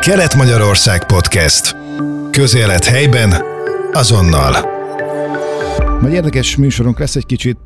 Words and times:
Kelet-Magyarország 0.00 1.06
Podcast. 1.06 1.76
Közélet 2.30 2.84
helyben, 2.84 3.34
azonnal. 3.92 4.68
Majd 6.00 6.12
érdekes 6.12 6.56
műsorunk 6.56 6.98
lesz 6.98 7.16
egy 7.16 7.26
kicsit 7.26 7.58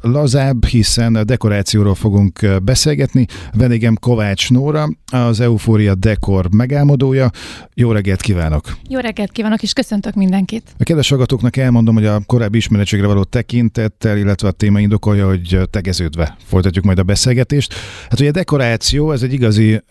lazább, 0.00 0.64
hiszen 0.64 1.14
a 1.14 1.24
dekorációról 1.24 1.94
fogunk 1.94 2.46
beszélgetni. 2.62 3.26
Vendégem 3.52 3.96
Kovács 4.00 4.50
Nóra, 4.50 4.88
az 5.12 5.40
Eufória 5.40 5.94
Dekor 5.94 6.46
megálmodója. 6.50 7.30
Jó 7.74 7.92
reggelt 7.92 8.20
kívánok! 8.20 8.76
Jó 8.88 8.98
reggelt 8.98 9.32
kívánok, 9.32 9.62
és 9.62 9.72
köszöntök 9.72 10.14
mindenkit! 10.14 10.74
A 10.78 10.84
kedves 10.84 11.08
hallgatóknak 11.08 11.56
elmondom, 11.56 11.94
hogy 11.94 12.06
a 12.06 12.20
korábbi 12.26 12.56
ismeretségre 12.56 13.06
való 13.06 13.22
tekintettel, 13.24 14.16
illetve 14.16 14.48
a 14.48 14.52
téma 14.52 14.80
indokolja, 14.80 15.26
hogy 15.26 15.60
tegeződve 15.70 16.36
folytatjuk 16.46 16.84
majd 16.84 16.98
a 16.98 17.02
beszélgetést. 17.02 17.74
Hát 18.10 18.20
ugye 18.20 18.28
a 18.28 18.32
dekoráció, 18.32 19.12
ez 19.12 19.22
egy 19.22 19.32
igazi 19.32 19.82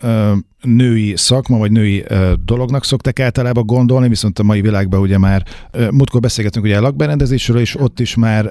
női 0.62 1.16
szakma, 1.16 1.58
vagy 1.58 1.70
női 1.70 2.04
dolognak 2.44 2.84
szoktak 2.84 3.20
általában 3.20 3.66
gondolni, 3.66 4.08
viszont 4.08 4.38
a 4.38 4.42
mai 4.42 4.60
világban 4.60 5.00
ugye 5.00 5.18
már 5.18 5.42
múltkor 5.90 6.20
beszélgetünk 6.20 6.64
ugye 6.64 6.76
a 6.76 6.80
lakberendezésről, 6.80 7.58
és 7.58 7.80
ott 7.80 8.00
is 8.00 8.14
már 8.14 8.50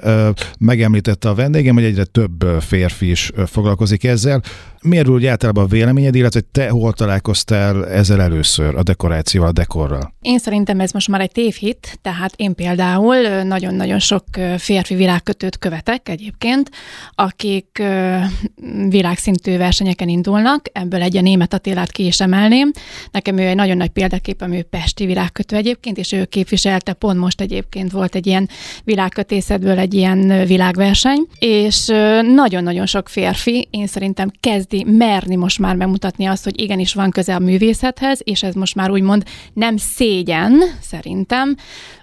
megemlítette 0.58 1.28
a 1.28 1.34
vendégem, 1.34 1.74
hogy 1.74 1.84
egyre 1.84 2.04
több 2.04 2.44
férfi 2.60 3.10
is 3.10 3.30
foglalkozik 3.46 4.04
ezzel. 4.04 4.42
Miért 4.82 5.08
úgy 5.08 5.26
általában 5.26 5.64
a 5.64 5.66
véleményed, 5.66 6.14
illetve 6.14 6.40
te 6.52 6.68
hol 6.68 6.92
találkoztál 6.92 7.88
ezzel 7.88 8.20
először, 8.22 8.74
a 8.76 8.82
dekorációval, 8.82 9.50
a 9.50 9.52
dekorral? 9.52 10.14
Én 10.20 10.38
szerintem 10.38 10.80
ez 10.80 10.90
most 10.90 11.08
már 11.08 11.20
egy 11.20 11.32
tévhit, 11.32 11.98
tehát 12.02 12.32
én 12.36 12.54
például 12.54 13.16
nagyon-nagyon 13.42 13.98
sok 13.98 14.24
férfi 14.58 14.94
világkötőt 14.94 15.58
követek 15.58 16.08
egyébként, 16.08 16.70
akik 17.14 17.82
világszintű 18.88 19.56
versenyeken 19.56 20.08
indulnak, 20.08 20.66
ebből 20.72 21.02
egy 21.02 21.16
a 21.16 21.20
német 21.20 21.54
Attilát 21.54 21.92
ki 21.96 22.06
is 22.06 22.20
emelném. 22.20 22.70
Nekem 23.10 23.38
ő 23.38 23.46
egy 23.46 23.54
nagyon 23.54 23.76
nagy 23.76 23.88
példaképem, 23.88 24.52
ő 24.52 24.62
Pesti 24.62 25.06
világkötő 25.06 25.56
egyébként, 25.56 25.98
és 25.98 26.12
ő 26.12 26.24
képviselte, 26.24 26.92
pont 26.92 27.18
most 27.18 27.40
egyébként 27.40 27.90
volt 27.90 28.14
egy 28.14 28.26
ilyen 28.26 28.48
világkötészetből 28.84 29.78
egy 29.78 29.94
ilyen 29.94 30.46
világverseny, 30.46 31.26
és 31.38 31.86
nagyon-nagyon 32.34 32.86
sok 32.86 33.08
férfi, 33.08 33.68
én 33.70 33.86
szerintem 33.86 34.30
kezdi 34.40 34.84
merni 34.84 35.36
most 35.36 35.58
már 35.58 35.76
bemutatni 35.76 36.24
azt, 36.24 36.44
hogy 36.44 36.60
igenis 36.60 36.94
van 36.94 37.10
köze 37.10 37.34
a 37.34 37.38
művészethez, 37.38 38.20
és 38.24 38.42
ez 38.42 38.54
most 38.54 38.74
már 38.74 38.90
úgymond 38.90 39.22
nem 39.52 39.76
szégyen, 39.76 40.62
szerintem, 40.80 41.56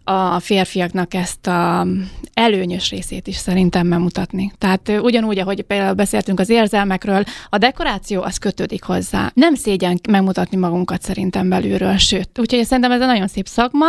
a 0.04 0.40
férfiaknak 0.40 1.14
ezt 1.14 1.48
a 1.48 1.88
előnyös 2.34 2.90
részét 2.90 3.28
is 3.28 3.36
szerintem 3.36 3.90
bemutatni. 3.90 4.52
Tehát 4.58 4.92
ugyanúgy, 5.02 5.40
ahogy 5.40 5.62
például 5.62 5.94
beszéltünk 5.94 6.40
az 6.40 6.50
érzelmekről, 6.50 7.24
a 7.50 7.58
dekoráció 7.58 8.22
az 8.22 8.38
kötődik 8.38 8.84
hozzá. 8.84 9.32
Nem 9.34 9.56
szégyen 9.56 10.00
megmutatni 10.10 10.58
magunkat 10.58 11.02
szerintem 11.02 11.50
belülről, 11.50 11.98
sőt. 11.98 12.40
Úgyhogy 12.40 12.66
szerintem 12.66 12.92
ez 12.92 13.02
egy 13.02 13.08
nagyon 13.08 13.28
szép 13.28 13.48
szakma, 13.48 13.88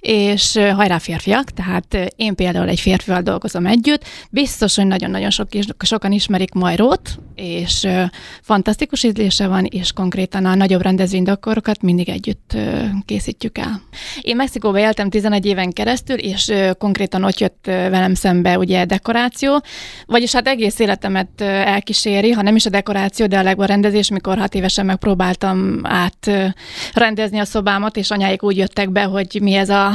és 0.00 0.58
hajrá 0.74 0.98
férfiak, 0.98 1.50
tehát 1.50 2.12
én 2.16 2.34
például 2.34 2.68
egy 2.68 2.80
férfival 2.80 3.22
dolgozom 3.22 3.66
együtt, 3.66 4.04
biztos, 4.30 4.76
hogy 4.76 4.86
nagyon-nagyon 4.86 5.30
sok, 5.30 5.48
sokan 5.78 6.12
ismerik 6.12 6.52
Majrót, 6.52 7.18
és 7.34 7.88
fantasztikus 8.40 9.02
ízlése 9.04 9.46
van, 9.46 9.64
és 9.64 9.92
konkrétan 9.92 10.44
a 10.44 10.54
nagyobb 10.54 10.82
rendezvénydekorokat 10.82 11.82
mindig 11.82 12.08
együtt 12.08 12.56
készítjük 13.04 13.58
el. 13.58 13.80
Én 14.20 14.36
Mexikóba 14.36 14.78
éltem 14.78 15.10
11 15.10 15.51
éven 15.52 15.70
keresztül, 15.70 16.16
és 16.16 16.52
konkrétan 16.78 17.24
ott 17.24 17.38
jött 17.38 17.64
velem 17.64 18.14
szembe 18.14 18.58
ugye 18.58 18.84
dekoráció, 18.84 19.62
vagyis 20.06 20.32
hát 20.32 20.48
egész 20.48 20.78
életemet 20.78 21.40
elkíséri, 21.40 22.30
ha 22.30 22.42
nem 22.42 22.56
is 22.56 22.66
a 22.66 22.70
dekoráció, 22.70 23.26
de 23.26 23.38
a 23.38 23.42
legjobb 23.42 23.66
rendezés, 23.66 24.10
mikor 24.10 24.38
hat 24.38 24.54
évesen 24.54 24.86
megpróbáltam 24.86 25.80
át 25.82 26.30
rendezni 26.94 27.38
a 27.38 27.44
szobámat, 27.44 27.96
és 27.96 28.10
anyáik 28.10 28.42
úgy 28.42 28.56
jöttek 28.56 28.90
be, 28.90 29.02
hogy 29.02 29.38
mi 29.42 29.54
ez 29.54 29.68
a, 29.68 29.90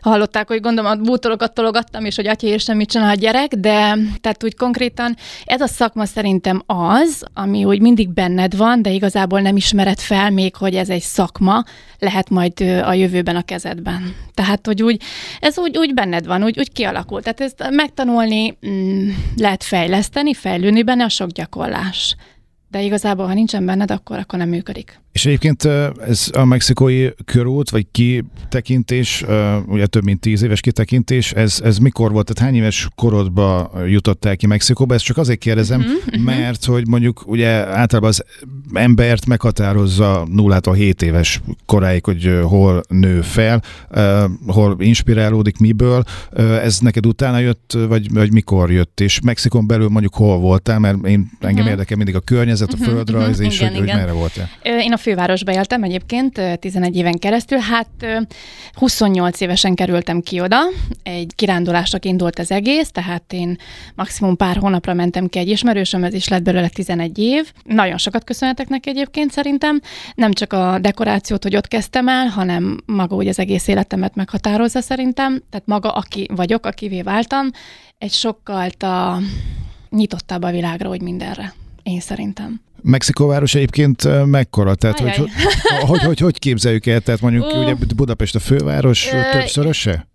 hallották, 0.00 0.48
hogy 0.48 0.60
gondolom 0.60 0.90
a 0.90 0.94
bútorokat 0.96 1.54
tologattam, 1.54 2.04
és 2.04 2.16
hogy 2.16 2.26
atya 2.26 2.46
és 2.46 2.66
mit 2.66 2.90
csinál 2.90 3.10
a 3.10 3.14
gyerek, 3.14 3.54
de 3.54 3.96
tehát 4.20 4.44
úgy 4.44 4.56
konkrétan 4.56 5.16
ez 5.44 5.60
a 5.60 5.66
szakma 5.66 6.04
szerintem 6.04 6.62
az, 6.66 7.24
ami 7.34 7.64
úgy 7.64 7.80
mindig 7.80 8.08
benned 8.08 8.56
van, 8.56 8.82
de 8.82 8.90
igazából 8.90 9.40
nem 9.40 9.56
ismered 9.56 9.98
fel 9.98 10.30
még, 10.30 10.56
hogy 10.56 10.74
ez 10.74 10.88
egy 10.88 11.02
szakma, 11.02 11.64
lehet 11.98 12.30
majd 12.30 12.60
a 12.60 12.92
jövőben 12.92 13.36
a 13.36 13.42
kezedben. 13.42 14.14
Tehát, 14.34 14.45
hogy 14.66 14.82
úgy, 14.82 15.02
ez 15.40 15.58
úgy, 15.58 15.78
úgy 15.78 15.94
benned 15.94 16.26
van, 16.26 16.44
úgy, 16.44 16.58
úgy 16.58 16.72
kialakult. 16.72 17.22
Tehát 17.22 17.40
ezt 17.40 17.70
megtanulni 17.70 18.58
mm, 18.68 19.08
lehet 19.36 19.64
fejleszteni, 19.64 20.34
fejlődni 20.34 20.82
benne 20.82 21.04
a 21.04 21.08
sok 21.08 21.30
gyakorlás. 21.30 22.16
De 22.70 22.82
igazából, 22.82 23.26
ha 23.26 23.34
nincsen 23.34 23.66
benned, 23.66 23.90
akkor, 23.90 24.18
akkor 24.18 24.38
nem 24.38 24.48
működik. 24.48 25.00
És 25.16 25.26
egyébként 25.26 25.64
ez 26.08 26.30
a 26.32 26.44
mexikói 26.44 27.08
körút, 27.24 27.70
vagy 27.70 27.86
kitekintés, 27.90 29.24
ugye 29.66 29.86
több 29.86 30.04
mint 30.04 30.20
tíz 30.20 30.42
éves 30.42 30.60
kitekintés, 30.60 31.32
ez, 31.32 31.60
ez 31.64 31.78
mikor 31.78 32.12
volt? 32.12 32.26
Tehát 32.26 32.50
hány 32.50 32.60
éves 32.60 32.88
korodba 32.94 33.72
jutottál 33.86 34.36
ki 34.36 34.46
Mexikóba? 34.46 34.94
Ezt 34.94 35.04
csak 35.04 35.16
azért 35.16 35.38
kérdezem, 35.38 35.80
uh-huh, 35.80 36.24
mert 36.24 36.64
hogy 36.64 36.88
mondjuk 36.88 37.22
ugye 37.26 37.48
általában 37.48 38.08
az 38.08 38.24
embert 38.74 39.26
meghatározza 39.26 40.26
nullától 40.30 40.74
hét 40.74 41.02
éves 41.02 41.40
koráig, 41.66 42.04
hogy 42.04 42.38
hol 42.42 42.82
nő 42.88 43.20
fel, 43.20 43.62
hol 44.46 44.76
inspirálódik, 44.78 45.58
miből. 45.58 46.04
Ez 46.62 46.78
neked 46.78 47.06
utána 47.06 47.38
jött, 47.38 47.78
vagy, 47.88 48.12
vagy 48.12 48.32
mikor 48.32 48.72
jött? 48.72 49.00
És 49.00 49.20
Mexikon 49.20 49.66
belül 49.66 49.88
mondjuk 49.88 50.14
hol 50.14 50.38
voltál? 50.38 50.78
Mert 50.78 50.96
én, 50.96 51.30
engem 51.40 51.54
uh-huh. 51.54 51.70
érdekel 51.70 51.96
mindig 51.96 52.14
a 52.14 52.20
környezet, 52.20 52.72
a 52.72 52.76
földrajz, 52.76 53.38
uh-huh, 53.38 53.46
és 53.46 53.60
igen, 53.60 53.72
hogy, 53.72 53.82
igen. 53.82 53.94
hogy 53.94 54.04
merre 54.04 54.18
voltál. 54.18 54.48
Én 54.62 54.92
a 54.92 54.96
fővárosba 55.06 55.52
éltem 55.52 55.82
egyébként 55.82 56.40
11 56.60 56.96
éven 56.96 57.18
keresztül, 57.18 57.58
hát 57.58 57.88
28 58.72 59.40
évesen 59.40 59.74
kerültem 59.74 60.20
ki 60.20 60.40
oda, 60.40 60.58
egy 61.02 61.32
kirándulásnak 61.34 62.04
indult 62.04 62.38
az 62.38 62.50
egész, 62.50 62.90
tehát 62.90 63.32
én 63.32 63.56
maximum 63.94 64.36
pár 64.36 64.56
hónapra 64.56 64.94
mentem 64.94 65.26
ki 65.26 65.38
egy 65.38 65.48
ismerősöm, 65.48 66.04
ez 66.04 66.14
is 66.14 66.28
lett 66.28 66.42
belőle 66.42 66.68
11 66.68 67.18
év. 67.18 67.52
Nagyon 67.64 67.98
sokat 67.98 68.24
köszönhetek 68.24 68.68
neki 68.68 68.88
egyébként 68.88 69.30
szerintem, 69.30 69.80
nem 70.14 70.32
csak 70.32 70.52
a 70.52 70.78
dekorációt, 70.78 71.42
hogy 71.42 71.56
ott 71.56 71.68
kezdtem 71.68 72.08
el, 72.08 72.26
hanem 72.26 72.80
maga 72.86 73.16
úgy 73.16 73.28
az 73.28 73.38
egész 73.38 73.68
életemet 73.68 74.14
meghatározza 74.14 74.80
szerintem, 74.80 75.42
tehát 75.50 75.66
maga, 75.66 75.90
aki 75.90 76.28
vagyok, 76.34 76.66
akivé 76.66 77.02
váltam, 77.02 77.50
egy 77.98 78.12
sokkal 78.12 78.68
a 78.68 79.18
nyitottabb 79.90 80.42
a 80.42 80.50
világra, 80.50 80.88
hogy 80.88 81.02
mindenre, 81.02 81.54
én 81.82 82.00
szerintem. 82.00 82.60
Mexikóváros 82.86 83.54
egyébként 83.54 84.26
mekkora? 84.26 84.74
Tehát 84.74 84.98
hogy, 84.98 85.16
hogy, 85.16 85.30
hogy, 85.80 86.02
hogy, 86.02 86.18
hogy 86.18 86.38
képzeljük 86.38 86.86
el? 86.86 87.00
Tehát 87.00 87.20
mondjuk 87.20 87.44
uh, 87.44 87.58
ugye 87.58 87.74
Budapest 87.96 88.34
a 88.34 88.38
főváros 88.38 89.12
uh, 89.12 89.30
többszöröse? 89.30 90.06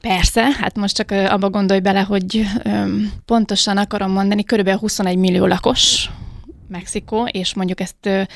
Persze, 0.00 0.50
hát 0.60 0.76
most 0.76 0.96
csak 0.96 1.10
abba 1.10 1.50
gondolj 1.50 1.80
bele, 1.80 2.00
hogy 2.00 2.44
um, 2.64 3.12
pontosan 3.24 3.76
akarom 3.76 4.10
mondani, 4.10 4.44
körülbelül 4.44 4.80
21 4.80 5.16
millió 5.16 5.46
lakos 5.46 6.10
Mexikó, 6.68 7.26
és 7.30 7.54
mondjuk 7.54 7.80
ezt 7.80 8.28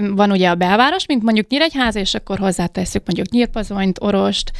van 0.00 0.30
ugye 0.30 0.48
a 0.48 0.54
belváros, 0.54 1.06
mint 1.06 1.22
mondjuk 1.22 1.48
Nyíregyháza, 1.48 1.98
és 1.98 2.14
akkor 2.14 2.38
hozzátesszük 2.38 3.02
mondjuk 3.06 3.28
Nyírpazonyt, 3.28 4.02
Orost, 4.02 4.52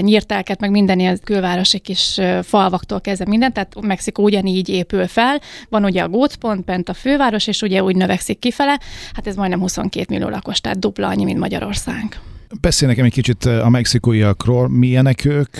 Nyírtelket, 0.00 0.60
meg 0.60 0.70
minden 0.70 0.98
ilyen 0.98 1.18
külvárosi 1.24 1.78
kis 1.78 2.20
falvaktól 2.42 3.00
kezdve 3.00 3.28
minden, 3.28 3.52
tehát 3.52 3.80
Mexikó 3.80 4.22
ugyanígy 4.22 4.68
épül 4.68 5.06
fel. 5.06 5.40
Van 5.68 5.84
ugye 5.84 6.02
a 6.02 6.08
gócpont, 6.08 6.64
bent 6.64 6.88
a 6.88 6.94
főváros, 6.94 7.46
és 7.46 7.62
ugye 7.62 7.82
úgy 7.82 7.96
növekszik 7.96 8.38
kifele, 8.38 8.80
hát 9.12 9.26
ez 9.26 9.36
majdnem 9.36 9.60
22 9.60 10.06
millió 10.08 10.28
lakos, 10.28 10.60
tehát 10.60 10.78
dupla 10.78 11.08
annyi, 11.08 11.24
mint 11.24 11.38
Magyarország. 11.38 12.20
Beszélj 12.60 12.90
nekem 12.90 13.04
egy 13.04 13.12
kicsit 13.12 13.44
a 13.44 13.68
mexikóiakról, 13.68 14.68
milyenek 14.68 15.24
ők, 15.24 15.56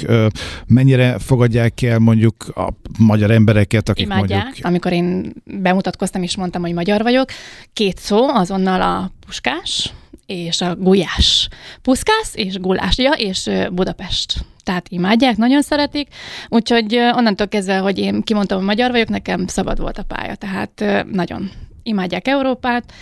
mennyire 0.67 1.19
fogadják 1.19 1.83
el 1.83 1.99
mondjuk 1.99 2.49
a 2.55 2.69
magyar 2.99 3.31
embereket, 3.31 3.89
akik 3.89 4.05
Imádják. 4.05 4.43
mondjuk... 4.43 4.67
Amikor 4.67 4.93
én 4.93 5.33
bemutatkoztam 5.45 6.23
és 6.23 6.37
mondtam, 6.37 6.62
hogy 6.62 6.73
magyar 6.73 7.03
vagyok, 7.03 7.29
két 7.73 7.99
szó, 7.99 8.29
azonnal 8.29 8.83
a 8.83 9.11
puskás 9.27 9.93
és 10.26 10.61
a 10.61 10.75
gulyás. 10.75 11.49
Puszkász 11.82 12.32
és 12.35 12.59
gulás, 12.59 12.99
ja, 12.99 13.12
és 13.12 13.50
Budapest. 13.73 14.44
Tehát 14.62 14.88
imádják, 14.88 15.37
nagyon 15.37 15.62
szeretik, 15.62 16.09
úgyhogy 16.49 16.97
onnantól 17.17 17.49
kezdve, 17.49 17.79
hogy 17.79 17.99
én 17.99 18.23
kimondtam, 18.23 18.59
hogy 18.59 18.67
magyar 18.67 18.91
vagyok, 18.91 19.09
nekem 19.09 19.47
szabad 19.47 19.81
volt 19.81 19.99
a 19.99 20.03
pálya, 20.03 20.35
tehát 20.35 21.05
nagyon 21.12 21.50
imádják 21.82 22.29
Európát, 22.29 22.93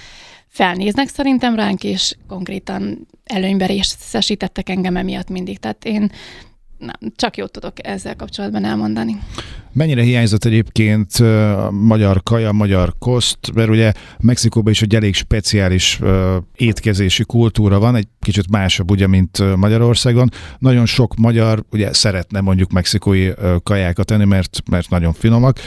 felnéznek 0.58 1.08
szerintem 1.08 1.54
ránk, 1.54 1.84
és 1.84 2.16
konkrétan 2.28 3.06
előnybe 3.24 3.66
részesítettek 3.66 4.68
engem 4.68 4.96
emiatt 4.96 5.28
mindig. 5.28 5.58
Tehát 5.58 5.84
én 5.84 6.10
nem, 6.78 7.12
csak 7.16 7.36
jót 7.36 7.52
tudok 7.52 7.86
ezzel 7.86 8.16
kapcsolatban 8.16 8.64
elmondani. 8.64 9.18
Mennyire 9.78 10.02
hiányzott 10.02 10.44
egyébként 10.44 11.18
magyar 11.70 12.22
kaja, 12.22 12.52
magyar 12.52 12.94
koszt, 12.98 13.38
mert 13.54 13.68
ugye 13.68 13.92
Mexikóban 14.20 14.72
is 14.72 14.82
egy 14.82 14.94
elég 14.94 15.14
speciális 15.14 16.00
étkezési 16.56 17.24
kultúra 17.24 17.78
van, 17.78 17.96
egy 17.96 18.08
kicsit 18.20 18.50
másabb 18.50 18.90
ugye, 18.90 19.06
mint 19.06 19.56
Magyarországon. 19.56 20.30
Nagyon 20.58 20.86
sok 20.86 21.14
magyar 21.16 21.64
ugye 21.70 21.92
szeretne 21.92 22.40
mondjuk 22.40 22.72
mexikói 22.72 23.30
kajákat 23.62 24.06
tenni, 24.06 24.24
mert, 24.24 24.62
mert 24.70 24.90
nagyon 24.90 25.12
finomak. 25.12 25.58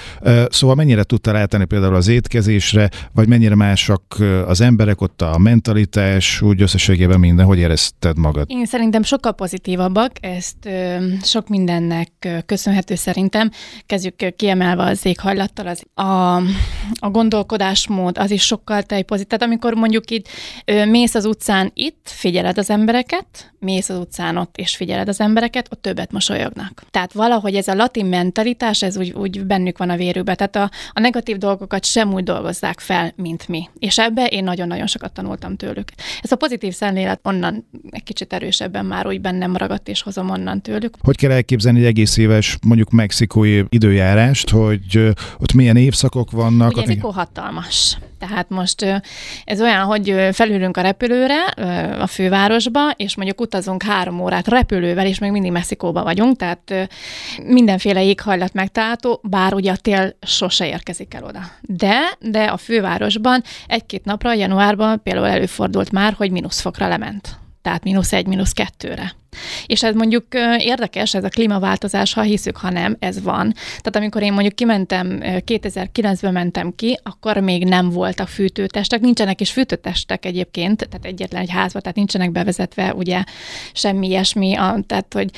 Szóval 0.50 0.76
mennyire 0.76 1.04
tudtál 1.04 1.38
eltenni 1.38 1.66
például 1.66 1.96
az 1.96 2.08
étkezésre, 2.08 2.90
vagy 3.14 3.28
mennyire 3.28 3.56
mások 3.56 4.04
az 4.48 4.62
emberek, 4.62 5.02
ott 5.02 5.22
a 5.22 5.38
mentalitás, 5.38 6.42
úgy 6.42 6.62
összességében 6.62 7.20
minden, 7.20 7.46
hogy 7.46 7.58
érezted 7.58 8.18
magad? 8.18 8.46
Én 8.48 8.66
szerintem 8.66 9.04
sokkal 9.04 9.34
pozitívabbak, 9.34 10.12
ezt 10.20 10.70
sok 11.24 11.48
mindennek 11.48 12.44
köszönhető 12.46 12.96
szerintem. 12.96 13.52
Kezdjük 14.02 14.36
kiemelve 14.36 14.84
az 14.84 15.06
éghajlattal, 15.06 15.68
az, 15.68 15.84
a, 15.94 16.36
a 17.00 17.10
gondolkodásmód, 17.12 18.18
az 18.18 18.32
is 18.32 18.44
sokkal 18.44 18.82
pozitív. 18.82 19.28
Tehát 19.28 19.44
amikor 19.44 19.74
mondjuk 19.74 20.12
itt 20.12 20.28
ö, 20.66 20.86
mész 20.86 21.16
az 21.16 21.26
utcán 21.26 21.72
itt, 21.74 22.00
figyeled 22.04 22.58
az 22.58 22.70
embereket, 22.70 23.52
mész 23.60 23.90
az 23.90 23.98
utcán 23.98 24.38
ott 24.38 24.58
és 24.58 24.76
figyeled 24.76 25.08
az 25.08 25.20
embereket, 25.20 25.68
ott 25.72 25.82
többet 25.82 26.12
mosolyognak. 26.12 26.84
Tehát 26.92 27.14
valahogy 27.14 27.56
ez 27.56 27.68
a 27.68 27.76
latin 27.76 28.06
mentalitás, 28.06 28.82
ez 28.84 28.98
úgy, 28.98 29.12
úgy 29.12 29.46
bennük 29.46 29.78
van 29.78 29.90
a 29.90 29.96
vérükben. 29.96 30.36
Tehát 30.36 30.56
a, 30.56 30.72
a 30.92 31.00
negatív 31.00 31.38
dolgokat 31.38 31.86
sem 31.86 32.14
úgy 32.14 32.24
dolgozzák 32.24 32.80
fel, 32.80 33.14
mint 33.16 33.48
mi. 33.48 33.70
És 33.80 34.00
ebbe 34.00 34.26
én 34.26 34.44
nagyon-nagyon 34.44 34.88
sokat 34.88 35.14
tanultam 35.14 35.56
tőlük. 35.56 35.88
Ez 36.22 36.32
a 36.32 36.36
pozitív 36.36 36.74
szemlélet 36.74 37.20
onnan 37.24 37.68
egy 37.90 38.04
kicsit 38.04 38.34
erősebben 38.34 38.86
már 38.86 39.08
úgy 39.08 39.22
bennem 39.22 39.56
ragadt, 39.56 39.88
és 39.88 40.02
hozom 40.02 40.30
onnan 40.30 40.62
tőlük. 40.62 40.96
Hogy 41.00 41.18
kell 41.18 41.32
elképzelni 41.32 41.80
egy 41.80 41.86
egész 41.86 42.18
éves, 42.18 42.58
mondjuk 42.62 42.90
mexikói 42.90 43.64
időjárást, 43.92 44.50
hogy 44.50 45.14
ott 45.38 45.54
milyen 45.54 45.76
évszakok 45.76 46.32
vannak? 46.32 46.72
Ugye 46.72 46.86
Mexikó 46.86 47.10
hatalmas. 47.10 47.98
Tehát 48.20 48.50
most 48.50 49.02
ez 49.44 49.62
olyan, 49.62 49.86
hogy 49.86 50.16
felülünk 50.32 50.78
a 50.78 50.82
repülőre 50.82 51.44
a 52.00 52.08
fővárosba, 52.08 52.92
és 52.96 53.16
mondjuk 53.16 53.42
utazunk 53.42 53.84
három 53.84 54.20
órát 54.20 54.48
repülővel, 54.48 55.06
és 55.06 55.20
még 55.20 55.32
mindig 55.32 55.52
Mexikóban 55.52 56.04
vagyunk, 56.04 56.38
tehát 56.38 56.90
mindenféle 57.44 58.04
éghajlat 58.04 58.54
megtalálható, 58.54 59.20
bár 59.24 59.54
ugye 59.54 59.72
a 59.72 59.76
tél 59.76 60.16
sose 60.22 60.68
érkezik 60.68 61.14
el 61.14 61.24
oda. 61.24 61.40
De, 61.62 62.00
de 62.20 62.44
a 62.44 62.58
fővárosban 62.58 63.44
egy-két 63.68 64.06
napra, 64.06 64.34
januárban 64.34 65.04
például 65.04 65.28
előfordult 65.28 65.92
már, 65.92 66.14
hogy 66.14 66.32
mínuszfokra 66.32 66.88
lement. 66.88 67.40
Tehát 67.62 67.84
mínusz 67.84 68.14
egy, 68.14 68.28
mínusz 68.28 68.52
kettőre. 68.52 69.14
És 69.66 69.84
ez 69.84 69.96
mondjuk 69.96 70.26
érdekes, 70.58 71.14
ez 71.14 71.24
a 71.24 71.30
klímaváltozás, 71.30 72.14
ha 72.14 72.22
hiszük, 72.22 72.58
ha 72.58 72.70
nem, 72.70 72.96
ez 73.00 73.22
van. 73.22 73.54
Tehát 73.54 73.96
amikor 73.96 74.22
én 74.22 74.34
mondjuk 74.34 74.56
kimentem, 74.56 75.20
2009-ben 75.22 76.34
mentem 76.34 76.76
ki, 76.76 77.00
akkor 77.04 77.38
még 77.38 77.64
nem 77.64 77.90
voltak 77.90 78.28
fűtőtestek, 78.28 79.00
nincsenek 79.00 79.42
is 79.42 79.52
fűtőtestek 79.52 80.26
egyébként, 80.26 80.88
tehát 80.90 81.06
egyetlen 81.06 81.42
egy 81.42 81.50
házban, 81.50 81.82
tehát 81.82 81.98
nincsenek 81.98 82.32
bevezetve 82.32 82.94
ugye 82.94 83.24
semmi 83.74 84.08
ilyesmi, 84.08 84.54
tehát 84.88 85.14
hogy 85.14 85.30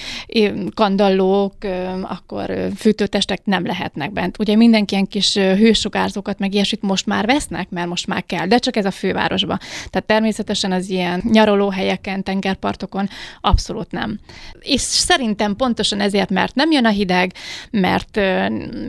kandallók, 0.73 1.53
akkor 2.01 2.53
fűtőtestek 2.75 3.45
nem 3.45 3.65
lehetnek 3.65 4.11
bent. 4.11 4.39
Ugye 4.39 4.55
mindenki 4.55 4.93
ilyen 4.93 5.07
kis 5.07 5.33
hősugárzókat 5.33 6.39
meg 6.39 6.53
ilyesmit 6.53 6.81
most 6.81 7.05
már 7.05 7.25
vesznek, 7.25 7.69
mert 7.69 7.87
most 7.87 8.07
már 8.07 8.25
kell, 8.25 8.47
de 8.47 8.57
csak 8.57 8.75
ez 8.75 8.85
a 8.85 8.91
fővárosban. 8.91 9.59
Tehát 9.89 10.07
természetesen 10.07 10.71
az 10.71 10.89
ilyen 10.89 11.21
nyaralóhelyeken, 11.31 12.23
tengerpartokon 12.23 13.09
abszolút 13.41 13.82
abszolút 13.83 13.91
nem. 13.91 14.19
És 14.59 14.81
szerintem 14.81 15.55
pontosan 15.55 15.99
ezért, 15.99 16.29
mert 16.29 16.55
nem 16.55 16.71
jön 16.71 16.85
a 16.85 16.89
hideg, 16.89 17.33
mert, 17.71 18.15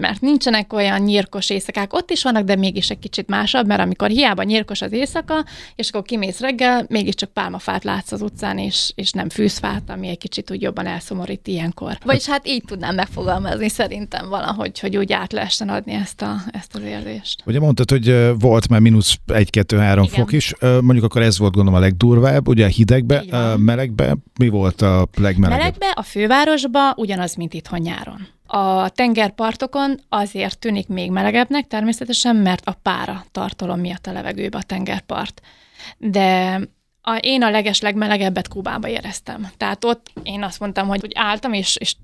mert 0.01 0.21
nincsenek 0.21 0.73
olyan 0.73 1.01
nyírkos 1.01 1.51
éjszakák, 1.51 1.93
ott 1.93 2.11
is 2.11 2.23
vannak, 2.23 2.45
de 2.45 2.57
mégis 2.57 2.91
egy 2.91 2.99
kicsit 2.99 3.29
másabb, 3.29 3.67
mert 3.67 3.81
amikor 3.81 4.09
hiába 4.09 4.43
nyírkos 4.43 4.83
az 4.83 4.93
éjszaka, 4.93 5.45
és 5.75 5.89
akkor 5.89 6.03
kimész 6.03 6.41
reggel, 6.41 6.87
mégiscsak 6.89 7.31
pálmafát 7.31 7.85
látsz 7.85 8.13
az 8.13 8.23
utcán, 8.23 8.59
és, 8.59 8.93
és 8.95 9.11
nem 9.11 9.29
fűzfát, 9.29 9.91
ami 9.91 10.09
egy 10.09 10.19
kicsit 10.19 10.51
úgy 10.51 10.63
jobban 10.63 10.87
elszomorít 10.87 11.47
ilyenkor. 11.47 11.99
Vagyis 12.05 12.27
hát 12.27 12.49
így 12.49 12.63
tudnám 12.67 12.95
megfogalmazni 12.95 13.69
szerintem 13.69 14.29
valahogy, 14.29 14.81
hogy 14.81 14.97
úgy 14.97 15.13
át 15.13 15.33
lehessen 15.33 15.69
adni 15.69 15.93
ezt, 15.93 16.23
a, 16.23 16.37
ezt 16.53 16.75
az 16.75 16.83
érzést. 16.83 17.43
Ugye 17.47 17.61
mondtad, 17.61 17.91
hogy 17.91 18.39
volt 18.39 18.69
már 18.69 18.81
mínusz 18.81 19.19
1-2-3 19.27 20.09
fok 20.11 20.33
is, 20.33 20.53
mondjuk 20.61 21.05
akkor 21.05 21.23
ez 21.23 21.39
volt 21.39 21.55
gondolom 21.55 21.79
a 21.79 21.83
legdurvább, 21.83 22.49
ugye 22.49 22.65
a 22.65 22.69
hidegbe, 22.69 23.25
melegbe 23.57 24.17
mi 24.39 24.49
volt 24.49 24.84
a 24.85 25.09
legmelegebb? 25.17 25.59
Melegbe, 25.59 25.91
a 25.95 26.03
fővárosba 26.03 26.93
ugyanaz, 26.97 27.35
mint 27.35 27.55
itthon 27.55 27.79
nyáron. 27.81 28.29
A 28.47 28.89
tengerpartokon 28.89 30.01
azért 30.09 30.59
tűnik 30.59 30.89
még 30.89 31.11
melegebbnek 31.11 31.67
természetesen, 31.67 32.37
mert 32.37 32.67
a 32.67 32.77
pára 32.83 33.25
tartalom 33.33 33.81
miatt 33.81 34.07
a 34.07 34.13
levegőbe 34.13 34.59
a 34.59 34.63
tengerpart. 34.63 35.41
De 35.99 36.61
a, 37.07 37.17
én 37.21 37.43
a 37.43 37.51
leges 37.51 37.81
legmelegebbet 37.81 38.49
Kubába 38.49 38.89
éreztem. 38.89 39.51
Tehát 39.57 39.85
ott 39.85 40.13
én 40.23 40.43
azt 40.43 40.61
mondtam, 40.61 40.89
hogy, 40.89 41.01
hogy 41.01 41.13
álltam, 41.15 41.53
és, 41.53 41.77
és 41.77 41.97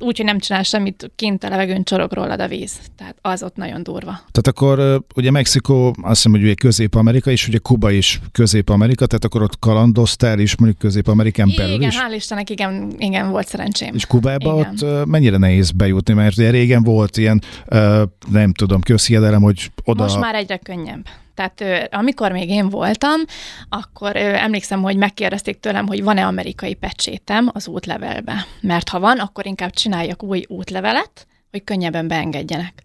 úgy, 0.00 0.16
hogy 0.16 0.26
nem 0.26 0.38
csinál 0.38 0.62
semmit, 0.62 1.10
kint 1.16 1.44
a 1.44 1.48
levegőn 1.48 1.84
csorog 1.84 2.12
rólad 2.12 2.40
a 2.40 2.48
víz. 2.48 2.78
Tehát 2.96 3.16
az 3.20 3.42
ott 3.42 3.56
nagyon 3.56 3.82
durva. 3.82 4.10
Tehát 4.10 4.46
akkor 4.46 5.04
ugye 5.14 5.30
Mexikó, 5.30 5.86
azt 5.86 5.96
hiszem, 6.02 6.32
hogy 6.32 6.42
ugye 6.42 6.54
Közép-Amerika, 6.54 7.30
és 7.30 7.48
ugye 7.48 7.58
Kuba 7.58 7.90
is 7.90 8.20
Közép-Amerika, 8.32 9.06
tehát 9.06 9.24
akkor 9.24 9.42
ott 9.42 9.58
kalandoztál 9.58 10.38
is 10.38 10.56
mondjuk 10.56 10.80
Közép-Amerikán 10.80 11.52
belül 11.56 11.74
igen, 11.74 11.88
is? 11.88 11.98
hál' 11.98 12.14
Istennek, 12.14 12.50
igen, 12.50 12.94
igen, 12.98 13.30
volt 13.30 13.48
szerencsém. 13.48 13.94
És 13.94 14.06
Kubába 14.06 14.58
igen. 14.58 14.70
ott 14.70 15.06
mennyire 15.06 15.36
nehéz 15.36 15.70
bejutni, 15.70 16.14
mert 16.14 16.38
ugye 16.38 16.50
régen 16.50 16.82
volt 16.82 17.16
ilyen, 17.16 17.42
nem 18.30 18.52
tudom, 18.52 18.80
közhiedelem, 18.80 19.42
hogy 19.42 19.70
oda... 19.84 20.02
Most 20.02 20.20
már 20.20 20.34
egyre 20.34 20.56
könnyebb. 20.56 21.06
Tehát 21.34 21.88
amikor 21.90 22.32
még 22.32 22.48
én 22.48 22.68
voltam, 22.68 23.20
akkor 23.68 24.16
emlékszem, 24.16 24.82
hogy 24.82 24.96
megkérdezték 24.96 25.60
tőlem, 25.60 25.86
hogy 25.86 26.02
van-e 26.02 26.26
amerikai 26.26 26.74
pecsétem 26.74 27.50
az 27.52 27.68
útlevelbe. 27.68 28.46
Mert 28.60 28.88
ha 28.88 29.00
van, 29.00 29.18
akkor 29.18 29.46
inkább 29.46 29.72
csináljak 29.82 30.22
új 30.22 30.44
útlevelet, 30.48 31.26
hogy 31.50 31.64
könnyebben 31.64 32.08
beengedjenek. 32.08 32.82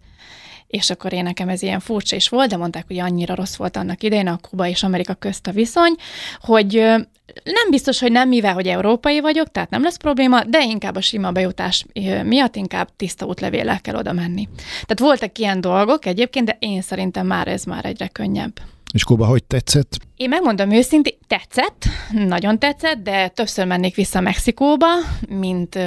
És 0.66 0.90
akkor 0.90 1.12
én 1.12 1.22
nekem 1.22 1.48
ez 1.48 1.62
ilyen 1.62 1.80
furcsa 1.80 2.16
is 2.16 2.28
volt, 2.28 2.48
de 2.48 2.56
mondták, 2.56 2.84
hogy 2.86 2.98
annyira 2.98 3.34
rossz 3.34 3.56
volt 3.56 3.76
annak 3.76 4.02
idején 4.02 4.26
a 4.26 4.38
Kuba 4.48 4.66
és 4.66 4.82
Amerika 4.82 5.14
közt 5.14 5.46
a 5.46 5.52
viszony, 5.52 5.94
hogy 6.40 6.72
nem 7.44 7.70
biztos, 7.70 8.00
hogy 8.00 8.12
nem, 8.12 8.28
mivel, 8.28 8.54
hogy 8.54 8.66
európai 8.66 9.20
vagyok, 9.20 9.50
tehát 9.50 9.70
nem 9.70 9.82
lesz 9.82 9.96
probléma, 9.96 10.44
de 10.44 10.62
inkább 10.62 10.96
a 10.96 11.00
sima 11.00 11.30
bejutás 11.30 11.84
miatt 12.24 12.56
inkább 12.56 12.88
tiszta 12.96 13.26
útlevéllel 13.26 13.80
kell 13.80 13.94
oda 13.94 14.12
menni. 14.12 14.48
Tehát 14.56 14.98
voltak 14.98 15.38
ilyen 15.38 15.60
dolgok 15.60 16.06
egyébként, 16.06 16.46
de 16.46 16.56
én 16.58 16.82
szerintem 16.82 17.26
már 17.26 17.48
ez 17.48 17.64
már 17.64 17.84
egyre 17.84 18.08
könnyebb. 18.08 18.60
És 18.92 19.04
Kuba, 19.04 19.26
hogy 19.26 19.44
tetszett? 19.44 19.98
Én 20.16 20.28
megmondom 20.28 20.70
őszintén, 20.70 21.14
tetszett, 21.26 21.84
nagyon 22.12 22.58
tetszett, 22.58 23.02
de 23.02 23.28
többször 23.28 23.66
mennék 23.66 23.94
vissza 23.94 24.20
Mexikóba, 24.20 24.86
mint, 25.28 25.78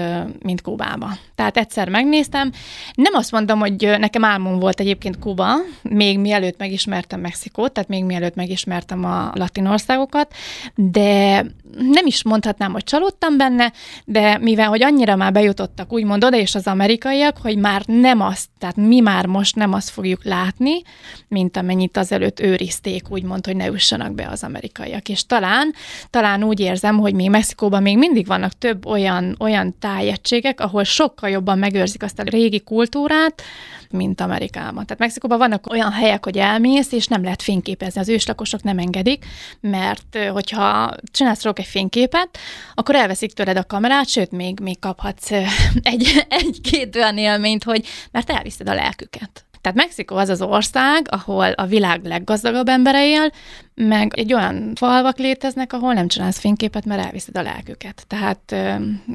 mint 0.43 0.61
Kubába. 0.61 1.09
Tehát 1.35 1.57
egyszer 1.57 1.89
megnéztem. 1.89 2.51
Nem 2.93 3.13
azt 3.13 3.31
mondom, 3.31 3.59
hogy 3.59 3.95
nekem 3.99 4.23
álmom 4.23 4.59
volt 4.59 4.79
egyébként 4.79 5.19
Kuba, 5.19 5.53
még 5.81 6.19
mielőtt 6.19 6.57
megismertem 6.57 7.19
Mexikót, 7.19 7.71
tehát 7.71 7.89
még 7.89 8.03
mielőtt 8.03 8.35
megismertem 8.35 9.05
a 9.05 9.31
latin 9.33 9.65
országokat, 9.65 10.33
de 10.75 11.45
nem 11.75 12.05
is 12.05 12.23
mondhatnám, 12.23 12.71
hogy 12.71 12.83
csalódtam 12.83 13.37
benne, 13.37 13.71
de 14.05 14.37
mivel, 14.37 14.67
hogy 14.67 14.83
annyira 14.83 15.15
már 15.15 15.31
bejutottak 15.31 15.93
úgymond 15.93 16.23
oda, 16.23 16.37
és 16.37 16.55
az 16.55 16.67
amerikaiak, 16.67 17.37
hogy 17.37 17.57
már 17.57 17.83
nem 17.85 18.21
azt, 18.21 18.47
tehát 18.57 18.75
mi 18.75 18.99
már 18.99 19.25
most 19.25 19.55
nem 19.55 19.73
azt 19.73 19.89
fogjuk 19.89 20.23
látni, 20.23 20.81
mint 21.27 21.57
amennyit 21.57 21.97
azelőtt 21.97 22.39
őrizték, 22.39 22.90
úgymond, 23.09 23.45
hogy 23.45 23.55
ne 23.55 23.67
üssenek 23.67 24.11
be 24.11 24.27
az 24.27 24.43
amerikaiak. 24.43 25.09
És 25.09 25.25
talán, 25.25 25.73
talán 26.09 26.43
úgy 26.43 26.59
érzem, 26.59 26.97
hogy 26.97 27.13
még 27.13 27.29
Mexikóban 27.29 27.81
még 27.81 27.97
mindig 27.97 28.27
vannak 28.27 28.57
több 28.57 28.85
olyan, 28.85 29.35
olyan 29.39 29.75
tájegységek, 29.79 30.59
ahol 30.59 30.83
sokkal 30.83 31.29
jobban 31.29 31.57
megőrzik 31.57 32.03
azt 32.03 32.19
a 32.19 32.23
régi 32.23 32.59
kultúrát, 32.59 33.41
mint 33.89 34.21
Amerikában. 34.21 34.85
Tehát 34.85 34.99
Mexikóban 34.99 35.37
vannak 35.37 35.71
olyan 35.71 35.91
helyek, 35.91 36.23
hogy 36.23 36.37
elmész, 36.37 36.91
és 36.91 37.07
nem 37.07 37.23
lehet 37.23 37.41
fényképezni. 37.41 37.99
Az 37.99 38.09
őslakosok 38.09 38.63
nem 38.63 38.77
engedik, 38.77 39.25
mert 39.59 40.17
hogyha 40.31 40.95
csinálsz 41.11 41.43
róluk 41.43 41.59
egy 41.59 41.65
fényképet, 41.65 42.37
akkor 42.73 42.95
elveszik 42.95 43.33
tőled 43.33 43.57
a 43.57 43.65
kamerát, 43.65 44.07
sőt, 44.07 44.31
még, 44.31 44.59
még 44.59 44.79
kaphatsz 44.79 45.31
egy, 45.91 46.25
egy-két 46.29 46.95
olyan 46.95 47.17
élményt, 47.17 47.63
hogy 47.63 47.87
mert 48.11 48.29
elviszed 48.29 48.69
a 48.69 48.73
lelküket. 48.73 49.45
Tehát 49.61 49.77
Mexikó 49.77 50.15
az 50.15 50.29
az 50.29 50.41
ország, 50.41 51.07
ahol 51.09 51.51
a 51.51 51.65
világ 51.65 52.05
leggazdagabb 52.05 52.67
embere 52.67 53.07
él, 53.07 53.31
meg 53.87 54.13
egy 54.15 54.33
olyan 54.33 54.71
falvak 54.75 55.17
léteznek, 55.17 55.73
ahol 55.73 55.93
nem 55.93 56.07
csinálsz 56.07 56.39
fényképet, 56.39 56.85
mert 56.85 57.03
elviszed 57.05 57.37
a 57.37 57.41
lelküket. 57.41 58.05
Tehát 58.07 58.55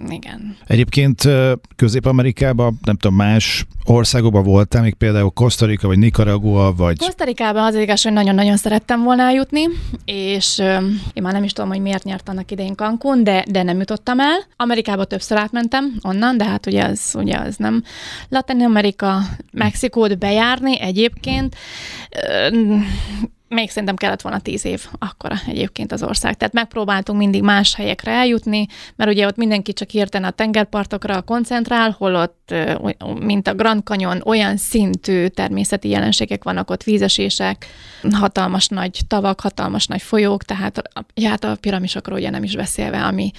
igen. 0.09 0.57
Egyébként 0.67 1.29
Közép-Amerikában, 1.77 2.79
nem 2.85 2.97
tudom, 2.97 3.17
más 3.17 3.67
országokban 3.85 4.43
voltál, 4.43 4.83
még 4.83 4.95
például 4.95 5.31
Costa 5.31 5.67
Rica, 5.67 5.87
vagy 5.87 5.99
Nicaragua, 5.99 6.73
vagy... 6.77 6.99
Costa 6.99 7.25
Ricában 7.25 7.65
az 7.65 7.75
igaz, 7.75 8.03
hogy 8.03 8.13
nagyon-nagyon 8.13 8.57
szerettem 8.57 9.03
volna 9.03 9.23
eljutni, 9.23 9.63
és 10.05 10.59
én 11.13 11.23
már 11.23 11.33
nem 11.33 11.45
is 11.45 11.53
tudom, 11.53 11.71
hogy 11.71 11.81
miért 11.81 12.05
nyert 12.05 12.29
annak 12.29 12.51
idején 12.51 12.75
Cancún, 12.75 13.25
de, 13.25 13.45
de 13.51 13.63
nem 13.63 13.79
jutottam 13.79 14.21
el. 14.21 14.39
Amerikába 14.57 15.05
többször 15.05 15.39
átmentem 15.39 15.95
onnan, 16.03 16.37
de 16.37 16.45
hát 16.45 16.67
ugye 16.67 16.85
az, 16.85 17.15
ugye 17.15 17.39
az 17.39 17.57
nem. 17.57 17.83
Latin 18.29 18.63
Amerika, 18.63 19.19
Mexikót 19.53 20.19
bejárni 20.19 20.81
egyébként 20.81 21.57
még 23.49 23.71
szerintem 23.71 23.97
kellett 23.97 24.21
volna 24.21 24.39
tíz 24.39 24.65
év 24.65 24.87
akkora 24.99 25.37
egyébként 25.47 25.93
az 25.93 26.03
ország. 26.03 26.37
Tehát 26.37 26.55
megpróbáltunk 26.55 27.19
mindig 27.19 27.43
más 27.43 27.75
helyekre 27.75 28.13
eljutni, 28.13 28.67
mert 28.97 29.11
ugye 29.11 29.27
ott 29.27 29.37
mindenki 29.37 29.73
csak 29.73 29.91
hirtelen 29.91 30.29
a 30.29 30.33
tengerpartokra 30.33 31.23
koncentrál, 31.23 31.95
holott, 31.99 32.46
mint 33.21 33.49
a 33.49 33.55
Grand 33.55 33.83
Canyon, 33.83 34.21
olyan 34.25 34.57
szintű 34.57 35.27
természeti 35.27 35.89
jelenségek 35.89 36.45
vannak 36.45 36.71
ott, 36.71 36.83
vízesések, 36.83 37.67
hatalmas 38.11 38.69
nagy 38.69 39.01
tavak, 39.07 39.41
hatalmas 39.41 39.87
nagy 39.87 40.03
folyók, 40.03 40.43
tehát 40.43 40.83
hát 41.25 41.45
a 41.45 41.57
piramisokról 41.61 42.19
ugye 42.19 42.31
nem 42.31 42.43
is 42.43 42.57
beszélve, 42.57 43.05
ami 43.05 43.31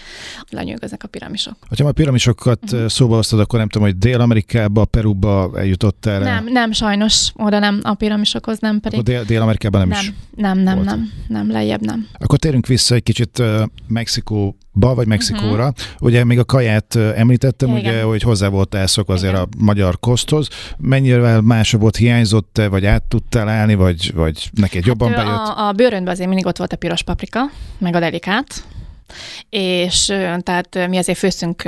lenyűgöznek 0.50 1.04
a 1.04 1.08
piramisok. 1.08 1.56
Ha 1.78 1.88
a 1.88 1.92
piramisokat 1.92 2.60
uh-huh. 2.64 2.88
szóba 2.88 3.16
hoztad, 3.16 3.40
akkor 3.40 3.60
nem 3.60 3.70
tudom, 3.70 3.88
hogy 3.88 3.98
Dél-Amerikába, 3.98 4.86
Peruba 4.86 5.52
eljutottál? 5.56 6.20
Nem, 6.20 6.46
nem, 6.46 6.72
sajnos 6.72 7.32
oda 7.36 7.60
nem, 7.60 7.80
a 7.84 7.94
piramisokhoz 7.94 8.60
nem 8.60 8.80
pedig. 8.80 9.02
Dél- 9.04 9.26
Dél-Amerikában 9.26 9.80
nem, 9.80 9.90
nem 9.90 10.00
is 10.00 10.14
Nem, 10.36 10.60
nem, 10.60 10.76
volt. 10.76 10.88
nem, 10.88 11.12
nem, 11.28 11.52
lejjebb 11.52 11.82
nem. 11.82 12.08
Akkor 12.14 12.40
térünk 12.40 12.68
vissza 12.68 12.96
egy 12.96 13.04
kicsit 13.04 13.40
uh, 13.40 13.62
Mexikóba, 14.78 14.96
vagy 14.96 15.08
Mexikóra. 15.08 15.68
Uh-huh. 15.68 15.86
Ugye 16.00 16.24
még 16.24 16.40
a 16.40 16.44
kaját 16.44 16.96
említettem, 16.96 17.70
Igen. 17.70 17.80
ugye, 17.80 18.02
hogy 18.02 18.22
hozzá 18.22 18.48
volt 18.48 18.76
elszok 18.76 19.10
azért 19.10 19.34
Igen. 19.34 19.44
a 19.44 19.48
magyar 19.58 20.00
koszthoz. 20.00 20.48
Mennyire 20.78 21.42
másabb 21.42 21.82
volt, 21.82 21.96
hiányzott-e, 21.96 22.68
vagy 22.68 22.86
át 22.86 23.04
tudtál 23.04 23.48
állni, 23.48 23.76
vagy, 23.76 24.12
vagy 24.16 24.50
neked 24.54 24.76
hát 24.76 24.86
jobban 24.86 25.12
bejött? 25.12 25.30
A, 25.30 25.68
a 25.68 25.72
bőröndben 25.72 26.14
azért 26.14 26.28
mindig 26.28 26.46
ott 26.46 26.58
volt 26.58 26.74
a 26.74 26.78
piros 26.78 27.04
paprika, 27.04 27.40
meg 27.78 27.96
a 27.96 28.00
delikát, 28.00 28.64
és 29.50 30.06
tehát 30.40 30.88
mi 30.88 30.98
azért 30.98 31.18
főztünk, 31.18 31.64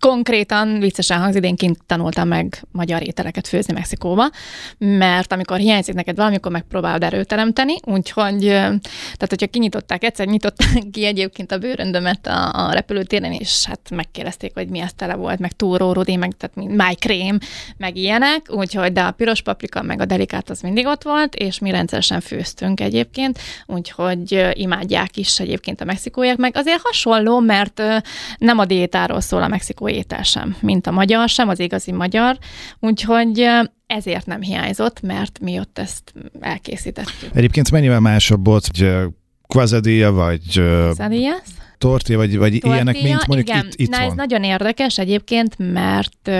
konkrétan 0.00 0.78
viccesen 0.80 1.20
hangzik, 1.20 1.44
én 1.44 1.56
kint 1.56 1.78
tanultam 1.86 2.28
meg 2.28 2.62
magyar 2.72 3.02
ételeket 3.06 3.48
főzni 3.48 3.72
Mexikóba, 3.72 4.30
mert 4.78 5.32
amikor 5.32 5.58
hiányzik 5.58 5.94
neked 5.94 6.16
valami, 6.16 6.36
akkor 6.36 6.52
megpróbálod 6.52 7.02
erőteremteni, 7.02 7.74
úgyhogy, 7.84 8.40
tehát 8.40 9.28
hogyha 9.28 9.46
kinyitották, 9.46 10.04
egyszer 10.04 10.26
nyitották 10.26 10.82
ki 10.92 11.04
egyébként 11.04 11.52
a 11.52 11.58
bőröndömet 11.58 12.26
a, 12.26 12.66
a 12.66 12.72
repülőtéren, 12.72 13.32
és 13.32 13.64
hát 13.64 13.90
megkérdezték, 13.90 14.50
hogy 14.54 14.68
mi 14.68 14.80
az 14.80 14.92
tele 14.96 15.14
volt, 15.14 15.38
meg 15.38 15.52
túró, 15.52 15.92
rudi, 15.92 16.16
meg 16.16 16.32
tehát 16.36 16.76
májkrém, 16.76 17.38
meg 17.76 17.96
ilyenek, 17.96 18.46
úgyhogy 18.48 18.92
de 18.92 19.00
a 19.00 19.10
piros 19.10 19.42
paprika, 19.42 19.82
meg 19.82 20.00
a 20.00 20.04
delikát 20.04 20.50
az 20.50 20.60
mindig 20.60 20.86
ott 20.86 21.02
volt, 21.02 21.34
és 21.34 21.58
mi 21.58 21.70
rendszeresen 21.70 22.20
főztünk 22.20 22.80
egyébként, 22.80 23.38
úgyhogy 23.66 24.48
imádják 24.52 25.16
is 25.16 25.40
egyébként 25.40 25.80
a 25.80 25.84
mexikóiak, 25.84 26.36
meg 26.46 26.56
azért 26.56 26.80
hasonló, 26.82 27.40
mert 27.40 27.82
nem 28.38 28.58
a 28.58 28.64
diétáról 28.64 29.20
szól 29.20 29.42
a 29.42 29.48
mexikói 29.48 29.94
étel 29.94 30.22
sem, 30.22 30.56
mint 30.60 30.86
a 30.86 30.90
magyar 30.90 31.28
sem, 31.28 31.48
az 31.48 31.60
igazi 31.60 31.92
magyar, 31.92 32.38
úgyhogy 32.80 33.46
ezért 33.86 34.26
nem 34.26 34.40
hiányzott, 34.40 35.00
mert 35.00 35.38
mi 35.40 35.58
ott 35.58 35.78
ezt 35.78 36.12
elkészítettük. 36.40 37.30
Egyébként 37.34 37.70
mennyivel 37.70 38.00
másabb 38.00 38.44
volt, 38.44 38.66
hogy 38.66 38.90
quesadilla, 39.46 40.12
vagy... 40.12 40.62
Quesadillas? 40.84 41.42
Tortilla, 41.78 42.18
vagy, 42.18 42.36
vagy 42.36 42.50
tortilla, 42.50 42.74
ilyenek, 42.74 43.02
mint 43.02 43.26
mondjuk 43.26 43.48
igen. 43.48 43.66
itt, 43.66 43.74
itt 43.74 43.90
Na, 43.90 43.98
van. 43.98 44.06
ez 44.06 44.12
nagyon 44.12 44.42
érdekes 44.42 44.98
egyébként, 44.98 45.54
mert 45.58 46.30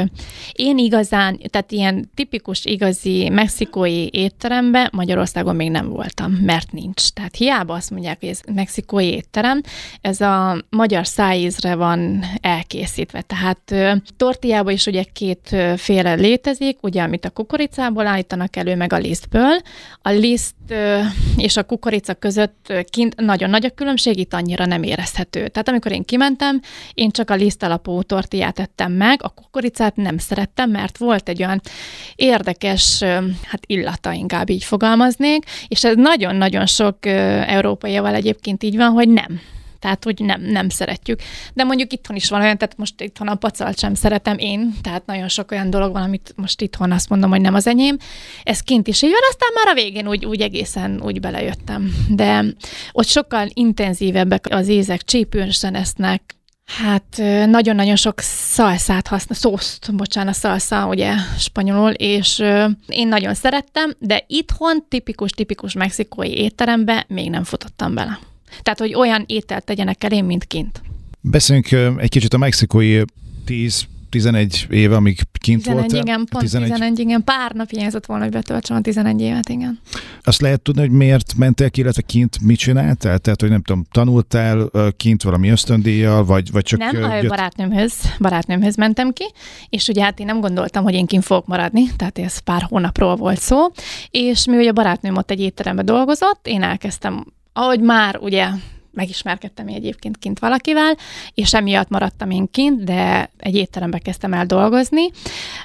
én 0.52 0.78
igazán, 0.78 1.40
tehát 1.50 1.72
ilyen 1.72 2.10
tipikus 2.14 2.64
igazi 2.64 3.28
mexikói 3.28 4.08
étterembe 4.10 4.88
Magyarországon 4.92 5.56
még 5.56 5.70
nem 5.70 5.88
voltam, 5.88 6.32
mert 6.32 6.72
nincs. 6.72 7.08
Tehát 7.08 7.36
hiába 7.36 7.74
azt 7.74 7.90
mondják, 7.90 8.20
hogy 8.20 8.28
ez 8.28 8.40
mexikói 8.54 9.06
étterem, 9.06 9.60
ez 10.00 10.20
a 10.20 10.64
magyar 10.70 11.06
szájízre 11.06 11.74
van 11.74 12.24
elkészítve. 12.40 13.20
Tehát 13.22 13.74
tortillában 14.16 14.72
is 14.72 14.86
ugye 14.86 15.02
két 15.12 15.56
féle 15.76 16.14
létezik, 16.14 16.78
ugye, 16.82 17.02
amit 17.02 17.24
a 17.24 17.30
kukoricából 17.30 18.06
állítanak 18.06 18.56
elő, 18.56 18.76
meg 18.76 18.92
a 18.92 18.98
lisztből. 18.98 19.60
A 20.02 20.10
liszt 20.10 20.54
és 21.36 21.56
a 21.56 21.64
kukorica 21.64 22.14
között 22.14 22.72
kint 22.90 23.20
nagyon 23.20 23.50
nagy 23.50 23.64
a 23.64 23.70
különbség, 23.70 24.18
itt 24.18 24.34
annyira 24.34 24.66
nem 24.66 24.82
érezhető 24.82 25.25
érthető. 25.26 25.48
Tehát 25.48 25.68
amikor 25.68 25.92
én 25.92 26.04
kimentem, 26.04 26.60
én 26.94 27.10
csak 27.10 27.30
a 27.30 27.34
liszt 27.34 27.62
alapú 27.62 28.02
tortillát 28.02 28.58
ettem 28.58 28.92
meg, 28.92 29.20
a 29.22 29.28
kukoricát 29.28 29.96
nem 29.96 30.18
szerettem, 30.18 30.70
mert 30.70 30.98
volt 30.98 31.28
egy 31.28 31.42
olyan 31.42 31.60
érdekes, 32.14 33.02
hát 33.42 33.60
illata 33.66 34.12
inkább 34.12 34.50
így 34.50 34.64
fogalmaznék, 34.64 35.44
és 35.68 35.84
ez 35.84 35.96
nagyon-nagyon 35.96 36.66
sok 36.66 37.06
európaival 37.46 38.14
egyébként 38.14 38.62
így 38.62 38.76
van, 38.76 38.90
hogy 38.90 39.08
nem 39.08 39.40
tehát 39.78 40.04
hogy 40.04 40.20
nem, 40.20 40.40
nem 40.42 40.68
szeretjük. 40.68 41.20
De 41.54 41.64
mondjuk 41.64 41.92
itthon 41.92 42.16
is 42.16 42.28
van 42.28 42.40
olyan, 42.40 42.58
tehát 42.58 42.76
most 42.76 43.00
itthon 43.00 43.28
a 43.28 43.34
pacalt 43.34 43.78
sem 43.78 43.94
szeretem 43.94 44.38
én, 44.38 44.74
tehát 44.82 45.06
nagyon 45.06 45.28
sok 45.28 45.50
olyan 45.50 45.70
dolog 45.70 45.92
van, 45.92 46.02
amit 46.02 46.32
most 46.36 46.60
itthon 46.60 46.92
azt 46.92 47.08
mondom, 47.08 47.30
hogy 47.30 47.40
nem 47.40 47.54
az 47.54 47.66
enyém. 47.66 47.96
Ez 48.42 48.60
kint 48.60 48.88
is 48.88 49.02
így 49.02 49.10
van, 49.10 49.28
aztán 49.30 49.50
már 49.54 49.68
a 49.68 49.80
végén 49.80 50.08
úgy, 50.08 50.24
úgy 50.26 50.40
egészen 50.40 51.00
úgy 51.02 51.20
belejöttem. 51.20 51.94
De 52.08 52.44
ott 52.92 53.06
sokkal 53.06 53.48
intenzívebbek 53.52 54.46
az 54.50 54.68
ízek, 54.68 55.02
csípősen 55.02 55.74
esznek, 55.74 56.36
Hát 56.66 57.16
nagyon-nagyon 57.46 57.96
sok 57.96 58.20
szalszát 58.20 59.06
használ, 59.06 59.38
szószt, 59.38 59.94
bocsánat, 59.94 60.34
szalsza, 60.34 60.86
ugye 60.86 61.14
spanyolul, 61.38 61.90
és 61.90 62.38
én 62.86 63.08
nagyon 63.08 63.34
szerettem, 63.34 63.92
de 63.98 64.24
itthon 64.26 64.84
tipikus-tipikus 64.88 65.72
mexikói 65.72 66.38
étterembe 66.38 67.04
még 67.08 67.30
nem 67.30 67.44
futottam 67.44 67.94
bele. 67.94 68.18
Tehát, 68.62 68.78
hogy 68.78 68.94
olyan 68.94 69.24
ételt 69.26 69.64
tegyenek 69.64 70.04
elém, 70.04 70.26
mint 70.26 70.44
kint. 70.44 70.82
Beszéljünk 71.20 72.00
egy 72.00 72.08
kicsit 72.08 72.34
a 72.34 72.38
mexikói 72.38 73.00
10 73.44 73.86
11 74.10 74.66
éve, 74.70 74.96
amíg 74.96 75.20
kint 75.40 75.62
11, 75.62 75.80
voltál. 75.80 76.00
igen, 76.00 76.26
pont 76.30 76.44
11. 76.44 76.70
11, 76.70 76.98
igen. 76.98 77.24
Pár 77.24 77.52
nap 77.52 77.70
hiányzott 77.70 78.06
volna, 78.06 78.22
hogy 78.22 78.32
betöltsem 78.32 78.76
a 78.76 78.80
11 78.80 79.20
évet, 79.20 79.48
igen. 79.48 79.80
Azt 80.22 80.40
lehet 80.40 80.60
tudni, 80.60 80.80
hogy 80.80 80.90
miért 80.90 81.34
mentél 81.36 81.70
ki, 81.70 81.80
illetve 81.80 82.02
kint 82.02 82.40
mit 82.40 82.58
csináltál? 82.58 83.18
Tehát, 83.18 83.40
hogy 83.40 83.50
nem 83.50 83.62
tudom, 83.62 83.84
tanultál 83.90 84.70
kint 84.96 85.22
valami 85.22 85.48
ösztöndíjjal, 85.48 86.24
vagy, 86.24 86.50
vagy 86.50 86.62
csak... 86.62 86.78
Nem, 86.78 86.96
jött... 86.96 87.28
barátnőmhöz, 87.28 87.94
barátnőmhöz 88.18 88.76
mentem 88.76 89.12
ki, 89.12 89.24
és 89.68 89.88
ugye 89.88 90.02
hát 90.02 90.20
én 90.20 90.26
nem 90.26 90.40
gondoltam, 90.40 90.84
hogy 90.84 90.94
én 90.94 91.06
kint 91.06 91.24
fogok 91.24 91.46
maradni, 91.46 91.82
tehát 91.96 92.18
ez 92.18 92.38
pár 92.38 92.62
hónapról 92.62 93.16
volt 93.16 93.40
szó, 93.40 93.58
és 94.10 94.46
mi 94.46 94.56
ugye 94.56 94.68
a 94.68 94.72
barátnőm 94.72 95.16
ott 95.16 95.30
egy 95.30 95.40
étteremben 95.40 95.84
dolgozott, 95.84 96.46
én 96.46 96.62
elkezdtem 96.62 97.24
ahogy 97.56 97.80
már 97.80 98.18
ugye 98.18 98.48
megismerkedtem 98.92 99.66
egyébként 99.66 100.18
kint 100.18 100.38
valakivel, 100.38 100.96
és 101.34 101.54
emiatt 101.54 101.88
maradtam 101.88 102.30
én 102.30 102.50
kint, 102.50 102.84
de 102.84 103.30
egy 103.36 103.54
étterembe 103.54 103.98
kezdtem 103.98 104.32
el 104.32 104.46
dolgozni, 104.46 105.10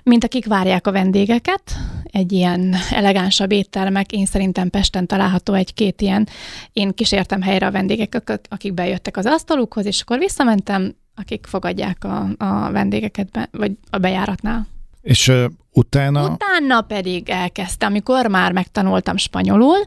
mint 0.04 0.24
akik 0.24 0.46
várják 0.46 0.88
a 0.88 0.92
vendégeket, 0.92 1.62
egy 2.04 2.32
ilyen 2.32 2.76
elegánsabb 2.92 3.52
éttermek, 3.52 4.12
én 4.12 4.26
szerintem 4.26 4.70
Pesten 4.70 5.08
található 5.08 5.54
egy-két 5.54 6.02
ilyen, 6.02 6.28
én 6.74 6.94
kísértem 6.94 7.42
helyre 7.42 7.66
a 7.66 7.72
vendégeket, 7.72 8.48
akik 8.50 8.74
bejöttek 8.74 9.18
az 9.18 9.26
asztalukhoz, 9.26 9.86
és 9.86 10.02
akkor 10.02 10.18
visszamentem, 10.18 10.96
akik 11.16 11.46
fogadják 11.46 12.04
a, 12.04 12.28
a 12.38 12.72
vendégeket, 12.72 13.32
be, 13.32 13.50
vagy 13.52 13.72
a 13.90 13.98
bejáratnál. 13.98 14.68
És 15.02 15.32
utána? 15.74 16.30
Utána 16.30 16.82
pedig 16.82 17.30
elkezdtem, 17.30 17.90
amikor 17.90 18.28
már 18.28 18.52
megtanultam 18.52 19.18
spanyolul, 19.18 19.78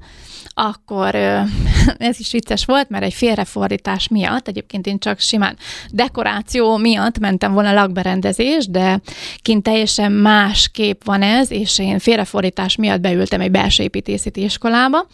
akkor 0.54 1.14
ez 1.98 2.20
is 2.20 2.32
vicces 2.32 2.64
volt, 2.64 2.88
mert 2.88 3.04
egy 3.04 3.14
félrefordítás 3.14 4.08
miatt, 4.08 4.48
egyébként 4.48 4.86
én 4.86 4.98
csak 4.98 5.20
simán 5.20 5.56
dekoráció 5.90 6.76
miatt 6.76 7.18
mentem 7.18 7.52
volna 7.52 7.72
lakberendezés, 7.72 8.66
de 8.66 9.00
kint 9.42 9.62
teljesen 9.62 10.12
más 10.12 10.68
kép 10.68 11.04
van 11.04 11.22
ez, 11.22 11.50
és 11.50 11.78
én 11.78 11.98
félrefordítás 11.98 12.76
miatt 12.76 13.00
beültem 13.00 13.40
egy 13.40 13.50
belső 13.50 13.82
építészeti 13.82 14.42
iskolába. 14.42 15.06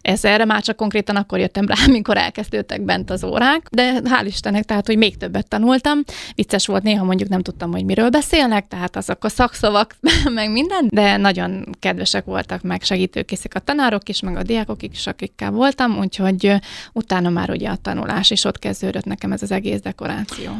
Ez 0.00 0.24
erre 0.24 0.44
már 0.44 0.62
csak 0.62 0.76
konkrétan 0.76 1.16
akkor 1.16 1.38
jöttem 1.38 1.66
rá, 1.66 1.74
amikor 1.86 2.16
elkezdődtek 2.16 2.82
bent 2.82 3.10
az 3.10 3.24
órák, 3.24 3.68
de 3.70 4.00
hál' 4.04 4.24
Istennek, 4.26 4.64
tehát, 4.64 4.86
hogy 4.86 4.96
még 4.96 5.16
többet 5.16 5.48
tanultam. 5.48 5.98
Vicces 6.34 6.66
volt 6.66 6.82
néha 6.82 7.04
mondjuk 7.04 7.28
nem 7.28 7.42
tudtam, 7.42 7.72
hogy 7.72 7.84
miről 7.84 8.10
beszélnek, 8.10 8.68
tehát 8.68 8.96
azok 8.96 9.24
a 9.24 9.28
szakszavak, 9.28 9.96
meg 10.34 10.50
minden, 10.50 10.88
de 10.88 11.16
nagyon 11.16 11.64
kedvesek 11.78 12.24
voltak, 12.24 12.62
meg 12.62 12.82
segítőkészek 12.82 13.54
a 13.54 13.58
tanárok 13.58 14.08
is, 14.08 14.20
meg 14.20 14.36
a 14.36 14.42
diákok 14.42 14.82
is, 14.82 15.06
akikkel 15.06 15.50
voltam, 15.50 15.98
úgyhogy 15.98 16.52
utána 16.92 17.28
már 17.28 17.50
ugye 17.50 17.68
a 17.68 17.76
tanulás, 17.76 18.30
és 18.30 18.44
ott 18.44 18.58
kezdődött 18.58 19.04
nekem 19.04 19.32
ez 19.32 19.42
az 19.42 19.50
egész 19.50 19.80
dekoráció. 19.80 20.50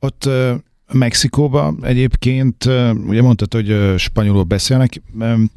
Ott 0.00 0.28
Mexikóba 0.92 1.74
egyébként, 1.82 2.64
ugye 3.06 3.22
mondtad, 3.22 3.52
hogy 3.52 3.94
spanyolul 3.96 4.42
beszélnek, 4.42 5.02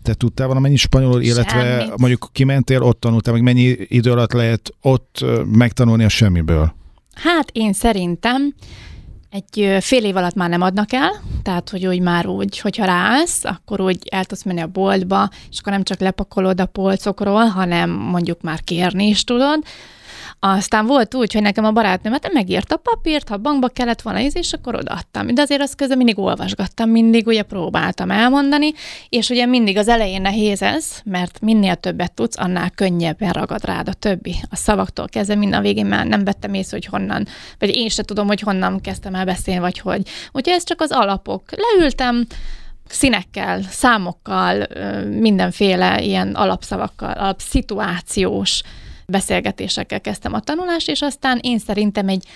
te 0.04 0.14
tudtál 0.14 0.48
valamennyi 0.48 0.76
spanyolul, 0.76 1.22
illetve 1.22 1.80
Semmit. 1.80 1.98
mondjuk 1.98 2.30
kimentél, 2.32 2.82
ott 2.82 3.00
tanultál, 3.00 3.34
meg 3.34 3.44
mennyi 3.44 3.76
idő 3.88 4.12
alatt 4.12 4.32
lehet 4.32 4.74
ott 4.82 5.26
megtanulni 5.46 6.04
a 6.04 6.10
semmiből? 6.10 6.74
Hát 7.14 7.50
én 7.52 7.74
szerintem 7.74 8.54
egy 9.32 9.78
fél 9.80 10.04
év 10.04 10.16
alatt 10.16 10.34
már 10.34 10.50
nem 10.50 10.62
adnak 10.62 10.94
el, 10.94 11.12
tehát 11.44 11.70
hogy 11.70 11.86
úgy 11.86 12.00
már 12.00 12.28
úgy, 12.28 12.60
hogyha 12.60 12.86
ráállsz, 12.86 13.44
akkor 13.44 13.82
úgy 13.82 13.98
el 14.10 14.26
tudsz 14.26 14.44
menni 14.44 14.62
a 14.62 14.68
boltba, 14.68 15.30
és 15.52 15.60
akkor 15.60 15.72
nem 15.72 15.84
csak 15.84 16.00
lepakolod 16.00 16.62
a 16.62 16.66
polcokról, 16.66 17.46
hanem 17.46 17.90
mondjuk 17.90 18.42
már 18.42 18.62
kérni 18.62 19.08
is 19.08 19.24
tudod. 19.24 19.64
Aztán 20.44 20.86
volt 20.86 21.16
úgy, 21.16 21.34
hogy 21.34 21.42
nekem 21.42 21.66
a 21.66 21.72
barátnőm 21.72 22.14
hát 22.14 22.34
megírta 22.34 22.76
a 22.76 22.78
papírt, 22.78 23.30
ha 23.30 23.38
bankba 23.38 23.68
kellett 23.68 24.02
volna 24.02 24.20
ízni, 24.20 24.40
és 24.40 24.54
akkor 24.54 24.76
odaadtam. 24.76 25.34
De 25.34 25.42
azért 25.42 25.62
azt 25.62 25.76
közben 25.76 25.98
mindig 25.98 26.20
olvasgattam, 26.20 26.90
mindig 26.90 27.28
ugye 27.28 27.44
próbáltam 27.44 28.12
elmondani, 28.12 28.74
és 29.10 29.30
ugye 29.30 29.46
mindig 29.46 29.78
az 29.78 29.88
elején 29.88 30.22
nehéz 30.22 30.62
ez, 30.62 30.86
mert 31.04 31.42
minél 31.42 31.76
többet 31.76 32.14
tudsz, 32.14 32.38
annál 32.38 32.70
könnyebben 32.70 33.32
ragad 33.32 33.66
rád 33.66 33.88
a 33.88 33.94
többi. 33.94 34.36
A 34.50 34.56
szavaktól 34.56 35.08
kezdve 35.08 35.36
minden 35.36 35.62
végén 35.62 35.86
már 35.86 36.06
nem 36.06 36.24
vettem 36.24 36.54
észre, 36.54 36.78
hogy 36.78 36.86
honnan, 36.86 37.28
vagy 37.60 37.76
én 37.76 37.90
se 37.90 38.04
tudom, 38.04 38.28
hogy 38.28 38.42
honnan 38.42 38.82
kezdtem 38.82 39.16
el 39.16 39.26
beszélni, 39.26 39.60
vagy 39.60 39.80
hogy. 39.80 40.02
Úgyhogy 40.32 40.54
ez 40.54 40.64
csak 40.64 40.82
az 40.82 40.92
alapok. 40.92 41.44
Leültem, 41.56 42.26
színekkel, 42.88 43.62
számokkal, 43.70 44.68
mindenféle 45.06 46.02
ilyen 46.02 46.36
alapszavakkal, 46.36 47.12
alapszituációs 47.12 48.62
beszélgetésekkel 49.12 50.02
kezdtem 50.02 50.34
a 50.34 50.40
tanulást, 50.40 50.90
és 50.90 51.02
aztán 51.02 51.40
én 51.42 51.60
szerintem 51.60 52.08
egy 52.08 52.28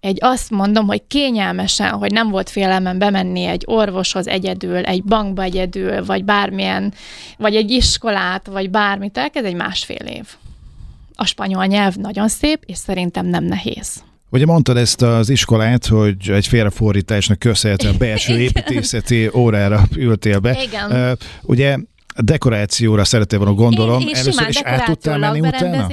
egy 0.00 0.18
azt 0.20 0.50
mondom, 0.50 0.86
hogy 0.86 1.02
kényelmesen, 1.08 1.90
hogy 1.90 2.12
nem 2.12 2.30
volt 2.30 2.50
félelmem 2.50 2.98
bemenni 2.98 3.44
egy 3.44 3.62
orvoshoz 3.66 4.26
egyedül, 4.26 4.76
egy 4.76 5.04
bankba 5.04 5.42
egyedül, 5.42 6.04
vagy 6.04 6.24
bármilyen, 6.24 6.94
vagy 7.38 7.56
egy 7.56 7.70
iskolát, 7.70 8.46
vagy 8.46 8.70
bármit, 8.70 9.30
ez 9.32 9.44
egy 9.44 9.54
másfél 9.54 10.06
év. 10.06 10.26
A 11.14 11.26
spanyol 11.26 11.64
nyelv 11.64 11.94
nagyon 11.94 12.28
szép, 12.28 12.62
és 12.66 12.76
szerintem 12.76 13.26
nem 13.26 13.44
nehéz. 13.44 14.02
Ugye 14.30 14.46
mondtad 14.46 14.76
ezt 14.76 15.02
az 15.02 15.28
iskolát, 15.28 15.86
hogy 15.86 16.30
egy 16.30 16.46
félrefordításnak 16.46 17.38
köszönhetően 17.38 17.94
belső 17.98 18.38
építészeti 18.46 19.30
órára 19.34 19.82
ültél 19.96 20.38
be. 20.38 20.62
Igen. 20.62 20.90
Uh, 20.90 21.18
ugye 21.42 21.76
dekorációra 22.20 23.04
szerettél 23.04 23.38
volna 23.38 23.54
gondolom. 23.54 24.00
Én, 24.00 24.08
én 24.08 24.14
Először 24.14 24.48
is 24.48 24.60
át 24.62 24.84
tudtál 24.84 25.18
menni 25.18 25.40
utána? 25.40 25.88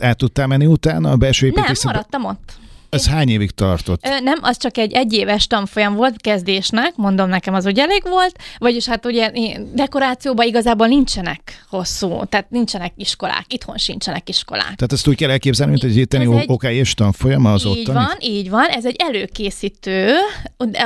Át 0.00 0.16
tudtál 0.16 0.46
menni 0.46 0.66
utána 0.66 1.10
a 1.10 1.16
belső 1.16 1.46
Nem, 1.46 1.56
építészetbe? 1.56 1.92
maradtam 1.92 2.24
ott. 2.24 2.62
Ez 2.94 3.08
hány 3.08 3.28
évig 3.28 3.50
tartott? 3.50 4.02
Nem, 4.22 4.38
az 4.40 4.56
csak 4.58 4.78
egy 4.78 4.92
egyéves 4.92 5.46
tanfolyam 5.46 5.94
volt 5.94 6.20
kezdésnek, 6.20 6.96
mondom 6.96 7.28
nekem 7.28 7.54
az 7.54 7.66
úgy 7.66 7.78
elég 7.78 8.02
volt, 8.04 8.36
vagyis 8.58 8.86
hát 8.86 9.06
ugye 9.06 9.30
dekorációban 9.72 10.46
igazából 10.46 10.86
nincsenek 10.86 11.64
hosszú, 11.68 12.24
tehát 12.28 12.50
nincsenek 12.50 12.92
iskolák, 12.96 13.44
itthon 13.48 13.76
sincsenek 13.76 14.28
iskolák. 14.28 14.64
Tehát 14.64 14.92
ezt 14.92 15.08
úgy 15.08 15.16
kell 15.16 15.30
elképzelni, 15.30 15.72
mint 15.72 15.84
egy 15.84 15.96
itteni 15.96 16.24
Ez 16.24 16.30
egy- 16.40 16.50
OK 16.50 16.62
és 16.64 16.94
tanfolyam 16.94 17.44
az 17.46 17.64
így 17.64 17.70
ottani? 17.70 17.98
van, 17.98 18.16
így 18.20 18.50
van, 18.50 18.66
ez 18.66 18.84
egy 18.86 18.96
előkészítő, 18.98 20.12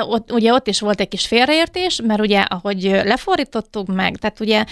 ott, 0.01 0.33
ugye 0.33 0.53
ott 0.53 0.67
is 0.67 0.81
volt 0.81 1.01
egy 1.01 1.09
kis 1.09 1.27
félreértés, 1.27 2.01
mert 2.07 2.21
ugye 2.21 2.41
ahogy 2.41 2.83
lefordítottuk 2.83 3.87
meg, 3.95 4.17
tehát 4.17 4.41
ugye 4.41 4.65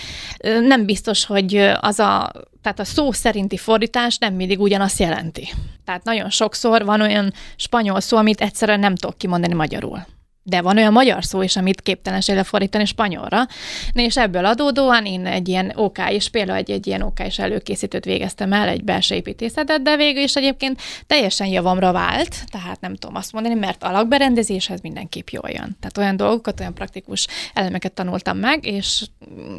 nem 0.60 0.84
biztos, 0.84 1.24
hogy 1.24 1.56
az 1.80 1.98
a, 1.98 2.32
tehát 2.66 2.80
a 2.80 2.84
szó 2.94 3.12
szerinti 3.12 3.56
fordítás 3.56 4.18
nem 4.18 4.34
mindig 4.34 4.60
ugyanazt 4.60 4.98
jelenti. 4.98 5.48
Tehát 5.84 6.04
nagyon 6.04 6.30
sokszor 6.30 6.84
van 6.84 7.00
olyan 7.00 7.32
spanyol 7.56 8.00
szó, 8.00 8.16
amit 8.16 8.40
egyszerűen 8.40 8.80
nem 8.80 8.94
tudok 8.94 9.18
kimondani 9.18 9.54
magyarul. 9.54 10.06
De 10.48 10.60
van 10.60 10.76
olyan 10.76 10.92
magyar 10.92 11.24
szó 11.24 11.42
is, 11.42 11.56
amit 11.56 11.80
képtelenség 11.80 12.34
lefordítani 12.34 12.84
spanyolra. 12.84 13.46
És 13.92 14.16
ebből 14.16 14.44
adódóan 14.44 15.04
én 15.06 15.26
egy 15.26 15.48
ilyen 15.48 15.72
OK 15.74 15.98
és 16.10 16.28
például 16.28 16.58
egy, 16.58 16.70
egy 16.70 16.86
ilyen 16.86 17.02
OK 17.02 17.20
és 17.20 17.38
előkészítőt 17.38 18.04
végeztem 18.04 18.52
el, 18.52 18.68
egy 18.68 18.84
belső 18.84 19.14
építészetet, 19.14 19.82
de 19.82 19.96
végül 19.96 20.22
is 20.22 20.34
egyébként 20.34 20.80
teljesen 21.06 21.46
javamra 21.46 21.92
vált, 21.92 22.44
tehát 22.50 22.80
nem 22.80 22.94
tudom 22.94 23.16
azt 23.16 23.32
mondani, 23.32 23.54
mert 23.54 23.82
a 23.82 23.90
lakberendezéshez 23.90 24.80
mindenképp 24.80 25.28
jól 25.28 25.50
jön. 25.50 25.76
Tehát 25.80 25.98
olyan 25.98 26.16
dolgokat, 26.16 26.60
olyan 26.60 26.74
praktikus 26.74 27.26
elemeket 27.54 27.92
tanultam 27.92 28.38
meg, 28.38 28.66
és 28.66 29.04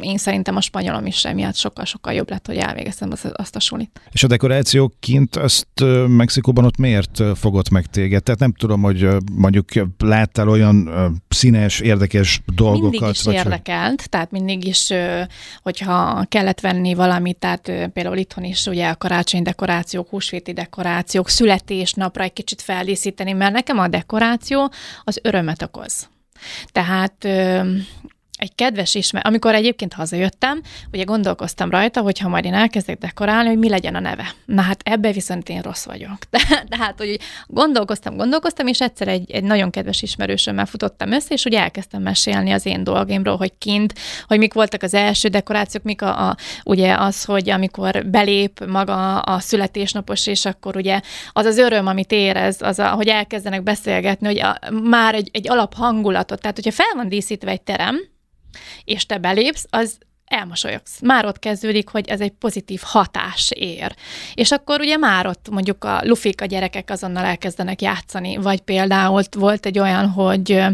én 0.00 0.18
szerintem 0.18 0.56
a 0.56 0.60
spanyolom 0.60 1.06
is 1.06 1.24
emiatt 1.24 1.56
sokkal-sokkal 1.56 2.12
jobb 2.12 2.30
lett, 2.30 2.46
hogy 2.46 2.56
elvégeztem 2.56 3.08
azt, 3.12 3.24
azt 3.24 3.56
a 3.56 3.60
sulit. 3.60 4.00
És 4.12 4.22
a 4.22 4.26
dekoráció 4.26 4.92
kint 5.00 5.36
azt 5.36 5.66
Mexikóban 6.06 6.64
ott 6.64 6.76
miért 6.76 7.22
fogott 7.34 7.70
meg 7.70 7.86
téged? 7.86 8.22
Tehát 8.22 8.40
nem 8.40 8.52
tudom, 8.52 8.82
hogy 8.82 9.08
mondjuk 9.32 9.68
láttál 9.98 10.48
olyan 10.48 10.77
színes, 11.28 11.80
érdekes 11.80 12.40
dolgokat? 12.54 12.90
mindig 12.90 13.10
is 13.10 13.22
vagy 13.22 13.36
hogy- 13.36 13.44
érdekelt, 13.44 14.08
tehát 14.10 14.30
mindig 14.30 14.66
is, 14.66 14.88
hogyha 15.62 16.24
kellett 16.28 16.60
venni 16.60 16.94
valamit, 16.94 17.36
tehát 17.36 17.62
például 17.92 18.16
itthon 18.16 18.44
is 18.44 18.66
ugye 18.66 18.88
a 18.88 18.96
karácsony 18.96 19.42
dekorációk, 19.42 20.08
húsvéti 20.08 20.52
dekorációk, 20.52 21.28
születésnapra 21.28 22.22
egy 22.22 22.32
kicsit 22.32 22.62
feldíszíteni, 22.62 23.32
mert 23.32 23.52
nekem 23.52 23.78
a 23.78 23.88
dekoráció 23.88 24.72
az 25.04 25.20
örömet 25.22 25.62
okoz. 25.62 26.08
Tehát 26.72 27.28
egy 28.38 28.54
kedves 28.54 28.94
ismer, 28.94 29.26
amikor 29.26 29.54
egyébként 29.54 29.92
hazajöttem, 29.92 30.60
ugye 30.92 31.04
gondolkoztam 31.04 31.70
rajta, 31.70 32.00
hogy 32.00 32.18
ha 32.18 32.28
majd 32.28 32.44
én 32.44 32.54
elkezdek 32.54 32.98
dekorálni, 32.98 33.48
hogy 33.48 33.58
mi 33.58 33.68
legyen 33.68 33.94
a 33.94 34.00
neve. 34.00 34.34
Na 34.44 34.62
hát 34.62 34.80
ebbe 34.84 35.12
viszont 35.12 35.48
én 35.48 35.60
rossz 35.60 35.84
vagyok. 35.84 36.18
De, 36.30 36.38
de 36.68 36.76
hát, 36.76 36.98
hogy 36.98 37.18
gondolkoztam, 37.46 38.16
gondolkoztam, 38.16 38.66
és 38.66 38.80
egyszer 38.80 39.08
egy, 39.08 39.30
egy 39.30 39.44
nagyon 39.44 39.70
kedves 39.70 40.02
ismerősömmel 40.02 40.66
futottam 40.66 41.12
össze, 41.12 41.34
és 41.34 41.44
ugye 41.44 41.60
elkezdtem 41.60 42.02
mesélni 42.02 42.50
az 42.50 42.66
én 42.66 42.84
dolgaimról, 42.84 43.36
hogy 43.36 43.52
kint, 43.58 43.94
hogy 44.26 44.38
mik 44.38 44.54
voltak 44.54 44.82
az 44.82 44.94
első 44.94 45.28
dekorációk, 45.28 45.82
mik 45.82 46.02
a, 46.02 46.28
a 46.28 46.36
ugye 46.64 46.94
az, 46.94 47.24
hogy 47.24 47.50
amikor 47.50 48.06
belép 48.06 48.64
maga 48.66 49.18
a 49.20 49.38
születésnapos, 49.38 50.26
és 50.26 50.44
akkor 50.44 50.76
ugye 50.76 51.00
az 51.32 51.46
az 51.46 51.58
öröm, 51.58 51.86
amit 51.86 52.12
érez, 52.12 52.62
az, 52.62 52.78
a, 52.78 52.90
hogy 52.90 53.08
elkezdenek 53.08 53.62
beszélgetni, 53.62 54.26
hogy 54.26 54.40
a, 54.40 54.58
már 54.82 55.14
egy, 55.14 55.30
egy 55.32 55.50
alaphangulatot, 55.50 56.40
tehát 56.40 56.56
hogyha 56.56 56.72
fel 56.72 56.92
van 56.94 57.08
díszítve 57.08 57.50
egy 57.50 57.62
terem, 57.62 57.96
és 58.84 59.06
te 59.06 59.18
belépsz, 59.18 59.66
az 59.70 59.98
elmosolyogsz. 60.28 61.00
Már 61.02 61.26
ott 61.26 61.38
kezdődik, 61.38 61.88
hogy 61.88 62.08
ez 62.08 62.20
egy 62.20 62.30
pozitív 62.30 62.80
hatás 62.84 63.50
ér. 63.54 63.94
És 64.34 64.50
akkor 64.50 64.80
ugye 64.80 64.96
már 64.96 65.26
ott 65.26 65.48
mondjuk 65.50 65.84
a 65.84 66.00
lufik, 66.04 66.40
a 66.40 66.44
gyerekek 66.44 66.90
azonnal 66.90 67.24
elkezdenek 67.24 67.82
játszani, 67.82 68.36
vagy 68.36 68.60
például 68.60 69.22
volt 69.30 69.66
egy 69.66 69.78
olyan, 69.78 70.08
hogy 70.08 70.64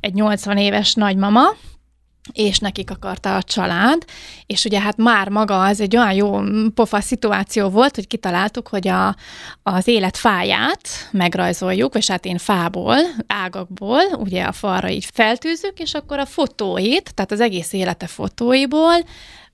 egy 0.00 0.14
80 0.14 0.56
éves 0.56 0.94
nagymama, 0.94 1.42
és 2.32 2.58
nekik 2.58 2.90
akarta 2.90 3.36
a 3.36 3.42
család, 3.42 4.04
és 4.46 4.64
ugye 4.64 4.80
hát 4.80 4.96
már 4.96 5.28
maga 5.28 5.62
az 5.62 5.80
egy 5.80 5.96
olyan 5.96 6.12
jó 6.12 6.40
pofa 6.74 7.00
szituáció 7.00 7.68
volt, 7.68 7.94
hogy 7.94 8.06
kitaláltuk, 8.06 8.68
hogy 8.68 8.88
a, 8.88 9.16
az 9.62 9.86
élet 9.86 10.16
fáját 10.16 10.88
megrajzoljuk, 11.10 11.94
és 11.94 12.06
hát 12.06 12.24
én 12.24 12.38
fából, 12.38 12.96
ágakból, 13.26 14.02
ugye 14.18 14.44
a 14.44 14.52
falra 14.52 14.88
így 14.88 15.08
feltűzzük, 15.12 15.78
és 15.78 15.94
akkor 15.94 16.18
a 16.18 16.26
fotóit, 16.26 17.14
tehát 17.14 17.32
az 17.32 17.40
egész 17.40 17.72
élete 17.72 18.06
fotóiból, 18.06 18.96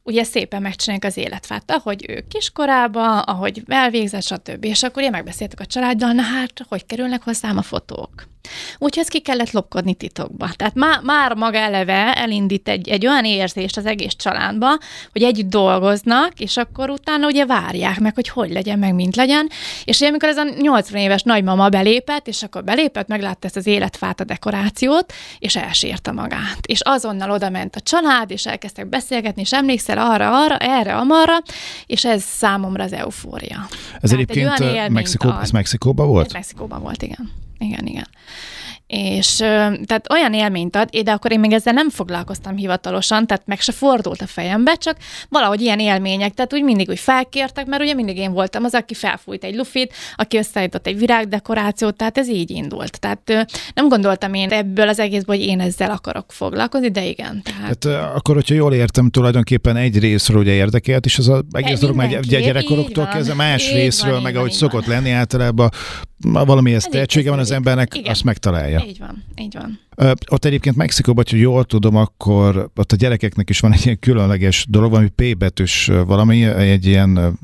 ugye 0.02 0.24
szépen 0.24 0.62
megcsinálják 0.62 1.04
az 1.04 1.16
életfát, 1.16 1.70
ahogy 1.70 2.04
ő 2.08 2.24
kiskorába, 2.28 3.20
ahogy 3.20 3.62
elvégzett, 3.66 4.22
stb. 4.22 4.64
És 4.64 4.82
akkor 4.82 5.02
ugye 5.02 5.10
megbeszéltük 5.10 5.60
a 5.60 5.66
családdal, 5.66 6.12
na 6.12 6.22
hát, 6.22 6.60
hogy 6.68 6.86
kerülnek 6.86 7.22
hozzám 7.22 7.56
a 7.56 7.62
fotók. 7.62 8.31
Úgyhogy 8.78 9.02
ezt 9.02 9.10
ki 9.10 9.20
kellett 9.20 9.50
lopkodni 9.50 9.94
titokba. 9.94 10.48
Tehát 10.56 10.74
má, 10.74 11.00
már 11.02 11.34
maga 11.34 11.58
eleve 11.58 12.14
elindít 12.14 12.68
egy, 12.68 12.88
egy 12.88 13.06
olyan 13.06 13.24
érzést 13.24 13.76
az 13.76 13.86
egész 13.86 14.14
családba, 14.16 14.78
hogy 15.12 15.22
együtt 15.22 15.48
dolgoznak, 15.48 16.40
és 16.40 16.56
akkor 16.56 16.90
utána 16.90 17.26
ugye 17.26 17.46
várják 17.46 18.00
meg, 18.00 18.14
hogy 18.14 18.28
hogy 18.28 18.50
legyen, 18.50 18.78
meg 18.78 18.94
mint 18.94 19.16
legyen. 19.16 19.48
És 19.84 19.96
ugye 19.96 20.08
amikor 20.08 20.28
ez 20.28 20.36
a 20.36 20.44
80 20.60 21.00
éves 21.00 21.22
nagymama 21.22 21.68
belépett, 21.68 22.28
és 22.28 22.42
akkor 22.42 22.64
belépett, 22.64 23.08
meglátta 23.08 23.46
ezt 23.46 23.56
az 23.56 23.66
életfát, 23.66 24.20
a 24.20 24.24
dekorációt, 24.24 25.12
és 25.38 25.56
elsírta 25.56 26.12
magát. 26.12 26.58
És 26.66 26.80
azonnal 26.80 27.30
oda 27.30 27.50
ment 27.50 27.76
a 27.76 27.80
család, 27.80 28.30
és 28.30 28.46
elkezdtek 28.46 28.88
beszélgetni, 28.88 29.40
és 29.40 29.52
emlékszel 29.52 29.98
arra, 29.98 30.42
arra, 30.42 30.56
erre, 30.56 30.94
amarra, 30.94 31.38
és 31.86 32.04
ez 32.04 32.22
számomra 32.22 32.84
az 32.84 32.92
eufória. 32.92 33.66
Ez 34.00 34.10
Tehát 34.10 34.28
egy 34.28 34.38
egyébként 34.38 34.58
élményt 34.58 34.90
Mexikó, 34.92 35.30
ez 35.40 35.50
Mexikóban 35.50 36.06
Ez 36.06 36.12
volt? 36.12 36.32
Mexikóban 36.32 36.82
volt, 36.82 37.02
igen. 37.02 37.41
Igen, 37.62 37.86
igen. 37.86 38.08
És 38.92 39.36
tehát 39.84 40.06
olyan 40.10 40.34
élményt 40.34 40.76
ad, 40.76 40.90
de 40.90 41.12
akkor 41.12 41.32
én 41.32 41.40
még 41.40 41.52
ezzel 41.52 41.72
nem 41.72 41.90
foglalkoztam 41.90 42.56
hivatalosan, 42.56 43.26
tehát 43.26 43.46
meg 43.46 43.60
se 43.60 43.72
fordult 43.72 44.20
a 44.20 44.26
fejembe, 44.26 44.74
csak 44.74 44.96
valahogy 45.28 45.60
ilyen 45.60 45.78
élmények, 45.78 46.34
tehát 46.34 46.54
úgy 46.54 46.62
mindig 46.62 46.88
úgy 46.88 46.98
felkértek, 46.98 47.66
mert 47.66 47.82
ugye 47.82 47.94
mindig 47.94 48.16
én 48.16 48.32
voltam 48.32 48.64
az, 48.64 48.74
aki 48.74 48.94
felfújt 48.94 49.44
egy 49.44 49.54
lufit, 49.54 49.94
aki 50.16 50.36
összeállított 50.36 50.86
egy 50.86 50.98
virágdekorációt, 50.98 51.96
tehát 51.96 52.18
ez 52.18 52.28
így 52.28 52.50
indult. 52.50 53.00
Tehát 53.00 53.46
nem 53.74 53.88
gondoltam 53.88 54.34
én 54.34 54.50
ebből 54.50 54.88
az 54.88 54.98
egészből, 54.98 55.36
hogy 55.36 55.46
én 55.46 55.60
ezzel 55.60 55.90
akarok 55.90 56.32
foglalkozni, 56.32 56.90
de 56.90 57.04
igen. 57.04 57.42
Tehát, 57.42 57.78
Tehát 57.78 58.14
akkor, 58.14 58.34
hogyha 58.34 58.54
jól 58.54 58.74
értem, 58.74 59.10
tulajdonképpen 59.10 59.76
egy 59.76 59.98
részről 59.98 60.40
ugye 60.40 60.52
érdekelt, 60.52 61.04
és 61.04 61.18
az 61.18 61.28
a 61.28 61.42
egész 61.50 61.80
dolog 61.80 61.96
így 62.02 62.94
van. 62.94 63.08
kezdve 63.08 63.34
más 63.34 63.68
Így 63.68 63.74
részről, 63.74 64.12
van, 64.12 64.22
meg 64.22 64.36
ahogy 64.36 64.48
van, 64.48 64.58
szokott 64.58 64.84
van. 64.84 64.94
lenni 64.94 65.10
általában 65.10 65.70
valami 66.22 66.74
ezt 66.74 66.90
tehetsége 66.90 67.30
van 67.30 67.38
az 67.38 67.50
embernek, 67.50 67.94
Igen. 67.94 68.10
azt 68.10 68.24
megtalálja. 68.24 68.82
Így 68.86 68.98
van, 68.98 69.24
így 69.36 69.54
van. 69.54 69.80
Ott 70.30 70.44
egyébként 70.44 70.76
Mexikóban, 70.76 71.24
hogy 71.30 71.40
jól 71.40 71.64
tudom, 71.64 71.96
akkor 71.96 72.70
ott 72.76 72.92
a 72.92 72.96
gyerekeknek 72.96 73.50
is 73.50 73.60
van 73.60 73.72
egy 73.72 73.84
ilyen 73.84 73.98
különleges 73.98 74.66
dolog, 74.68 74.90
valami 74.90 75.08
P 75.08 75.36
betűs 75.36 75.90
valami, 76.06 76.44
egy 76.44 76.86
ilyen 76.86 77.38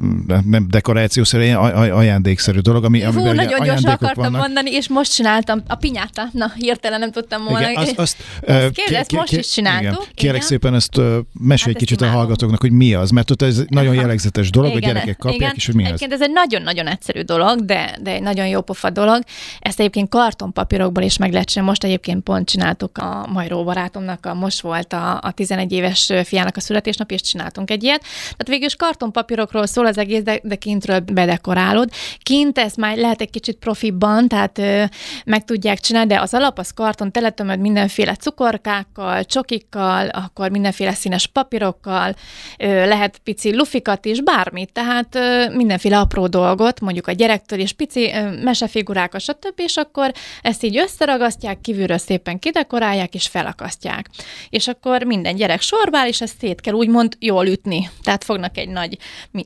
nem 0.45 0.67
dekorációszerű, 0.69 1.43
ilyen 1.43 1.57
ajándékszerű 1.91 2.59
dolog, 2.59 2.85
ami 2.85 3.03
Hú, 3.03 3.21
nagyon 3.21 3.65
gyorsan 3.65 3.91
akartam 3.91 4.25
vannak. 4.25 4.41
mondani, 4.41 4.71
és 4.71 4.89
most 4.89 5.15
csináltam 5.15 5.63
a 5.67 5.75
pinyáta. 5.75 6.29
Na, 6.33 6.53
hirtelen 6.57 6.99
nem 6.99 7.11
tudtam 7.11 7.45
volna. 7.45 7.71
Igen, 7.71 7.77
azt, 7.77 7.99
azt, 7.99 8.17
azt 8.47 8.73
kérdez, 8.73 9.01
ezt 9.01 9.13
most 9.13 9.33
is 9.33 9.51
csináltuk. 9.51 10.03
Igen. 10.03 10.15
Kérlek 10.15 10.37
igen. 10.37 10.49
szépen 10.49 10.75
ezt 10.75 10.97
mesélj 11.33 11.59
hát 11.59 11.69
egy 11.69 11.77
kicsit 11.77 12.01
a 12.01 12.07
hallgatóknak, 12.07 12.61
hogy 12.61 12.73
mi 12.73 12.95
az, 12.95 13.11
mert 13.11 13.31
ott 13.31 13.43
ez 13.43 13.59
egy 13.59 13.71
nagyon 13.71 13.95
jellegzetes 13.95 14.51
dolog, 14.51 14.71
igen, 14.71 14.83
a 14.83 14.87
gyerekek 14.93 15.17
kapják, 15.17 15.41
igen. 15.41 15.53
és 15.57 15.67
hogy 15.67 15.75
mi 15.75 15.91
az. 15.91 16.03
ez 16.11 16.23
egy 16.23 16.33
nagyon-nagyon 16.33 16.87
egyszerű 16.87 17.21
dolog, 17.21 17.65
de, 17.65 17.99
de 18.03 18.11
egy 18.11 18.23
nagyon 18.23 18.47
jó 18.47 18.61
pofa 18.61 18.91
dolog. 18.91 19.23
Ezt 19.59 19.81
egyébként 19.81 20.09
kartonpapírokból 20.09 21.03
is 21.03 21.17
meg 21.17 21.33
lehet 21.33 21.49
csinálni. 21.49 21.71
Most 21.71 21.85
egyébként 21.85 22.23
pont 22.23 22.38
csináltuk 22.45 22.99
a 22.99 23.27
Majró 23.33 23.65
barátomnak, 23.65 24.27
a, 24.27 24.35
most 24.35 24.61
volt 24.61 24.93
a, 24.93 25.21
a 25.23 25.33
11 25.33 25.73
éves 25.73 26.13
fiának 26.25 26.57
a 26.57 26.61
születésnap, 26.61 27.11
és 27.11 27.21
csináltunk 27.21 27.71
egy 27.71 27.83
ilyet. 27.83 28.01
Tehát 28.23 28.49
végül 28.49 28.67
is 28.67 28.77
kartonpapírokról 28.77 29.67
szól 29.67 29.87
az 29.87 29.99
egész, 29.99 30.23
de, 30.23 30.41
de 30.43 30.55
kintről 30.55 31.01
bedekorálod. 31.01 31.91
Kint 32.23 32.59
ez 32.59 32.75
már 32.75 32.97
lehet 32.97 33.21
egy 33.21 33.31
kicsit 33.31 33.57
profibban, 33.57 34.29
tehát 34.29 34.59
ö, 34.59 34.85
meg 35.25 35.45
tudják 35.45 35.81
csinálni, 35.81 36.09
de 36.09 36.21
az 36.21 36.35
alap 36.35 36.59
az 36.59 36.71
karton, 36.71 37.13
teletömöd 37.13 37.59
mindenféle 37.59 38.15
cukorkákkal, 38.15 39.25
csokikkal, 39.25 40.09
akkor 40.09 40.51
mindenféle 40.51 40.93
színes 40.93 41.27
papírokkal, 41.27 42.15
ö, 42.59 42.87
lehet 42.87 43.19
pici 43.19 43.57
lufikat 43.57 44.05
is, 44.05 44.23
bármit, 44.23 44.73
tehát 44.73 45.15
ö, 45.15 45.45
mindenféle 45.55 45.99
apró 45.99 46.27
dolgot, 46.27 46.81
mondjuk 46.81 47.07
a 47.07 47.13
gyerektől 47.13 47.59
is 47.59 47.73
pici 47.73 48.13
ö, 48.15 48.43
mesefigurákat, 48.43 49.21
stb., 49.21 49.55
és 49.57 49.77
akkor 49.77 50.13
ezt 50.43 50.65
így 50.65 50.77
összeragasztják, 50.77 51.61
kívülről 51.61 51.99
szépen 52.29 52.39
kidekorálják 52.39 53.15
és 53.15 53.27
felakasztják. 53.27 54.09
És 54.51 54.69
akkor 54.69 55.03
minden 55.03 55.37
gyerek 55.37 55.61
sorbál, 55.61 56.09
és 56.09 56.21
ezt 56.21 56.39
szét 56.39 56.61
kell 56.61 56.75
úgymond 56.75 57.17
jól 57.19 57.47
ütni. 57.47 57.91
Tehát 58.03 58.25
fognak 58.25 58.57
egy 58.57 58.69
nagy 58.69 58.99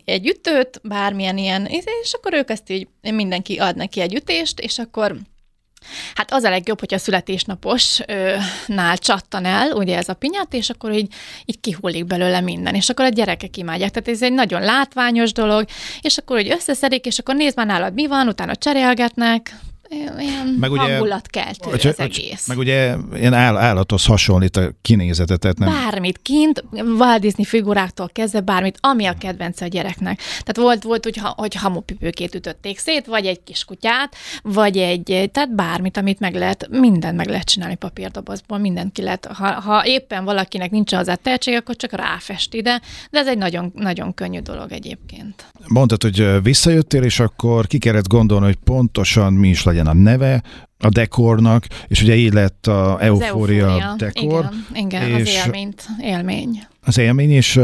egy 0.05 0.29
ütőt, 0.29 0.81
bármilyen 0.83 1.38
ilyen, 1.38 1.66
és 2.03 2.12
akkor 2.12 2.35
ők 2.35 2.51
ezt 2.51 2.71
így 2.71 2.88
mindenki 3.01 3.59
ad 3.59 3.77
neki 3.77 4.01
egy 4.01 4.14
ütést, 4.14 4.61
és 4.61 4.79
akkor 4.79 5.16
Hát 6.14 6.33
az 6.33 6.45
a 6.45 6.51
legjobb, 6.51 6.81
hogy 6.81 6.95
a 6.95 6.99
születésnaposnál 6.99 8.97
csattan 8.97 9.45
el, 9.45 9.71
ugye 9.71 9.97
ez 9.97 10.09
a 10.09 10.14
pinyát, 10.14 10.55
és 10.55 10.71
akkor 10.71 10.92
így, 10.92 11.12
így 11.45 11.61
kihullik 11.61 12.05
belőle 12.05 12.40
minden, 12.40 12.75
és 12.75 12.88
akkor 12.88 13.05
a 13.05 13.09
gyerekek 13.09 13.57
imádják. 13.57 13.90
Tehát 13.90 14.09
ez 14.09 14.23
egy 14.23 14.33
nagyon 14.33 14.62
látványos 14.62 15.33
dolog, 15.33 15.64
és 16.01 16.16
akkor 16.16 16.37
hogy 16.37 16.51
összeszedik, 16.51 17.07
és 17.07 17.18
akkor 17.18 17.35
nézd 17.35 17.57
már 17.57 17.66
nálad 17.66 17.95
mi 17.95 18.07
van, 18.07 18.29
utána 18.29 18.57
cserélgetnek, 18.57 19.55
ilyen 20.18 20.57
meg 20.61 20.70
ugye, 20.70 20.83
hangulatkeltő 20.83 21.70
hogy, 21.70 21.87
az 21.87 21.98
egész. 21.98 22.46
Meg 22.46 22.59
ugye 22.59 22.94
ilyen 23.14 23.35
áll, 23.35 23.57
állathoz 23.57 24.05
hasonlít 24.05 24.57
a 24.57 24.72
kinézetet. 24.83 25.40
Tehát 25.40 25.59
nem... 25.59 25.68
Bármit, 25.68 26.18
kint, 26.22 26.64
Walt 26.72 27.20
Disney 27.20 27.44
figuráktól 27.44 28.11
kezdve 28.12 28.40
bármit, 28.40 28.78
ami 28.81 29.05
a 29.05 29.14
kedvence 29.18 29.64
a 29.64 29.68
gyereknek. 29.68 30.18
Tehát 30.18 30.57
volt, 30.57 30.83
volt 30.83 31.05
hogy, 31.05 31.20
hogy 31.22 31.55
hamupipőkét 31.55 32.35
ütötték 32.35 32.78
szét, 32.78 33.07
vagy 33.07 33.26
egy 33.26 33.42
kis 33.44 33.64
kutyát, 33.64 34.16
vagy 34.42 34.76
egy, 34.76 35.31
tehát 35.33 35.55
bármit, 35.55 35.96
amit 35.96 36.20
meg 36.20 36.35
lehet, 36.35 36.68
mindent 36.70 37.16
meg 37.16 37.28
lehet 37.28 37.46
csinálni 37.46 37.74
papírdobozból, 37.74 38.59
mindent 38.59 38.92
ki 38.92 39.02
lehet. 39.02 39.26
Ha, 39.26 39.61
ha 39.61 39.87
éppen 39.87 40.24
valakinek 40.24 40.70
nincs 40.70 40.92
az 40.92 41.11
tehetség, 41.22 41.55
akkor 41.55 41.76
csak 41.76 41.92
ráfest 41.92 42.55
ide, 42.55 42.81
de 43.11 43.18
ez 43.18 43.26
egy 43.26 43.38
nagyon, 43.38 43.72
nagyon 43.74 44.14
könnyű 44.14 44.38
dolog 44.38 44.72
egyébként. 44.72 45.46
Mondtad, 45.68 46.02
hogy 46.02 46.42
visszajöttél, 46.42 47.02
és 47.02 47.20
akkor 47.20 47.66
ki 47.66 47.78
kellett 47.78 48.09
gondolni, 48.09 48.44
hogy 48.44 48.59
pontosan 48.64 49.33
mi 49.33 49.48
is 49.48 49.62
legyen 49.62 49.82
legyen 49.83 50.01
a 50.01 50.11
neve 50.11 50.42
a 50.79 50.88
dekornak, 50.88 51.66
és 51.87 52.03
ugye 52.03 52.14
így 52.14 52.33
lett 52.33 52.66
a 52.66 52.97
eufória 53.01 53.95
dekor. 53.99 54.49
Igen, 54.73 55.03
igen 55.03 55.18
és 55.18 55.29
az 55.29 55.47
élményt, 55.47 55.87
élmény. 56.01 56.62
Az 56.85 56.99
élmény, 56.99 57.31
és 57.31 57.61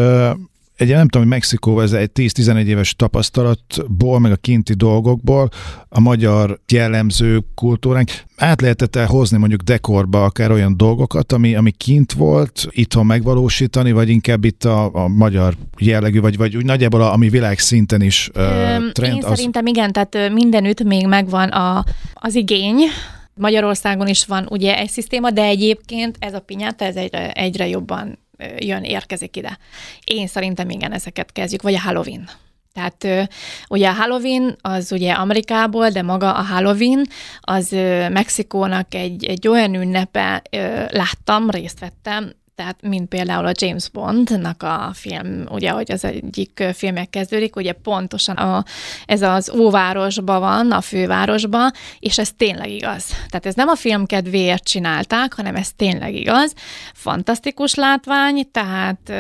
egy 0.78 0.88
nem 0.88 1.08
tudom, 1.08 1.22
hogy 1.22 1.36
Mexikó 1.36 1.80
ez 1.80 1.92
egy 1.92 2.10
10-11 2.14 2.64
éves 2.64 2.94
tapasztalatból, 2.96 4.18
meg 4.18 4.32
a 4.32 4.36
kinti 4.36 4.74
dolgokból, 4.74 5.48
a 5.88 6.00
magyar 6.00 6.60
jellemző 6.68 7.40
kultúránk, 7.54 8.10
át 8.36 8.60
lehetett 8.60 8.96
el 8.96 9.06
hozni 9.06 9.38
mondjuk 9.38 9.60
dekorba 9.60 10.24
akár 10.24 10.50
olyan 10.50 10.76
dolgokat, 10.76 11.32
ami, 11.32 11.54
ami 11.54 11.70
kint 11.70 12.12
volt, 12.12 12.66
itthon 12.70 13.06
megvalósítani, 13.06 13.92
vagy 13.92 14.08
inkább 14.08 14.44
itt 14.44 14.64
a, 14.64 14.94
a 14.94 15.08
magyar 15.08 15.54
jellegű, 15.78 16.20
vagy, 16.20 16.36
vagy 16.36 16.56
úgy 16.56 16.64
nagyjából 16.64 17.02
a, 17.02 17.12
ami 17.12 17.28
világszinten 17.28 18.02
is 18.02 18.28
uh, 18.28 18.34
trend. 18.92 19.16
Én 19.16 19.24
az... 19.24 19.36
szerintem 19.36 19.66
igen, 19.66 19.92
tehát 19.92 20.32
mindenütt 20.32 20.82
még 20.82 21.06
megvan 21.06 21.48
a, 21.48 21.84
az 22.14 22.34
igény, 22.34 22.78
Magyarországon 23.34 24.06
is 24.06 24.24
van 24.24 24.46
ugye 24.50 24.78
egy 24.78 24.90
szisztéma, 24.90 25.30
de 25.30 25.42
egyébként 25.42 26.16
ez 26.18 26.34
a 26.34 26.40
pinyata, 26.40 26.84
ez 26.84 26.96
egyre, 26.96 27.32
egyre 27.32 27.68
jobban 27.68 28.18
jön, 28.58 28.84
érkezik 28.84 29.36
ide. 29.36 29.58
Én 30.04 30.26
szerintem 30.26 30.70
igen, 30.70 30.92
ezeket 30.92 31.32
kezdjük, 31.32 31.62
vagy 31.62 31.74
a 31.74 31.80
Halloween. 31.80 32.28
Tehát 32.72 33.30
ugye 33.68 33.88
a 33.88 33.92
Halloween 33.92 34.56
az 34.60 34.92
ugye 34.92 35.12
Amerikából, 35.12 35.88
de 35.88 36.02
maga 36.02 36.34
a 36.34 36.42
Halloween 36.42 37.06
az 37.40 37.70
Mexikónak 38.10 38.94
egy, 38.94 39.24
egy 39.24 39.48
olyan 39.48 39.74
ünnepe, 39.74 40.42
láttam, 40.88 41.50
részt 41.50 41.78
vettem, 41.78 42.32
tehát 42.58 42.82
mint 42.82 43.08
például 43.08 43.46
a 43.46 43.52
James 43.54 43.88
Bondnak 43.88 44.62
a 44.62 44.90
film, 44.94 45.46
ugye, 45.50 45.70
hogy 45.70 45.92
az 45.92 46.04
egyik 46.04 46.64
filmek 46.74 47.10
kezdődik, 47.10 47.56
ugye 47.56 47.72
pontosan 47.72 48.36
a, 48.36 48.64
ez 49.06 49.22
az 49.22 49.50
óvárosban 49.50 50.40
van, 50.40 50.72
a 50.72 50.80
fővárosban, 50.80 51.70
és 51.98 52.18
ez 52.18 52.32
tényleg 52.36 52.70
igaz. 52.70 53.04
Tehát 53.06 53.46
ez 53.46 53.54
nem 53.54 53.68
a 53.68 53.74
film 53.74 54.06
kedvéért 54.06 54.64
csinálták, 54.64 55.32
hanem 55.32 55.56
ez 55.56 55.72
tényleg 55.76 56.14
igaz. 56.14 56.54
Fantasztikus 56.94 57.74
látvány, 57.74 58.48
tehát 58.50 59.12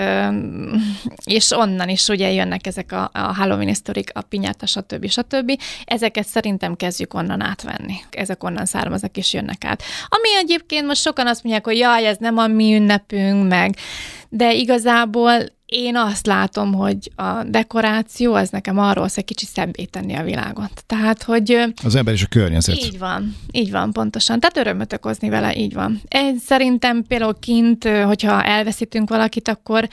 és 1.24 1.50
onnan 1.50 1.88
is 1.88 2.08
ugye 2.08 2.32
jönnek 2.32 2.66
ezek 2.66 2.92
a, 2.92 3.10
a 3.12 3.34
Halloween 3.34 3.74
sztorik, 3.74 4.10
a 4.14 4.20
pinyáta, 4.20 4.66
stb. 4.66 5.08
stb. 5.08 5.60
Ezeket 5.84 6.26
szerintem 6.26 6.76
kezdjük 6.76 7.14
onnan 7.14 7.40
átvenni. 7.40 7.94
Ezek 8.10 8.44
onnan 8.44 8.64
származnak 8.64 9.16
és 9.16 9.32
jönnek 9.32 9.64
át. 9.64 9.82
Ami 10.08 10.36
egyébként 10.36 10.86
most 10.86 11.00
sokan 11.00 11.26
azt 11.26 11.42
mondják, 11.42 11.64
hogy 11.64 11.78
jaj, 11.78 12.06
ez 12.06 12.16
nem 12.16 12.38
a 12.38 12.46
mi 12.46 12.74
ünnepünk, 12.74 13.26
beszélünk 13.28 13.48
meg, 13.48 13.76
de 14.28 14.54
igazából 14.54 15.56
én 15.66 15.96
azt 15.96 16.26
látom, 16.26 16.74
hogy 16.74 17.10
a 17.16 17.42
dekoráció 17.44 18.34
az 18.34 18.48
nekem 18.48 18.78
arról 18.78 19.08
szól, 19.08 19.24
kicsit 19.24 19.48
szebbé 19.48 19.84
tenni 19.84 20.14
a 20.14 20.22
világot. 20.22 20.84
Tehát, 20.86 21.22
hogy... 21.22 21.74
Az 21.84 21.94
ember 21.94 22.14
és 22.14 22.22
a 22.22 22.26
környezet. 22.26 22.76
Így 22.76 22.98
van, 22.98 23.36
így 23.52 23.70
van, 23.70 23.92
pontosan. 23.92 24.40
Tehát 24.40 24.56
örömöt 24.56 24.92
okozni 24.92 25.28
vele, 25.28 25.56
így 25.56 25.74
van. 25.74 26.00
Én 26.08 26.38
szerintem 26.38 27.04
például 27.08 27.38
kint, 27.40 27.84
hogyha 27.84 28.44
elveszítünk 28.44 29.08
valakit, 29.08 29.48
akkor 29.48 29.88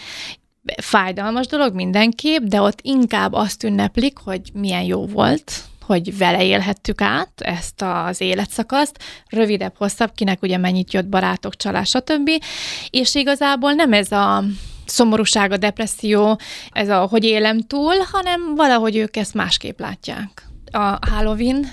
fájdalmas 0.81 1.47
dolog 1.47 1.73
mindenképp, 1.73 2.43
de 2.43 2.61
ott 2.61 2.79
inkább 2.81 3.33
azt 3.33 3.63
ünneplik, 3.63 4.17
hogy 4.17 4.41
milyen 4.53 4.83
jó 4.83 5.05
volt, 5.05 5.51
hogy 5.85 6.17
vele 6.17 6.45
élhettük 6.45 7.01
át 7.01 7.41
ezt 7.41 7.81
az 7.81 8.21
életszakaszt, 8.21 9.03
rövidebb, 9.29 9.73
hosszabb, 9.77 10.11
kinek 10.15 10.41
ugye 10.41 10.57
mennyit 10.57 10.93
jött 10.93 11.07
barátok, 11.07 11.55
csalás, 11.55 11.89
stb. 11.89 12.29
És 12.89 13.15
igazából 13.15 13.71
nem 13.71 13.93
ez 13.93 14.11
a 14.11 14.43
szomorúság, 14.85 15.51
a 15.51 15.57
depresszió, 15.57 16.39
ez 16.71 16.89
a 16.89 16.97
hogy 16.97 17.23
élem 17.23 17.61
túl, 17.61 17.93
hanem 18.11 18.55
valahogy 18.55 18.95
ők 18.95 19.17
ezt 19.17 19.33
másképp 19.33 19.79
látják. 19.79 20.47
A 20.71 20.97
Halloween, 21.09 21.65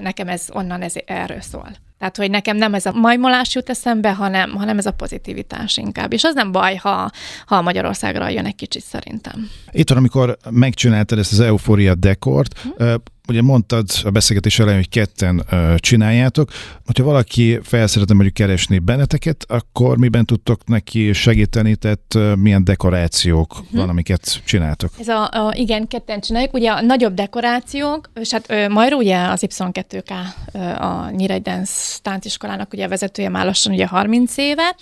nekem 0.00 0.28
ez 0.28 0.46
onnan 0.52 0.82
ez 0.82 0.94
erről 1.06 1.40
szól. 1.40 1.68
Tehát, 1.98 2.16
hogy 2.16 2.30
nekem 2.30 2.56
nem 2.56 2.74
ez 2.74 2.86
a 2.86 2.92
majmolás 2.92 3.54
jut 3.54 3.70
eszembe, 3.70 4.12
hanem, 4.12 4.50
hanem 4.50 4.78
ez 4.78 4.86
a 4.86 4.92
pozitivitás 4.92 5.76
inkább. 5.76 6.12
És 6.12 6.24
az 6.24 6.34
nem 6.34 6.52
baj, 6.52 6.74
ha, 6.74 7.10
ha 7.46 7.62
Magyarországra 7.62 8.28
jön 8.28 8.46
egy 8.46 8.54
kicsit 8.54 8.82
szerintem. 8.82 9.50
Itt 9.70 9.88
van, 9.88 9.98
amikor 9.98 10.36
megcsináltad 10.50 11.18
ezt 11.18 11.32
az 11.32 11.40
eufória 11.40 11.94
dekort, 11.94 12.58
hm? 12.58 12.94
Ugye 13.28 13.42
mondtad 13.42 13.86
a 14.04 14.10
beszélgetés 14.10 14.58
elején, 14.58 14.78
hogy 14.78 14.88
ketten 14.88 15.44
uh, 15.50 15.74
csináljátok. 15.74 16.50
Hogyha 16.84 17.04
valaki 17.04 17.58
fel 17.62 17.86
szeretne 17.86 18.14
mondjuk 18.14 18.34
keresni 18.34 18.78
benneteket, 18.78 19.44
akkor 19.48 19.98
miben 19.98 20.24
tudtok 20.24 20.66
neki 20.66 21.12
segíteni, 21.12 21.76
tehát 21.76 22.14
uh, 22.14 22.36
milyen 22.36 22.64
dekorációk 22.64 23.52
uh-huh. 23.52 23.78
van, 23.78 23.88
amiket 23.88 24.42
csináltok? 24.44 24.90
Ez 24.98 25.08
a, 25.08 25.22
a, 25.22 25.52
igen, 25.54 25.88
ketten 25.88 26.20
csináljuk. 26.20 26.54
Ugye 26.54 26.70
a 26.70 26.80
nagyobb 26.80 27.14
dekorációk, 27.14 28.10
és 28.14 28.32
hát 28.32 28.46
uh, 28.50 28.68
majd 28.68 28.94
ugye 28.94 29.18
az 29.18 29.44
Y2K 29.46 30.10
uh, 30.52 30.82
a 30.84 31.10
Nyírai 31.10 31.40
Dance 31.40 31.98
tánciskolának 32.02 32.72
ugye 32.72 32.84
a 32.84 32.88
vezetője 32.88 33.28
már 33.28 33.44
lassan 33.44 33.72
ugye 33.72 33.86
30 33.86 34.36
éve, 34.36 34.76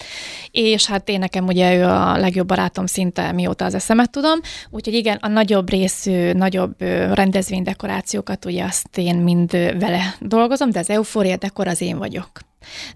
és 0.51 0.87
hát 0.87 1.09
én 1.09 1.19
nekem 1.19 1.47
ugye 1.47 1.77
ő 1.77 1.85
a 1.85 2.17
legjobb 2.17 2.47
barátom 2.47 2.87
szinte 2.87 3.33
mióta 3.33 3.65
az 3.65 3.75
eszemet 3.75 4.11
tudom, 4.11 4.41
úgyhogy 4.71 4.95
igen, 4.95 5.19
a 5.21 5.29
nagyobb 5.29 5.71
részű, 5.71 6.33
nagyobb 6.33 6.81
rendezvénydekorációkat 7.13 8.34
dolgokat, 8.35 8.45
ugye 8.45 8.65
azt 8.65 8.99
én 8.99 9.17
mind 9.17 9.51
vele 9.53 10.15
dolgozom, 10.21 10.71
de 10.71 10.79
az 10.79 10.91
eufória 10.91 11.37
dekor 11.37 11.69
az 11.69 11.81
én 11.81 11.99
vagyok. 11.99 12.31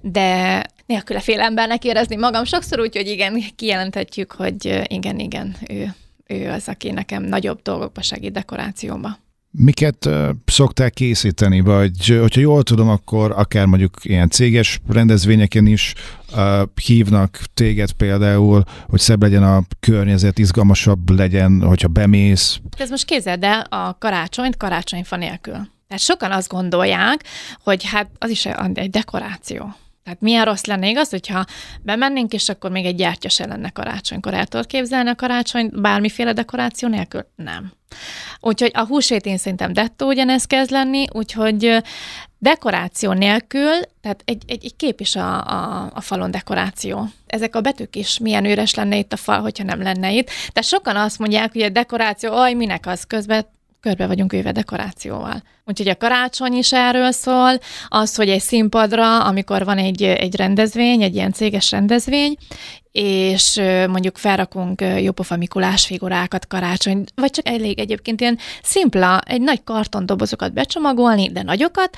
De 0.01 0.62
nélküle 0.87 1.20
fél 1.20 1.40
embernek 1.40 1.85
érezni 1.85 2.16
magam 2.16 2.44
sokszor, 2.44 2.81
úgyhogy 2.81 3.09
igen, 3.09 3.42
kijelenthetjük, 3.57 4.33
hogy 4.33 4.83
igen, 4.87 5.18
igen, 5.18 5.57
ő, 5.68 5.94
ő 6.27 6.51
az, 6.51 6.68
aki 6.68 6.90
nekem 6.90 7.22
nagyobb 7.22 7.62
dolgokba 7.62 8.03
segít 8.03 8.33
dekorációba. 8.33 9.18
Miket 9.51 10.09
szokták 10.45 10.93
készíteni, 10.93 11.61
vagy 11.61 12.07
hogyha 12.07 12.41
jól 12.41 12.63
tudom, 12.63 12.89
akkor 12.89 13.31
akár 13.31 13.67
mondjuk 13.67 13.95
ilyen 14.03 14.31
céges 14.31 14.81
rendezvényeken 14.89 15.67
is 15.67 15.95
uh, 16.33 16.63
hívnak 16.87 17.41
téged 17.55 17.93
például, 17.93 18.65
hogy 18.89 19.01
szebb 19.01 19.23
legyen 19.23 19.43
a 19.43 19.63
környezet, 19.81 20.39
izgalmasabb 20.39 21.11
legyen, 21.11 21.63
hogyha 21.63 21.89
bemész. 21.89 22.61
Ez 22.77 22.91
most 22.91 23.05
képzeld 23.05 23.45
el 23.45 23.61
a 23.61 23.99
karácsonyt 23.99 24.57
karácsonyfa 24.57 25.17
nélkül. 25.17 25.69
Tehát 25.89 26.03
sokan 26.03 26.33
azt 26.33 26.49
gondolják, 26.49 27.25
hogy 27.63 27.85
hát 27.85 28.11
az 28.19 28.31
is 28.31 28.47
egy 28.75 28.91
dekoráció. 28.91 29.75
Tehát 30.09 30.23
milyen 30.23 30.44
rossz 30.44 30.64
lenne 30.64 30.88
igaz, 30.88 31.11
hogyha 31.11 31.44
bemennénk, 31.83 32.33
és 32.33 32.49
akkor 32.49 32.71
még 32.71 32.85
egy 32.85 32.94
gyártya 32.94 33.29
se 33.29 33.47
lenne 33.47 33.71
karácsonykor. 33.71 34.35
El 34.35 34.47
tudod 34.47 34.66
képzelni 34.66 35.09
a 35.09 35.14
karácsony 35.14 35.71
bármiféle 35.73 36.33
dekoráció 36.33 36.88
nélkül? 36.88 37.27
Nem. 37.37 37.73
Úgyhogy 38.40 38.71
a 38.75 38.87
húsvét 38.87 39.27
én 39.27 39.37
szerintem 39.37 39.73
dettó 39.73 40.07
ugyanez 40.07 40.44
kezd 40.44 40.71
lenni, 40.71 41.05
úgyhogy 41.12 41.83
dekoráció 42.38 43.12
nélkül, 43.12 43.73
tehát 44.01 44.23
egy, 44.25 44.42
egy, 44.47 44.64
egy 44.64 44.77
kép 44.77 45.01
is 45.01 45.16
a, 45.16 45.47
a, 45.47 45.90
a 45.94 46.01
falon 46.01 46.31
dekoráció. 46.31 47.09
Ezek 47.27 47.57
a 47.57 47.61
betűk 47.61 47.97
is 47.97 48.18
milyen 48.18 48.44
üres 48.44 48.75
lenne 48.75 48.97
itt 48.97 49.12
a 49.12 49.16
fal, 49.16 49.40
hogyha 49.40 49.64
nem 49.64 49.83
lenne 49.83 50.12
itt. 50.12 50.27
Tehát 50.27 50.68
sokan 50.68 50.97
azt 50.97 51.18
mondják, 51.18 51.53
hogy 51.53 51.62
a 51.62 51.68
dekoráció, 51.68 52.33
aj, 52.33 52.55
minek 52.55 52.87
az 52.87 53.05
közben 53.05 53.47
körbe 53.81 54.07
vagyunk 54.07 54.31
véve 54.31 54.53
dekorációval. 54.53 55.43
Úgyhogy 55.64 55.88
a 55.88 55.97
karácsony 55.97 56.53
is 56.53 56.73
erről 56.73 57.12
szól, 57.12 57.59
az, 57.88 58.14
hogy 58.14 58.29
egy 58.29 58.41
színpadra, 58.41 59.25
amikor 59.25 59.64
van 59.64 59.79
egy, 59.79 60.03
egy 60.03 60.37
rendezvény, 60.37 61.03
egy 61.03 61.14
ilyen 61.14 61.33
céges 61.33 61.71
rendezvény, 61.71 62.37
és 62.93 63.61
mondjuk 63.88 64.17
felrakunk 64.17 64.81
Jópofa 64.81 65.37
Mikulás 65.37 65.87
figurákat 65.87 66.47
karácsony, 66.47 67.05
vagy 67.14 67.31
csak 67.31 67.49
elég 67.49 67.79
egyébként 67.79 68.21
ilyen 68.21 68.38
szimpla, 68.62 69.21
egy 69.21 69.41
nagy 69.41 69.64
kartondobozokat 69.64 70.53
becsomagolni, 70.53 71.33
de 71.33 71.43
nagyokat, 71.43 71.97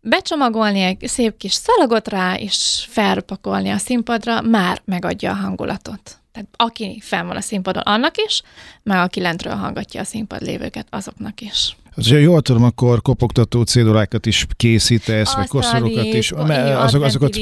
becsomagolni 0.00 0.80
egy 0.80 1.08
szép 1.08 1.36
kis 1.36 1.52
szalagot 1.52 2.08
rá, 2.08 2.34
és 2.34 2.86
felpakolni 2.88 3.70
a 3.70 3.78
színpadra, 3.78 4.40
már 4.40 4.82
megadja 4.84 5.30
a 5.30 5.34
hangulatot. 5.34 6.18
Tehát 6.36 6.50
aki 6.56 6.98
fenn 7.02 7.26
van 7.26 7.36
a 7.36 7.40
színpadon, 7.40 7.82
annak 7.82 8.14
is, 8.26 8.42
meg 8.82 8.98
aki 8.98 9.20
lentről 9.20 9.54
hallgatja 9.54 10.00
a 10.00 10.04
színpad 10.04 10.42
lévőket, 10.42 10.86
azoknak 10.90 11.40
is. 11.40 11.76
Hát, 11.96 12.06
ha 12.06 12.16
jól 12.16 12.42
tudom, 12.42 12.64
akkor 12.64 13.02
kopogtató 13.02 13.62
cédulákat 13.62 14.26
is 14.26 14.46
készítesz, 14.56 15.34
vagy 15.34 15.48
koszorokat 15.48 16.04
is. 16.04 16.32
Azok, 16.32 17.02
azokat 17.02 17.38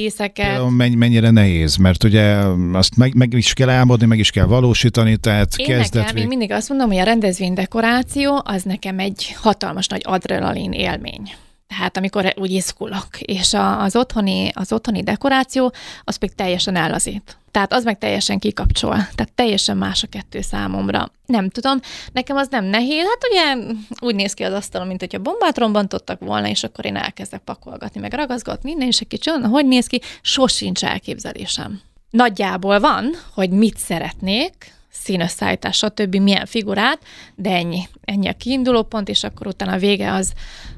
mennyire 0.70 1.30
nehéz, 1.30 1.76
mert 1.76 2.04
ugye 2.04 2.36
azt 2.72 2.96
meg, 2.96 3.14
meg 3.14 3.32
is 3.32 3.52
kell 3.52 3.68
álmodni, 3.68 4.06
meg 4.06 4.18
is 4.18 4.30
kell 4.30 4.44
valósítani, 4.44 5.16
tehát 5.16 5.56
én 5.56 5.66
kezdet 5.66 6.04
nekem, 6.04 6.16
én 6.16 6.26
mindig 6.26 6.50
azt 6.50 6.68
mondom, 6.68 6.88
hogy 6.88 6.98
a 6.98 7.04
rendezvény 7.04 7.54
dekoráció 7.54 8.42
az 8.44 8.62
nekem 8.62 8.98
egy 8.98 9.34
hatalmas 9.40 9.86
nagy 9.86 10.02
adrenalin 10.04 10.72
élmény. 10.72 11.34
Tehát 11.68 11.96
amikor 11.96 12.34
úgy 12.36 12.50
izgulok, 12.50 13.20
és 13.20 13.54
az 13.78 13.96
otthoni, 13.96 14.50
az 14.54 14.72
otthoni 14.72 15.02
dekoráció, 15.02 15.72
az 16.04 16.16
pedig 16.16 16.34
teljesen 16.34 16.76
ellazít. 16.76 17.36
Tehát 17.54 17.72
az 17.72 17.84
meg 17.84 17.98
teljesen 17.98 18.38
kikapcsol. 18.38 18.94
Tehát 18.94 19.32
teljesen 19.34 19.76
más 19.76 20.02
a 20.02 20.06
kettő 20.06 20.40
számomra. 20.40 21.10
Nem 21.26 21.48
tudom, 21.48 21.80
nekem 22.12 22.36
az 22.36 22.48
nem 22.50 22.64
nehéz. 22.64 23.04
Hát 23.04 23.26
ugye 23.30 23.74
úgy 24.00 24.14
néz 24.14 24.32
ki 24.32 24.42
az 24.42 24.52
asztalon, 24.52 24.86
mint 24.86 25.00
hogyha 25.00 25.18
bombát 25.18 25.58
rombantottak 25.58 26.20
volna, 26.20 26.48
és 26.48 26.64
akkor 26.64 26.84
én 26.84 26.96
elkezdek 26.96 27.40
pakolgatni, 27.40 28.00
meg 28.00 28.12
ragaszgatni 28.12 28.68
minden, 28.70 28.88
és 28.88 29.00
egy 29.00 29.06
kicsi, 29.06 29.30
hogy 29.30 29.66
néz 29.66 29.86
ki, 29.86 30.00
sosincs 30.22 30.84
elképzelésem. 30.84 31.80
Nagyjából 32.10 32.80
van, 32.80 33.10
hogy 33.34 33.50
mit 33.50 33.76
szeretnék, 33.78 34.72
színösszállítás, 34.90 35.76
stb. 35.76 36.16
milyen 36.16 36.46
figurát, 36.46 36.98
de 37.34 37.50
ennyi. 37.50 37.82
Ennyi 38.04 38.28
a 38.28 38.32
kiinduló 38.32 38.82
pont, 38.82 39.08
és 39.08 39.24
akkor 39.24 39.46
utána 39.46 39.72
a 39.72 39.78
vége 39.78 40.12
az, 40.12 40.32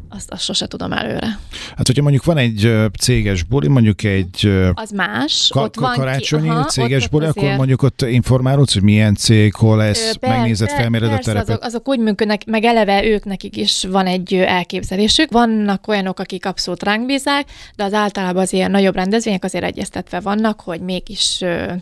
azt, 0.09 0.31
azt 0.31 0.43
sose 0.43 0.67
tudom 0.67 0.93
előre. 0.93 1.39
Hát, 1.77 1.87
hogyha 1.87 2.03
mondjuk 2.03 2.25
van 2.25 2.37
egy 2.37 2.73
céges 3.01 3.43
buli, 3.43 3.69
mondjuk 3.69 4.03
egy 4.03 4.53
az 4.75 4.91
más, 4.91 5.49
ka- 5.53 5.63
ott 5.63 5.77
van 5.77 5.95
karácsonyi 5.95 6.43
ki, 6.43 6.49
aha, 6.49 6.65
céges 6.65 7.05
ott, 7.05 7.11
buli, 7.11 7.27
ott 7.27 7.37
akkor 7.37 7.57
mondjuk 7.57 7.83
ott 7.83 8.03
informálódsz, 8.03 8.73
hogy 8.73 8.83
milyen 8.83 9.15
cég, 9.15 9.55
hol 9.55 9.77
lesz, 9.77 10.17
per, 10.17 10.31
megnézed, 10.31 10.69
felméred 10.69 11.13
a 11.13 11.19
terepet. 11.19 11.49
Azok, 11.49 11.65
azok 11.65 11.89
úgy 11.89 11.99
működnek, 11.99 12.45
meg 12.45 12.65
eleve 12.65 13.05
ők 13.05 13.25
nekik 13.25 13.57
is 13.57 13.85
van 13.85 14.07
egy 14.07 14.35
elképzelésük. 14.35 15.31
Vannak 15.31 15.89
olyanok, 15.89 16.19
akik 16.19 16.47
abszolút 16.47 16.83
ránk 16.83 17.07
bízák, 17.07 17.47
de 17.77 17.85
az 17.85 17.93
általában 17.93 18.43
az 18.43 18.53
ilyen 18.53 18.71
nagyobb 18.71 18.95
rendezvények 18.95 19.45
azért 19.45 19.65
egyeztetve 19.65 20.21
vannak, 20.21 20.61
hogy 20.61 20.81
mégis, 20.81 21.37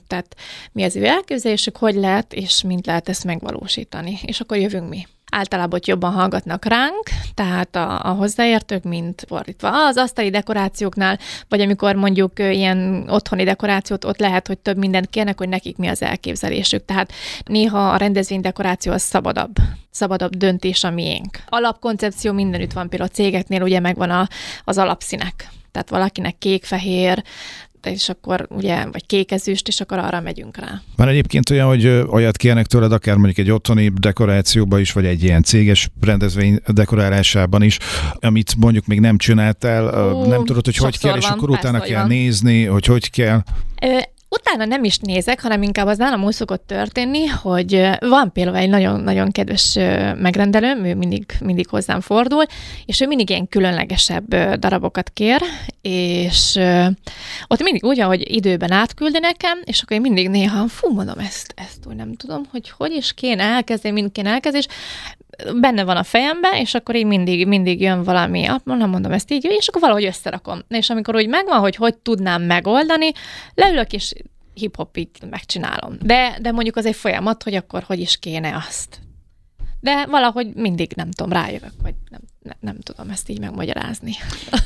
tehát 0.07 0.37
mi 0.73 0.83
az 0.83 0.97
ő 0.97 1.05
elképzelésük, 1.05 1.77
hogy 1.77 1.95
lehet, 1.95 2.33
és 2.33 2.63
mint 2.63 2.87
lehet 2.87 3.09
ezt 3.09 3.25
megvalósítani. 3.25 4.19
És 4.23 4.41
akkor 4.41 4.57
jövünk 4.57 4.89
mi 4.89 5.07
általában 5.35 5.81
jobban 5.83 6.13
hallgatnak 6.13 6.65
ránk, 6.65 7.03
tehát 7.35 7.77
a, 7.77 8.05
a 8.05 8.09
hozzáértők, 8.09 8.83
mint 8.83 9.25
fordítva. 9.29 9.87
Az 9.87 9.97
asztali 9.97 10.31
dekorációknál, 10.31 11.19
vagy 11.49 11.61
amikor 11.61 11.95
mondjuk 11.95 12.39
ilyen 12.39 13.09
otthoni 13.09 13.45
dekorációt, 13.45 14.05
ott 14.05 14.19
lehet, 14.19 14.47
hogy 14.47 14.59
több 14.59 14.77
mindent 14.77 15.11
kérnek, 15.11 15.39
hogy 15.39 15.49
nekik 15.49 15.77
mi 15.77 15.89
az 15.89 16.03
elképzelésük. 16.03 16.85
Tehát 16.85 17.13
néha 17.45 17.89
a 17.91 17.97
rendezvény 17.97 18.41
dekoráció 18.41 18.93
az 18.93 19.03
szabadabb 19.03 19.55
szabadabb 19.91 20.37
döntés 20.37 20.85
a 20.85 20.91
miénk. 20.91 21.39
Alapkoncepció 21.49 22.33
mindenütt 22.33 22.73
van, 22.73 22.89
például 22.89 23.11
a 23.11 23.15
cégeknél 23.15 23.63
ugye 23.63 23.81
megvan 23.81 24.11
a, 24.11 24.29
az 24.65 24.79
alapszínek. 24.79 25.49
Tehát 25.73 25.91
valakinek 25.91 26.39
kék-fehér, 26.39 27.23
és 27.87 28.09
akkor 28.09 28.47
ugye, 28.51 28.85
vagy 28.93 29.07
kékezüst, 29.07 29.69
és 29.69 29.81
akkor 29.81 29.99
arra 29.99 30.21
megyünk 30.21 30.57
rá. 30.57 30.83
Van 30.97 31.09
egyébként 31.09 31.51
olyan, 31.51 31.67
hogy 31.67 31.87
olyat 31.87 32.37
kérnek 32.37 32.67
tőled, 32.67 32.93
akár 32.93 33.17
mondjuk 33.17 33.39
egy 33.39 33.51
otthoni 33.53 33.93
dekorációban 34.01 34.81
is, 34.81 34.93
vagy 34.93 35.07
egy 35.07 35.23
ilyen 35.23 35.43
céges 35.43 35.91
rendezvény 36.01 36.61
dekorálásában 36.67 37.63
is, 37.63 37.79
amit 38.21 38.55
mondjuk 38.57 38.87
még 38.87 39.01
nem 39.01 39.19
csináltál, 39.19 40.13
Ó, 40.15 40.27
nem 40.27 40.45
tudod, 40.45 40.65
hogy 40.65 40.77
hogy 40.77 40.99
kell, 40.99 41.17
és 41.17 41.27
akkor 41.27 41.51
utána 41.51 41.81
kell 41.81 41.99
van. 41.99 42.09
nézni, 42.09 42.65
hogy 42.65 42.87
hogy 42.87 43.11
kell. 43.11 43.43
Utána 44.55 44.69
nem 44.71 44.85
is 44.85 44.99
nézek, 44.99 45.43
hanem 45.43 45.63
inkább 45.63 45.87
az 45.87 45.99
nálam 45.99 46.25
úgy 46.25 46.33
szokott 46.33 46.67
történni, 46.67 47.27
hogy 47.27 47.91
van 48.01 48.33
például 48.33 48.57
egy 48.57 48.69
nagyon-nagyon 48.69 49.31
kedves 49.31 49.75
megrendelőm, 50.17 50.85
ő 50.85 50.95
mindig, 50.95 51.25
mindig 51.41 51.69
hozzám 51.69 52.01
fordul, 52.01 52.45
és 52.85 53.01
ő 53.01 53.07
mindig 53.07 53.31
ilyen 53.31 53.49
különlegesebb 53.49 54.35
darabokat 54.59 55.11
kér, 55.11 55.41
és 55.81 56.59
ott 57.47 57.63
mindig 57.63 57.85
úgy 57.85 57.97
van, 57.97 58.07
hogy 58.07 58.35
időben 58.35 58.73
átküldi 58.73 59.19
nekem, 59.19 59.59
és 59.65 59.83
akkor 59.83 59.97
én 59.97 60.03
mindig 60.03 60.29
néha, 60.29 60.69
fú, 60.69 60.95
mondom, 60.95 61.19
ezt, 61.19 61.55
ezt 61.57 61.87
úgy 61.89 61.97
nem 61.97 62.15
tudom, 62.15 62.43
hogy 62.51 62.71
hogy 62.71 62.93
is 62.93 63.13
kéne 63.13 63.43
elkezdeni, 63.43 63.95
mind 64.01 64.13
kéne 64.13 64.31
elkezdeni, 64.31 64.65
és 64.69 64.75
benne 65.61 65.85
van 65.85 65.97
a 65.97 66.03
fejembe, 66.03 66.61
és 66.61 66.75
akkor 66.75 66.97
így 66.97 67.07
mindig, 67.07 67.47
mindig 67.47 67.81
jön 67.81 68.03
valami, 68.03 68.49
nem 68.65 68.91
mondom 68.91 69.13
ezt 69.13 69.33
így, 69.33 69.45
és 69.45 69.69
akkor 69.69 69.81
valahogy 69.81 70.05
összerakom. 70.05 70.61
És 70.69 70.91
amikor 70.91 71.15
úgy 71.15 71.29
megvan, 71.29 71.59
hogy 71.59 71.77
hogy 71.77 71.97
tudnám 71.97 72.43
megoldani, 72.43 73.13
leülök, 73.55 73.93
és 73.93 74.13
hip-hop 74.55 74.97
így 74.97 75.09
megcsinálom. 75.31 75.97
De, 76.03 76.39
de 76.41 76.53
mondjuk 76.53 76.77
az 76.77 76.87
egy 76.87 76.97
folyamat, 76.97 77.43
hogy 77.43 77.55
akkor 77.55 77.83
hogy 77.83 78.01
is 78.01 78.19
kéne 78.19 78.65
azt. 78.67 79.03
De 79.85 80.07
valahogy 80.07 80.55
mindig, 80.55 80.93
nem 80.97 81.11
tudom, 81.11 81.33
rájövök, 81.33 81.73
vagy 81.83 81.95
nem, 82.11 82.21
ne, 82.43 82.53
nem 82.61 82.81
tudom 82.81 83.11
ezt 83.11 83.29
így 83.29 83.41
megmagyarázni. 83.41 84.13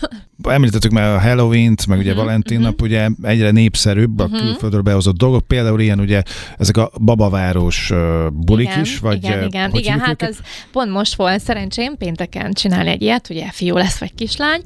Említettük 0.43 0.91
már 0.91 1.15
a 1.15 1.21
Halloween-t, 1.21 1.87
meg 1.87 1.99
ugye 1.99 2.11
uh-huh, 2.11 2.25
Valentin 2.25 2.61
nap, 2.61 2.83
ugye 2.83 3.09
egyre 3.23 3.51
népszerűbb 3.51 4.19
a 4.19 4.25
uh-huh. 4.25 4.41
külföldről 4.41 4.83
behozott 4.83 5.17
dolgok, 5.17 5.47
például 5.47 5.81
ilyen 5.81 6.01
ugye 6.01 6.23
ezek 6.59 6.77
a 6.77 6.91
babaváros 7.01 7.93
bulik 8.33 8.67
igen, 8.67 8.81
is, 8.81 8.99
vagy 8.99 9.17
Igen, 9.17 9.47
igen, 9.47 9.71
igen 9.73 9.99
hát 10.01 10.23
ez 10.23 10.39
pont 10.73 10.91
most 10.91 11.15
volt 11.15 11.41
szerencsém 11.41 11.97
pénteken 11.97 12.53
csinálni 12.53 12.91
egy 12.91 13.03
ilyet, 13.03 13.31
ugye 13.31 13.51
fiú 13.51 13.77
lesz 13.77 13.99
vagy 13.99 14.15
kislány, 14.15 14.63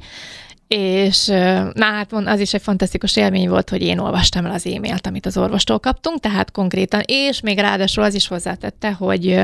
és 0.67 1.25
na 1.73 1.85
hát 1.85 2.13
az 2.13 2.39
is 2.39 2.53
egy 2.53 2.61
fantasztikus 2.61 3.15
élmény 3.15 3.49
volt, 3.49 3.69
hogy 3.69 3.81
én 3.81 3.99
olvastam 3.99 4.45
el 4.45 4.51
az 4.51 4.65
e-mailt, 4.65 5.07
amit 5.07 5.25
az 5.25 5.37
orvostól 5.37 5.79
kaptunk, 5.79 6.19
tehát 6.19 6.51
konkrétan, 6.51 7.01
és 7.05 7.41
még 7.41 7.57
ráadásul 7.57 8.03
az 8.03 8.13
is 8.13 8.27
hozzátette, 8.27 8.91
hogy 8.91 9.41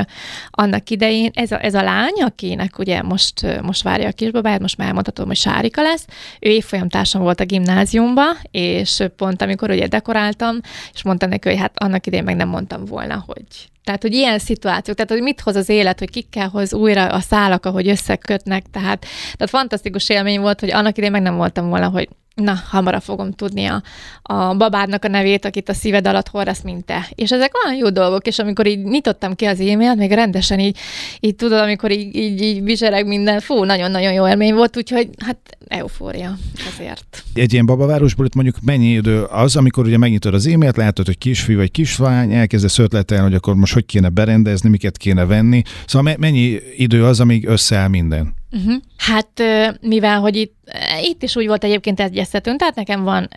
annak 0.50 0.90
idején 0.90 1.30
ez 1.34 1.50
a, 1.52 1.64
ez 1.64 1.74
a 1.74 1.82
lány, 1.82 2.22
akinek 2.22 2.78
ugye 2.78 3.02
most, 3.02 3.60
most 3.62 3.82
várja 3.82 4.08
a 4.08 4.12
kisbabáját, 4.12 4.60
most 4.60 4.76
már 4.76 4.86
elmondhatom, 4.86 5.26
hogy 5.26 5.36
Sárika 5.36 5.82
lesz, 5.82 6.06
ő 6.40 6.50
évfolyamtársam 6.50 7.22
volt 7.22 7.40
a 7.40 7.44
gimnáziumba, 7.44 8.36
és 8.50 9.02
pont 9.16 9.42
amikor 9.42 9.70
ugye 9.70 9.86
dekoráltam, 9.86 10.56
és 10.92 11.02
mondtam 11.02 11.28
neki, 11.28 11.48
hogy 11.48 11.58
hát 11.58 11.82
annak 11.82 12.06
idején 12.06 12.24
meg 12.24 12.36
nem 12.36 12.48
mondtam 12.48 12.84
volna, 12.84 13.24
hogy 13.26 13.44
tehát, 13.84 14.02
hogy 14.02 14.12
ilyen 14.12 14.38
szituációk, 14.38 14.96
tehát, 14.96 15.10
hogy 15.10 15.22
mit 15.22 15.40
hoz 15.40 15.56
az 15.56 15.68
élet, 15.68 15.98
hogy 15.98 16.10
kikkel 16.10 16.48
hoz 16.48 16.74
újra 16.74 17.06
a 17.06 17.20
szálak, 17.20 17.66
ahogy 17.66 17.88
összekötnek, 17.88 18.64
tehát, 18.70 19.06
tehát 19.32 19.50
fantasztikus 19.50 20.08
élmény 20.08 20.40
volt, 20.40 20.60
hogy 20.60 20.70
annak 20.70 20.96
idején 20.96 21.12
meg 21.12 21.22
nem 21.22 21.36
voltam 21.36 21.68
volna, 21.68 21.88
hogy 21.88 22.08
na, 22.34 22.54
hamarabb 22.68 23.02
fogom 23.02 23.32
tudni 23.32 23.64
a, 23.64 23.82
a 24.22 24.54
babádnak 24.54 25.04
a 25.04 25.08
nevét, 25.08 25.44
akit 25.44 25.68
a 25.68 25.74
szíved 25.74 26.06
alatt 26.06 26.28
hordasz, 26.28 26.62
mint 26.62 26.84
te. 26.84 27.08
És 27.14 27.30
ezek 27.30 27.64
olyan 27.64 27.78
jó 27.78 27.90
dolgok, 27.90 28.26
és 28.26 28.38
amikor 28.38 28.66
így 28.66 28.82
nyitottam 28.82 29.34
ki 29.34 29.44
az 29.44 29.60
e-mailt, 29.60 29.96
még 29.96 30.10
rendesen 30.10 30.58
így, 30.58 30.78
így 31.20 31.36
tudod, 31.36 31.58
amikor 31.58 31.90
így, 31.90 32.16
így, 32.16 32.42
így 32.42 32.62
bizsereg 32.62 33.06
minden, 33.06 33.40
fú, 33.40 33.64
nagyon-nagyon 33.64 34.12
jó 34.12 34.28
élmény 34.28 34.54
volt, 34.54 34.76
úgyhogy 34.76 35.08
hát 35.24 35.38
eufória 35.68 36.36
ezért. 36.72 37.24
Egy 37.34 37.52
ilyen 37.52 37.66
babavárosból 37.66 38.26
itt 38.26 38.34
mondjuk 38.34 38.56
mennyi 38.62 38.90
idő 38.90 39.22
az, 39.22 39.56
amikor 39.56 39.86
ugye 39.86 39.98
megnyitod 39.98 40.34
az 40.34 40.46
e-mailt, 40.46 40.76
látod, 40.76 41.06
hogy 41.06 41.18
kisfiú 41.18 41.56
vagy 41.56 41.70
kislány, 41.70 42.32
elkezdesz 42.32 42.78
ötletelni, 42.78 43.24
hogy 43.24 43.34
akkor 43.34 43.54
most 43.54 43.72
hogy 43.72 43.86
kéne 43.86 44.08
berendezni, 44.08 44.68
miket 44.68 44.96
kéne 44.96 45.24
venni. 45.24 45.62
Szóval 45.86 46.14
mennyi 46.18 46.58
idő 46.76 47.04
az, 47.04 47.20
amíg 47.20 47.46
összeáll 47.48 47.88
minden? 47.88 48.38
Uh-huh. 48.52 48.74
Hát 48.96 49.42
mivel, 49.80 50.20
hogy 50.20 50.36
itt, 50.36 50.54
itt 51.02 51.22
is 51.22 51.36
úgy 51.36 51.46
volt 51.46 51.64
egyébként 51.64 52.00
egyeztetünk, 52.00 52.58
tehát 52.58 52.74
nekem 52.74 53.02
van 53.02 53.28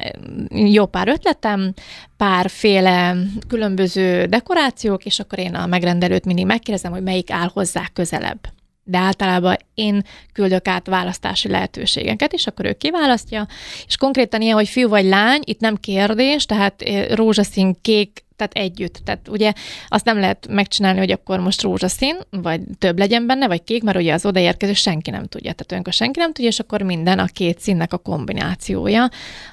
jó 0.49 0.86
pár 0.86 1.08
ötletem, 1.08 1.73
párféle 2.17 3.15
különböző 3.47 4.26
dekorációk, 4.26 5.06
és 5.06 5.19
akkor 5.19 5.39
én 5.39 5.56
a 5.56 5.65
megrendelőt 5.65 6.26
mindig 6.26 6.45
megkérdezem, 6.45 6.91
hogy 6.91 7.04
melyik 7.04 7.32
áll 7.32 7.49
hozzá 7.54 7.89
közelebb 7.93 8.39
de 8.84 8.97
általában 8.97 9.58
én 9.73 10.04
küldök 10.34 10.67
át 10.67 10.88
választási 10.88 11.47
lehetőségeket, 11.47 12.34
és 12.34 12.47
akkor 12.47 12.65
ő 12.65 12.73
kiválasztja, 12.73 13.47
és 13.88 13.97
konkrétan 13.97 14.41
ilyen, 14.41 14.56
hogy 14.56 14.67
fiú 14.67 14.89
vagy 14.89 15.06
lány, 15.06 15.41
itt 15.43 15.60
nem 15.60 15.76
kérdés, 15.76 16.45
tehát 16.45 16.84
rózsaszín, 17.10 17.76
kék, 17.82 18.26
tehát 18.47 18.67
együtt. 18.69 19.01
Tehát 19.06 19.27
ugye 19.27 19.53
azt 19.88 20.06
nem 20.06 20.19
lehet 20.19 20.47
megcsinálni, 20.49 20.99
hogy 20.99 21.12
akkor 21.12 21.39
most 21.39 21.62
rózsaszín, 21.62 22.15
vagy 22.29 22.62
több 22.79 22.97
legyen 22.97 23.27
benne, 23.27 23.47
vagy 23.47 23.63
kék, 23.63 23.84
mert 23.84 23.97
ugye 23.97 24.13
az 24.13 24.25
odaérkező 24.25 24.73
senki 24.73 25.10
nem 25.10 25.25
tudja. 25.25 25.51
Tehát 25.51 25.71
olyankor 25.71 25.93
senki 25.93 26.19
nem 26.19 26.34
tudja, 26.34 26.49
és 26.49 26.60
akkor 26.60 26.82
minden 26.82 27.19
a 27.19 27.25
két 27.25 27.60
színnek 27.60 27.93
a 27.93 27.97
kombinációja 27.97 29.10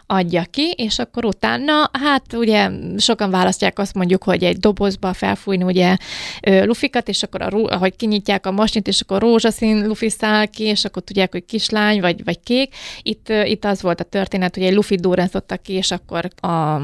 adja 0.06 0.44
ki, 0.50 0.74
és 0.76 0.98
akkor 0.98 1.24
utána, 1.24 1.90
hát 1.92 2.32
ugye 2.32 2.70
sokan 2.96 3.30
választják 3.30 3.78
azt 3.78 3.94
mondjuk, 3.94 4.24
hogy 4.24 4.44
egy 4.44 4.56
dobozba 4.56 5.12
felfújni 5.12 5.62
ugye 5.62 5.96
lufikat, 6.40 7.08
és 7.08 7.22
akkor 7.22 7.42
a, 7.42 7.48
ahogy 7.52 7.96
kinyitják 7.96 8.46
a 8.46 8.50
masnit, 8.50 8.88
és 8.88 9.00
akkor 9.00 9.20
rózsaszín 9.20 9.86
lufi 9.86 10.10
száll 10.10 10.46
ki, 10.46 10.64
és 10.64 10.84
akkor 10.84 11.02
tudják, 11.02 11.32
hogy 11.32 11.44
kislány, 11.44 12.00
vagy, 12.00 12.24
vagy 12.24 12.40
kék. 12.40 12.74
Itt, 13.02 13.28
itt 13.44 13.64
az 13.64 13.82
volt 13.82 14.00
a 14.00 14.04
történet, 14.04 14.54
hogy 14.54 14.64
egy 14.64 14.74
lufit 14.74 15.00
durrantottak 15.00 15.62
ki, 15.62 15.72
és 15.72 15.90
akkor 15.90 16.30
a 16.40 16.80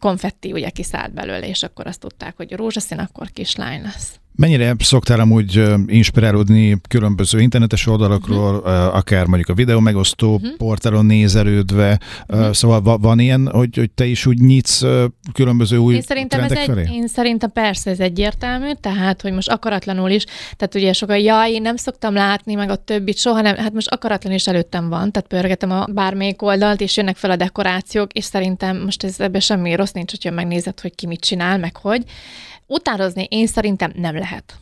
konfetti 0.00 0.52
ugye 0.52 0.70
kiszállt 0.70 1.12
belőle 1.12 1.43
és 1.46 1.62
akkor 1.62 1.86
azt 1.86 2.00
tudták, 2.00 2.36
hogy 2.36 2.52
rózsaszín, 2.52 2.98
akkor 2.98 3.30
kislány 3.30 3.82
lesz. 3.82 4.20
Mennyire 4.36 4.74
szoktál 4.78 5.20
amúgy 5.20 5.62
inspirálódni 5.86 6.80
különböző 6.88 7.40
internetes 7.40 7.86
oldalakról, 7.86 8.54
uh-huh. 8.54 8.96
akár 8.96 9.26
mondjuk 9.26 9.48
a 9.48 9.54
videó 9.54 9.80
megosztó 9.80 10.34
uh-huh. 10.34 10.56
portálon 10.56 11.06
nézelődve, 11.06 12.00
uh-huh. 12.28 12.52
szóval 12.52 12.98
van 12.98 13.18
ilyen, 13.18 13.48
hogy, 13.52 13.76
hogy 13.76 13.90
te 13.90 14.04
is 14.04 14.26
úgy 14.26 14.38
nyitsz 14.38 14.82
különböző 15.32 15.76
új 15.76 15.94
én 15.94 16.02
szerintem 16.02 16.38
trendek 16.38 16.58
ez 16.58 16.64
felé? 16.64 16.80
Egy, 16.80 16.92
én 16.92 17.06
szerintem 17.06 17.52
persze 17.52 17.90
ez 17.90 18.00
egyértelmű, 18.00 18.70
tehát 18.80 19.22
hogy 19.22 19.32
most 19.32 19.50
akaratlanul 19.50 20.10
is, 20.10 20.24
tehát 20.56 20.74
ugye 20.74 20.92
sokan, 20.92 21.18
jaj, 21.18 21.52
én 21.52 21.62
nem 21.62 21.76
szoktam 21.76 22.14
látni, 22.14 22.54
meg 22.54 22.70
a 22.70 22.76
többit 22.76 23.18
soha 23.18 23.40
nem, 23.40 23.56
hát 23.56 23.72
most 23.72 23.88
akaratlan 23.88 24.32
is 24.32 24.46
előttem 24.46 24.88
van, 24.88 25.12
tehát 25.12 25.28
pörgetem 25.28 25.70
a 25.70 25.86
bármelyik 25.92 26.42
oldalt, 26.42 26.80
és 26.80 26.96
jönnek 26.96 27.16
fel 27.16 27.30
a 27.30 27.36
dekorációk, 27.36 28.12
és 28.12 28.24
szerintem 28.24 28.82
most 28.82 29.04
ez 29.04 29.20
ebben 29.20 29.40
semmi 29.40 29.74
rossz 29.74 29.92
nincs, 29.92 30.10
hogyha 30.10 30.30
megnézed, 30.30 30.80
hogy 30.80 30.94
ki 30.94 31.06
mit 31.06 31.20
csinál, 31.20 31.58
meg 31.58 31.76
hogy. 31.76 32.02
Utánozni 32.66 33.26
én 33.30 33.46
szerintem 33.46 33.92
nem 33.94 34.18
lehet. 34.18 34.54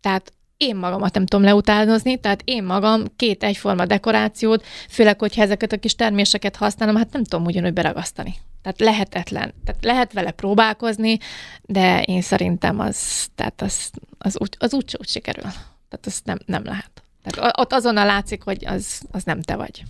Tehát 0.00 0.32
én 0.56 0.76
magamat 0.76 1.14
nem 1.14 1.26
tudom 1.26 1.44
leutánozni, 1.44 2.16
tehát 2.16 2.42
én 2.44 2.64
magam 2.64 3.04
két 3.16 3.42
egyforma 3.42 3.86
dekorációt, 3.86 4.64
főleg, 4.88 5.18
hogyha 5.18 5.42
ezeket 5.42 5.72
a 5.72 5.78
kis 5.78 5.94
terméseket 5.94 6.56
használom, 6.56 6.96
hát 6.96 7.12
nem 7.12 7.24
tudom 7.24 7.46
ugyanúgy 7.46 7.72
beragasztani. 7.72 8.34
Tehát 8.62 8.80
lehetetlen. 8.80 9.54
Tehát 9.64 9.84
lehet 9.84 10.12
vele 10.12 10.30
próbálkozni, 10.30 11.18
de 11.62 12.02
én 12.02 12.22
szerintem 12.22 12.78
az, 12.78 13.28
tehát 13.34 13.62
az, 13.62 13.90
az, 14.18 14.38
úgy, 14.38 14.56
az 14.58 14.74
úgy, 14.74 14.96
úgy 14.98 15.08
sikerül. 15.08 15.42
Tehát 15.42 16.06
az 16.06 16.20
nem, 16.24 16.38
nem 16.46 16.64
lehet. 16.64 16.90
Tehát 17.22 17.58
ott 17.58 17.72
azonnal 17.72 18.06
látszik, 18.06 18.42
hogy 18.42 18.66
az, 18.66 19.02
az 19.10 19.24
nem 19.24 19.42
te 19.42 19.56
vagy. 19.56 19.82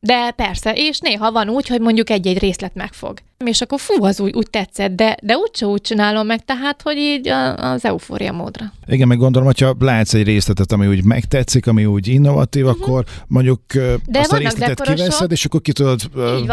De 0.00 0.30
persze, 0.30 0.72
és 0.74 0.98
néha 0.98 1.32
van 1.32 1.48
úgy, 1.48 1.68
hogy 1.68 1.80
mondjuk 1.80 2.10
egy-egy 2.10 2.38
részlet 2.38 2.74
megfog. 2.74 3.18
És 3.44 3.60
akkor 3.60 3.80
fú, 3.80 4.04
az 4.04 4.20
úgy, 4.20 4.34
úgy 4.34 4.50
tetszett, 4.50 4.90
de, 4.90 5.16
de 5.22 5.36
úgyse 5.36 5.66
úgy 5.66 5.80
csinálom 5.80 6.26
meg, 6.26 6.44
tehát, 6.44 6.82
hogy 6.82 6.96
így 6.96 7.28
az 7.56 7.84
eufória 7.84 8.32
módra. 8.32 8.72
Igen, 8.86 9.08
meg 9.08 9.18
gondolom, 9.18 9.46
hogyha 9.46 9.76
látsz 9.78 10.14
egy 10.14 10.24
részletet, 10.24 10.72
ami 10.72 10.86
úgy 10.86 11.04
megtetszik, 11.04 11.66
ami 11.66 11.84
úgy 11.84 12.08
innovatív, 12.08 12.66
uh-huh. 12.66 12.82
akkor 12.82 13.04
mondjuk 13.26 13.60
de 14.06 14.18
azt 14.18 14.32
a 14.32 14.36
részletet 14.36 14.80
kiveszed, 14.80 15.30
és 15.30 15.44
akkor 15.44 15.60
ki 15.60 15.72
tudod 15.72 16.00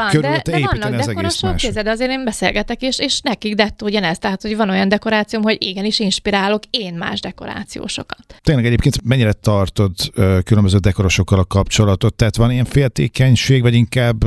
körülötte 0.09 0.59
építeni 0.59 0.97
az 0.97 1.07
egész 1.07 1.41
más. 1.41 1.61
Kézed, 1.61 1.87
azért 1.87 2.11
én 2.11 2.23
beszélgetek, 2.23 2.81
és, 2.81 2.99
és 2.99 3.21
nekik 3.21 3.55
dettó 3.55 3.85
ugyanez, 3.85 4.17
tehát, 4.17 4.41
hogy 4.41 4.55
van 4.55 4.69
olyan 4.69 4.89
dekorációm, 4.89 5.43
hogy 5.43 5.57
igenis 5.59 5.99
inspirálok 5.99 6.63
én 6.69 6.93
más 6.93 7.19
dekorációsokat. 7.19 8.25
Tényleg 8.41 8.65
egyébként 8.65 9.03
mennyire 9.03 9.33
tartod 9.33 9.91
különböző 10.43 10.77
dekorosokkal 10.77 11.39
a 11.39 11.45
kapcsolatot? 11.45 12.13
Tehát 12.13 12.35
van 12.35 12.51
ilyen 12.51 12.65
féltékeny 12.65 13.35
közönség, 13.41 13.61
vagy 13.61 13.73
inkább 13.73 14.23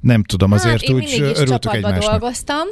nem 0.00 0.24
tudom, 0.24 0.52
azért 0.52 0.86
hát, 0.86 0.90
úgy 0.90 1.32
örültök 1.34 1.74
egymásnak. 1.74 2.01
Dolgoztam, 2.06 2.66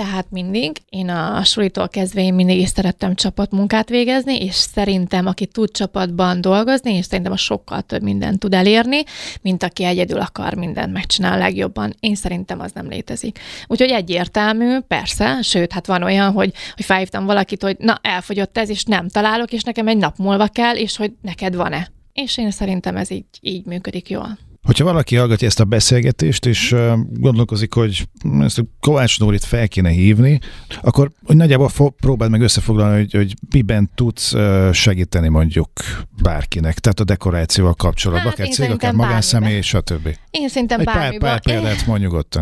tehát 0.00 0.30
mindig. 0.30 0.76
Én 0.88 1.08
a 1.08 1.44
sulitól 1.44 1.88
kezdve 1.88 2.20
én 2.20 2.34
mindig 2.34 2.58
is 2.58 2.68
szerettem 2.68 3.14
csapatmunkát 3.14 3.88
végezni, 3.88 4.44
és 4.44 4.54
szerintem, 4.54 5.26
aki 5.26 5.46
tud 5.46 5.70
csapatban 5.70 6.40
dolgozni, 6.40 6.94
és 6.94 7.04
szerintem 7.04 7.32
a 7.32 7.36
sokkal 7.36 7.82
több 7.82 8.02
mindent 8.02 8.38
tud 8.38 8.54
elérni, 8.54 9.02
mint 9.42 9.62
aki 9.62 9.84
egyedül 9.84 10.20
akar 10.20 10.54
mindent 10.54 10.92
megcsinálni 10.92 11.42
legjobban. 11.42 11.94
Én 12.00 12.14
szerintem 12.14 12.60
az 12.60 12.72
nem 12.72 12.88
létezik. 12.88 13.38
Úgyhogy 13.66 13.90
egyértelmű, 13.90 14.78
persze, 14.78 15.38
sőt, 15.42 15.72
hát 15.72 15.86
van 15.86 16.02
olyan, 16.02 16.32
hogy, 16.32 16.52
hogy 16.74 16.84
felhívtam 16.84 17.24
valakit, 17.24 17.62
hogy 17.62 17.76
na, 17.78 17.98
elfogyott 18.02 18.58
ez, 18.58 18.68
és 18.68 18.84
nem 18.84 19.08
találok, 19.08 19.52
és 19.52 19.62
nekem 19.62 19.88
egy 19.88 19.98
nap 19.98 20.16
múlva 20.16 20.46
kell, 20.46 20.76
és 20.76 20.96
hogy 20.96 21.12
neked 21.22 21.54
van-e. 21.54 21.88
És 22.12 22.38
én 22.38 22.50
szerintem 22.50 22.96
ez 22.96 23.10
így, 23.10 23.24
így 23.40 23.64
működik 23.64 24.10
jól. 24.10 24.38
Hogyha 24.62 24.84
valaki 24.84 25.16
hallgatja 25.16 25.46
ezt 25.46 25.60
a 25.60 25.64
beszélgetést, 25.64 26.46
és 26.46 26.74
gondolkozik, 27.12 27.74
hogy 27.74 28.08
ezt 28.40 28.58
a 28.58 28.62
Kovács 28.80 29.18
Nórit 29.18 29.44
fel 29.44 29.68
kéne 29.68 29.88
hívni, 29.90 30.38
akkor 30.82 31.10
hogy 31.24 31.36
nagyjából 31.36 31.68
fo- 31.68 31.94
próbáld 32.00 32.30
meg 32.30 32.40
összefoglalni, 32.40 32.96
hogy, 32.96 33.12
hogy 33.12 33.34
miben 33.50 33.90
tudsz 33.94 34.34
segíteni 34.72 35.28
mondjuk 35.28 35.70
bárkinek, 36.22 36.78
tehát 36.78 37.00
a 37.00 37.04
dekorációval 37.04 37.74
kapcsolatban, 37.74 38.30
hát, 38.30 38.32
akár 38.32 38.48
cég, 38.48 38.70
akár 38.70 38.92
magánszemély, 38.92 39.60
stb. 39.60 40.16
Én 40.30 40.48
szerintem 40.48 40.80
Egy. 40.80 40.86
Pár, 40.86 41.18
pár 41.18 41.40
példát 41.40 41.86
mondjuk 41.86 42.12
ott. 42.12 42.40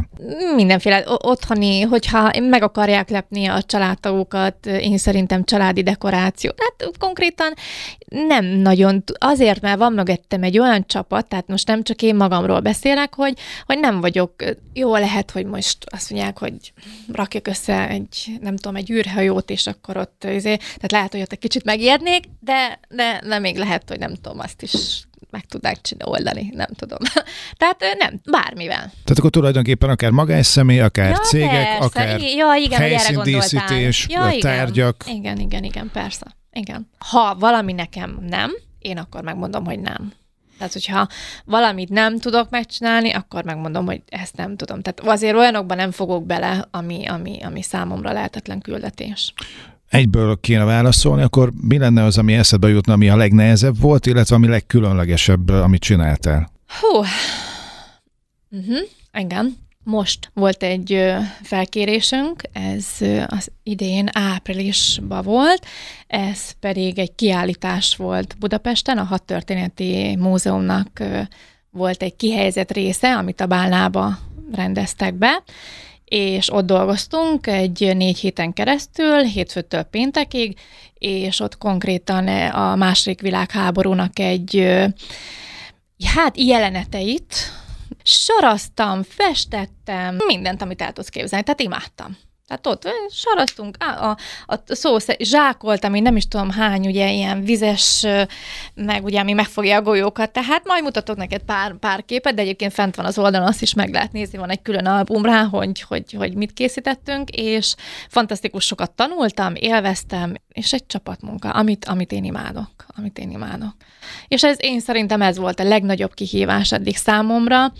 Mindenféle 0.55 1.03
otthoni, 1.07 1.81
hogyha 1.81 2.31
meg 2.51 2.63
akarják 2.63 3.09
lepni 3.09 3.47
a 3.47 3.63
családtagokat, 3.63 4.67
én 4.67 4.99
szerintem 4.99 5.45
családi 5.45 5.83
dekoráció. 5.83 6.51
Hát 6.57 6.99
konkrétan 6.99 7.53
nem 8.09 8.45
nagyon, 8.45 9.05
azért, 9.19 9.61
mert 9.61 9.79
van 9.79 9.93
mögöttem 9.93 10.43
egy 10.43 10.59
olyan 10.59 10.87
csapat, 10.87 11.29
tehát 11.29 11.47
most 11.47 11.67
nem 11.67 11.83
csak 11.83 12.03
én 12.03 12.15
magamról 12.15 12.61
beszélek, 12.61 13.15
hogy, 13.15 13.39
hogy 13.67 13.79
nem 13.79 14.01
vagyok, 14.01 14.35
jó 14.73 14.97
lehet, 14.97 15.31
hogy 15.31 15.47
most 15.47 15.77
azt 15.91 16.11
mondják, 16.11 16.39
hogy 16.39 16.73
rakjak 17.13 17.47
össze 17.47 17.89
egy, 17.89 18.39
nem 18.41 18.57
tudom, 18.57 18.77
egy 18.77 18.91
űrhajót, 18.91 19.51
és 19.51 19.67
akkor 19.67 19.97
ott, 19.97 20.25
azért, 20.25 20.61
tehát 20.61 20.93
lehet, 20.93 21.13
hogy 21.13 21.21
ott 21.21 21.33
egy 21.33 21.39
kicsit 21.39 21.65
megérnék, 21.65 22.25
de, 22.41 22.81
de, 22.89 23.21
de 23.27 23.39
még 23.39 23.57
lehet, 23.57 23.89
hogy 23.89 23.99
nem 23.99 24.15
tudom, 24.15 24.39
azt 24.39 24.63
is 24.63 25.07
meg 25.31 25.45
tudnák 25.45 25.81
csinálni, 25.81 26.13
oldani, 26.13 26.53
nem 26.55 26.69
tudom. 26.77 26.99
Tehát 27.59 27.77
nem, 27.99 28.21
bármivel. 28.31 28.77
Tehát 28.77 29.19
akkor 29.19 29.31
tulajdonképpen 29.31 29.91
akár 29.91 30.11
magánszemély, 30.11 30.81
akár 30.81 31.11
ja, 31.11 31.17
cégek, 31.17 31.51
persze. 31.51 31.85
akár 31.85 32.21
ja, 32.21 32.55
igen, 32.55 32.81
helyszíndíszítés, 32.81 34.07
ja, 34.09 34.29
igen. 34.29 34.41
tárgyak. 34.41 35.05
Igen, 35.07 35.39
igen, 35.39 35.65
igen, 35.65 35.91
persze. 35.93 36.38
Igen. 36.59 36.89
Ha 36.99 37.37
valami 37.39 37.73
nekem 37.73 38.19
nem, 38.29 38.51
én 38.79 38.99
akkor 38.99 39.23
megmondom, 39.23 39.65
hogy 39.65 39.81
nem. 39.81 40.13
Tehát, 40.59 40.73
hogyha 40.73 41.09
valamit 41.45 41.89
nem 41.89 42.19
tudok 42.19 42.51
megcsinálni, 42.51 43.13
akkor 43.13 43.45
megmondom, 43.45 43.87
hogy 43.87 44.03
ezt 44.09 44.37
nem 44.37 44.57
tudom. 44.57 44.81
Tehát 44.81 45.01
azért 45.01 45.37
olyanokban 45.37 45.77
nem 45.77 45.91
fogok 45.91 46.27
bele, 46.27 46.69
ami, 46.71 47.07
ami, 47.07 47.43
ami 47.43 47.63
számomra 47.63 48.13
lehetetlen 48.13 48.61
küldetés. 48.61 49.33
Egyből 49.89 50.41
kéne 50.41 50.65
válaszolni, 50.65 51.23
akkor 51.23 51.53
mi 51.61 51.79
lenne 51.79 52.05
az, 52.05 52.19
ami 52.19 52.35
eszedbe 52.35 52.69
jutna, 52.69 52.93
ami 52.93 53.09
a 53.09 53.17
legnehezebb 53.17 53.81
volt, 53.81 54.07
illetve 54.07 54.35
ami 54.35 54.49
legkülönlegesebb, 54.49 55.49
amit 55.49 55.81
csináltál? 55.81 56.51
Hú. 56.81 56.99
Uh-huh. 58.51 58.79
Igen. 59.19 59.57
Most 59.91 60.31
volt 60.35 60.63
egy 60.63 61.05
felkérésünk, 61.43 62.43
ez 62.53 62.87
az 63.27 63.51
idén 63.63 64.09
áprilisban 64.13 65.23
volt, 65.23 65.67
ez 66.07 66.51
pedig 66.61 66.99
egy 66.99 67.15
kiállítás 67.15 67.97
volt 67.97 68.37
Budapesten, 68.39 68.99
a 68.99 69.03
Hat 69.03 69.23
Történeti 69.23 70.17
Múzeumnak 70.17 71.03
volt 71.71 72.03
egy 72.03 72.17
kihelyezett 72.17 72.73
része, 72.73 73.17
amit 73.17 73.41
a 73.41 73.47
Bálnába 73.47 74.19
rendeztek 74.53 75.15
be, 75.15 75.43
és 76.05 76.53
ott 76.53 76.67
dolgoztunk 76.67 77.47
egy 77.47 77.93
négy 77.97 78.19
héten 78.19 78.53
keresztül, 78.53 79.23
hétfőtől 79.23 79.83
péntekig, 79.83 80.59
és 80.99 81.41
ott 81.41 81.59
konkrétan 81.59 82.29
a 82.49 82.77
második 82.77 83.21
világháborúnak 83.21 84.19
egy 84.19 84.67
hát 86.05 86.41
jeleneteit, 86.41 87.35
saraztam, 88.11 89.03
festettem, 89.03 90.17
mindent, 90.27 90.63
amit 90.63 90.83
el 90.83 90.93
tudsz 90.93 91.09
képzelni, 91.09 91.45
tehát 91.45 91.61
imádtam. 91.61 92.17
Tehát 92.49 92.67
ott 92.67 92.89
saraztunk, 93.11 93.77
a, 93.79 94.09
a, 94.09 94.17
a 94.47 94.59
szó 94.67 94.97
zsákoltam, 95.19 95.95
én 95.95 96.03
nem 96.03 96.17
is 96.17 96.29
tudom 96.29 96.51
hány, 96.51 96.87
ugye 96.87 97.13
ilyen 97.13 97.45
vizes, 97.45 98.07
meg 98.75 99.05
ugye, 99.05 99.21
ami 99.21 99.33
megfogja 99.33 99.77
a 99.77 99.83
golyókat, 99.83 100.33
tehát 100.33 100.67
majd 100.67 100.83
mutatok 100.83 101.17
neked 101.17 101.43
pár, 101.43 101.75
pár 101.75 102.05
képet, 102.05 102.35
de 102.35 102.43
egyébként 102.43 102.73
fent 102.73 102.95
van 102.95 103.07
az 103.07 103.19
oldalon, 103.19 103.47
azt 103.47 103.63
is 103.63 103.75
meg 103.75 103.93
lehet 103.93 104.13
nézni, 104.13 104.39
van 104.39 104.51
egy 104.51 104.63
külön 104.63 104.87
album 104.87 105.25
rá, 105.25 105.45
hogy, 105.45 105.81
hogy, 105.81 106.13
hogy 106.13 106.35
mit 106.35 106.53
készítettünk, 106.53 107.31
és 107.31 107.75
fantasztikus 108.09 108.65
sokat 108.65 108.91
tanultam, 108.91 109.55
élveztem, 109.55 110.35
és 110.53 110.73
egy 110.73 110.87
csapatmunka, 110.87 111.51
amit, 111.51 111.85
amit 111.85 112.13
én 112.13 112.25
imádok, 112.25 112.87
amit 112.97 113.19
én 113.19 113.31
imádok. 113.31 113.75
És 114.29 114.45
ez 114.45 114.57
én 114.61 114.81
szerintem 114.81 115.23
ez 115.23 115.39
volt 115.39 115.61
a 115.61 115.65
legnagyobb 115.65 116.15
kihívás 116.15 116.73
eddig 116.73 116.97
számomra, 116.97 117.73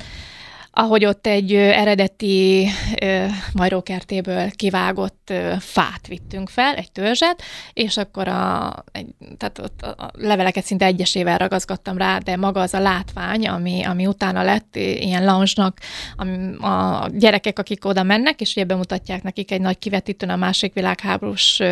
ahogy 0.71 1.05
ott 1.05 1.27
egy 1.27 1.55
eredeti 1.55 2.69
majrókertéből 3.55 4.51
kivágott 4.51 5.33
fát 5.59 6.07
vittünk 6.07 6.49
fel, 6.49 6.75
egy 6.75 6.93
törzset, 6.93 7.43
és 7.73 7.97
akkor 7.97 8.29
a, 8.29 8.75
egy, 8.93 9.07
tehát 9.37 9.59
ott 9.59 9.83
a 9.83 10.11
leveleket 10.13 10.65
szinte 10.65 10.85
egyesével 10.85 11.39
ragaszgattam 11.39 11.99
rá, 11.99 12.19
de 12.19 12.37
maga 12.37 12.61
az 12.61 12.75
a 12.75 12.81
látvány, 12.81 13.49
ami, 13.49 13.83
ami 13.83 14.07
utána 14.07 14.43
lett 14.43 14.77
ilyen 14.77 15.25
lounge-nak, 15.25 15.79
a 16.61 17.09
gyerekek, 17.13 17.59
akik 17.59 17.85
oda 17.85 18.03
mennek, 18.03 18.41
és 18.41 18.51
ugye 18.51 18.65
bemutatják 18.65 19.23
nekik 19.23 19.51
egy 19.51 19.61
nagy 19.61 19.79
kivetítőn 19.79 20.31
a 20.31 20.37
másik 20.37 20.73
világháborús 20.73 21.63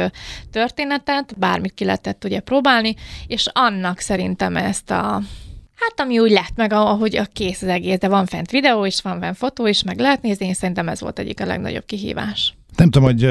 történetet, 0.52 1.38
bármit 1.38 1.74
ki 1.74 1.84
lehetett 1.84 2.24
ugye 2.24 2.40
próbálni, 2.40 2.94
és 3.26 3.46
annak 3.52 3.98
szerintem 3.98 4.56
ezt 4.56 4.90
a 4.90 5.20
Hát 5.76 6.00
ami 6.00 6.18
úgy 6.18 6.30
lett 6.30 6.56
meg, 6.56 6.72
ahogy 6.72 7.16
a 7.16 7.24
kész 7.32 7.62
az 7.62 7.68
egész, 7.68 7.98
de 7.98 8.08
van 8.08 8.26
fent 8.26 8.50
videó 8.50 8.84
is, 8.84 9.02
van 9.02 9.20
fent 9.20 9.36
fotó 9.36 9.66
is, 9.66 9.82
meg 9.82 9.98
lehet 9.98 10.22
nézni, 10.22 10.46
én 10.46 10.54
szerintem 10.54 10.88
ez 10.88 11.00
volt 11.00 11.18
egyik 11.18 11.40
a 11.40 11.46
legnagyobb 11.46 11.86
kihívás. 11.86 12.54
Nem 12.76 12.90
tudom, 12.90 13.08
hogy 13.08 13.28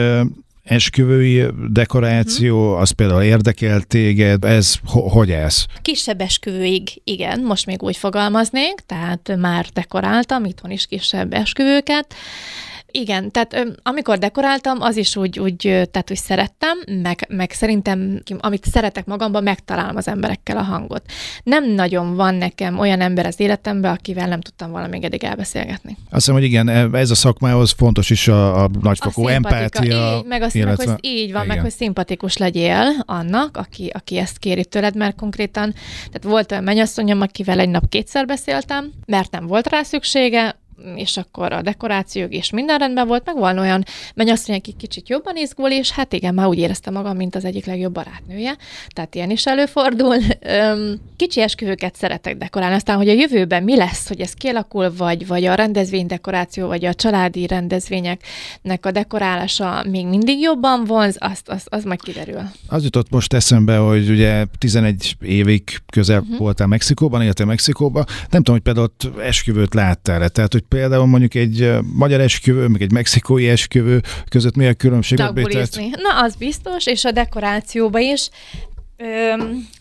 esküvői 0.66 1.46
dekoráció, 1.72 2.72
hmm. 2.72 2.82
az 2.82 2.92
például 2.92 3.22
érdekel 3.22 3.82
téged, 3.82 4.44
ez 4.44 4.76
ho- 4.86 5.12
hogy 5.12 5.32
ez? 5.32 5.66
Kisebb 5.82 6.22
esküvőig 6.22 7.02
igen, 7.04 7.42
most 7.42 7.66
még 7.66 7.84
úgy 7.84 7.98
fogalmaznék, 7.98 8.74
tehát 8.86 9.36
már 9.38 9.66
dekoráltam 9.74 10.46
itthon 10.46 10.72
is 10.72 10.86
kisebb 10.86 11.34
esküvőket, 11.34 12.14
igen, 12.96 13.32
tehát 13.32 13.66
amikor 13.84 14.18
dekoráltam, 14.18 14.82
az 14.82 14.98
is 14.98 15.16
úgy, 15.16 15.40
úgy 15.40 15.58
tehát 15.62 16.12
úgy 16.12 16.18
szerettem, 16.18 16.78
meg, 17.02 17.26
meg 17.30 17.52
szerintem, 17.52 18.22
amit 18.40 18.66
szeretek 18.66 19.06
magamban, 19.06 19.44
megtalálom 19.44 19.96
az 19.96 20.08
emberekkel 20.08 20.58
a 20.58 20.62
hangot. 20.62 21.02
Nem 21.44 21.72
nagyon 21.72 22.16
van 22.16 22.36
nekem 22.36 22.80
olyan 22.80 23.02
ember 23.02 23.26
az 23.26 23.40
életemben, 23.40 23.92
akivel 23.92 24.28
nem 24.28 24.42
tudtam 24.42 24.72
valami 24.72 25.04
eddig 25.06 25.24
elbeszélgetni. 25.24 25.98
Azt 26.04 26.14
hiszem, 26.14 26.34
hogy 26.34 26.44
igen, 26.44 26.68
e, 26.68 26.88
ez 26.92 27.10
a 27.12 27.16
szakmához 27.16 27.72
fontos 27.72 28.10
is 28.10 28.28
a, 28.28 28.64
a 28.64 28.70
nagyfokú 28.82 29.26
a 29.26 29.32
empátia. 29.32 30.18
Így, 30.18 30.26
meg 30.26 30.42
azt 30.42 30.56
illetve, 30.56 30.86
meg, 30.86 30.96
hogy 30.96 31.06
így 31.06 31.32
van, 31.32 31.44
igen. 31.44 31.56
meg 31.56 31.66
hogy 31.66 31.74
szimpatikus 31.74 32.38
legyél 32.38 32.84
annak, 33.06 33.58
aki, 33.58 33.92
aki 33.94 34.18
ezt 34.18 34.38
kéri 34.38 34.66
tőled, 34.66 34.96
mert 34.96 35.16
konkrétan, 35.16 35.74
tehát 36.06 36.24
volt 36.24 36.52
olyan 36.52 36.64
mennyasszonyom, 36.64 37.22
akivel 37.22 37.60
egy 37.60 37.70
nap 37.70 37.90
kétszer 37.90 38.26
beszéltem, 38.26 38.92
mert 39.06 39.32
nem 39.32 39.48
volt 39.48 39.68
rá 39.68 39.84
szüksége, 39.84 40.56
és 40.96 41.18
akkor 41.18 41.54
a 41.54 41.62
dekorációk 41.62 42.34
és 42.34 42.50
minden 42.50 42.78
rendben 42.78 43.08
volt, 43.08 43.26
meg 43.26 43.38
van 43.38 43.58
olyan 43.58 43.84
mennyasszony, 44.16 44.56
aki 44.56 44.74
kicsit 44.78 45.10
jobban 45.10 45.36
izgul, 45.36 45.70
és 45.70 45.92
hát 45.92 46.14
igen, 46.14 46.34
már 46.34 46.48
úgy 46.48 46.58
érezte 46.58 46.92
magam, 46.92 47.16
mint 47.16 47.36
az 47.36 47.46
egyik 47.46 47.66
legjobb 47.66 47.94
barátnője, 47.94 48.58
tehát 48.88 49.16
ilyen 49.16 49.30
is 49.30 49.46
előfordul. 49.46 50.16
Kicsi 51.18 51.42
esküvőket 51.42 51.96
szeretek 51.96 52.38
dekorálni, 52.38 52.76
aztán, 52.76 52.98
hogy 52.98 53.10
a 53.10 53.14
jövőben 53.14 53.64
mi 53.64 53.76
lesz, 53.76 54.08
hogy 54.08 54.22
ez 54.22 54.34
kialakul, 54.34 54.94
vagy, 54.98 55.28
vagy 55.28 55.46
a 55.46 55.54
rendezvénydekoráció, 55.54 56.68
vagy 56.68 56.86
a 56.86 56.94
családi 56.94 57.48
rendezvényeknek 57.48 58.86
a 58.86 58.92
dekorálása 58.92 59.84
még 59.90 60.06
mindig 60.08 60.40
jobban 60.40 60.84
vonz, 60.84 61.16
azt, 61.20 61.50
az, 61.50 61.64
az 61.66 61.84
majd 61.84 62.02
kiderül. 62.02 62.42
Az 62.68 62.84
jutott 62.84 63.10
most 63.10 63.34
eszembe, 63.34 63.78
hogy 63.78 64.10
ugye 64.10 64.46
11 64.58 65.16
évig 65.22 65.64
közel 65.92 66.20
uh-huh. 66.20 66.38
voltál 66.38 66.68
Mexikóban, 66.68 67.22
éltél 67.22 67.46
Mexikóban. 67.46 68.06
Nem 68.30 68.44
tudom, 68.44 68.56
hogy 68.56 68.64
például 68.64 68.86
ott 68.86 69.20
esküvőt 69.20 69.74
láttál 69.74 70.30
tehát 70.30 70.54
hogy 70.54 70.64
például 70.68 71.06
mondjuk 71.06 71.34
egy 71.34 71.72
magyar 71.94 72.22
esküvő, 72.22 72.68
meg 72.68 72.82
egy 72.82 72.92
mexikói 72.92 73.50
esküvő 73.50 74.02
között 74.30 74.56
mi 74.56 74.68
a 74.68 74.74
különbség? 74.74 75.18
Na, 76.02 76.22
az 76.22 76.36
biztos, 76.36 76.86
és 76.86 77.06
a 77.06 77.12
dekorációban 77.12 78.02
is. 78.02 78.30
Ö, 78.98 79.34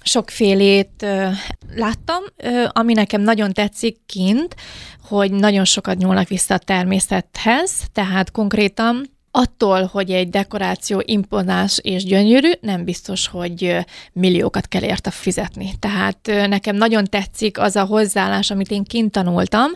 sokfélét 0.03 1.03
ö, 1.03 1.27
láttam, 1.75 2.23
ö, 2.37 2.65
ami 2.73 2.93
nekem 2.93 3.21
nagyon 3.21 3.53
tetszik 3.53 3.97
kint, 4.07 4.55
hogy 5.03 5.33
nagyon 5.33 5.65
sokat 5.65 5.97
nyúlnak 5.97 6.29
vissza 6.29 6.55
a 6.55 6.59
természethez, 6.59 7.73
tehát 7.93 8.31
konkrétan 8.31 9.15
attól, 9.37 9.85
hogy 9.93 10.11
egy 10.11 10.29
dekoráció 10.29 11.03
imponás 11.05 11.79
és 11.83 12.05
gyönyörű, 12.05 12.51
nem 12.61 12.85
biztos, 12.85 13.27
hogy 13.27 13.77
milliókat 14.13 14.69
kell 14.69 14.83
érte 14.83 15.11
fizetni. 15.11 15.71
Tehát 15.79 16.19
nekem 16.49 16.77
nagyon 16.77 17.05
tetszik 17.05 17.59
az 17.59 17.77
a 17.77 17.85
hozzáállás, 17.85 18.51
amit 18.51 18.71
én 18.71 18.85
kint 18.85 19.13
tanultam, 19.13 19.71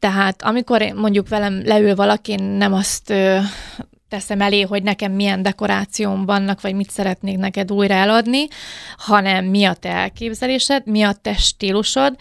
tehát 0.00 0.42
amikor 0.42 0.82
mondjuk 0.82 1.28
velem 1.28 1.62
leül 1.64 1.94
valaki, 1.94 2.34
nem 2.34 2.72
azt 2.72 3.12
teszem 4.08 4.40
elé, 4.40 4.60
hogy 4.60 4.82
nekem 4.82 5.12
milyen 5.12 5.42
dekorációm 5.42 6.24
vannak, 6.24 6.60
vagy 6.60 6.74
mit 6.74 6.90
szeretnék 6.90 7.38
neked 7.38 7.72
újra 7.72 7.94
eladni, 7.94 8.46
hanem 8.96 9.44
mi 9.44 9.64
a 9.64 9.74
te 9.74 9.88
elképzelésed, 9.88 10.86
mi 10.86 11.02
a 11.02 11.12
te 11.12 11.34
stílusod, 11.34 12.16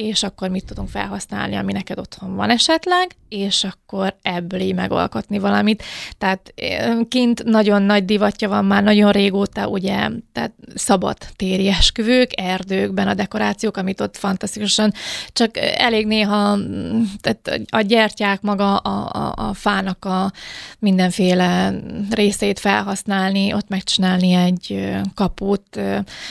és 0.00 0.22
akkor 0.22 0.48
mit 0.48 0.64
tudunk 0.64 0.88
felhasználni, 0.88 1.56
ami 1.56 1.72
neked 1.72 1.98
otthon 1.98 2.36
van 2.36 2.50
esetleg, 2.50 3.16
és 3.28 3.64
akkor 3.64 4.16
ebből 4.22 4.60
így 4.60 4.74
megalkotni 4.74 5.38
valamit. 5.38 5.82
Tehát 6.18 6.54
kint 7.08 7.44
nagyon 7.44 7.82
nagy 7.82 8.04
divatja 8.04 8.48
van 8.48 8.64
már 8.64 8.82
nagyon 8.82 9.12
régóta, 9.12 9.68
ugye, 9.68 10.08
tehát 10.32 10.52
szabad 10.74 11.16
téri 11.36 11.68
esküvők, 11.68 12.30
erdőkben 12.40 13.08
a 13.08 13.14
dekorációk, 13.14 13.76
amit 13.76 14.00
ott 14.00 14.16
fantasztikusan, 14.16 14.92
csak 15.32 15.50
elég 15.56 16.06
néha 16.06 16.58
tehát 17.20 17.60
a 17.70 17.80
gyertyák 17.80 18.40
maga 18.40 18.76
a, 18.76 19.10
a, 19.12 19.48
a 19.48 19.54
fának 19.54 20.04
a 20.04 20.32
mindenféle 20.78 21.74
részét 22.10 22.58
felhasználni, 22.58 23.52
ott 23.52 23.68
megcsinálni 23.68 24.32
egy 24.32 24.90
kaput, 25.14 25.80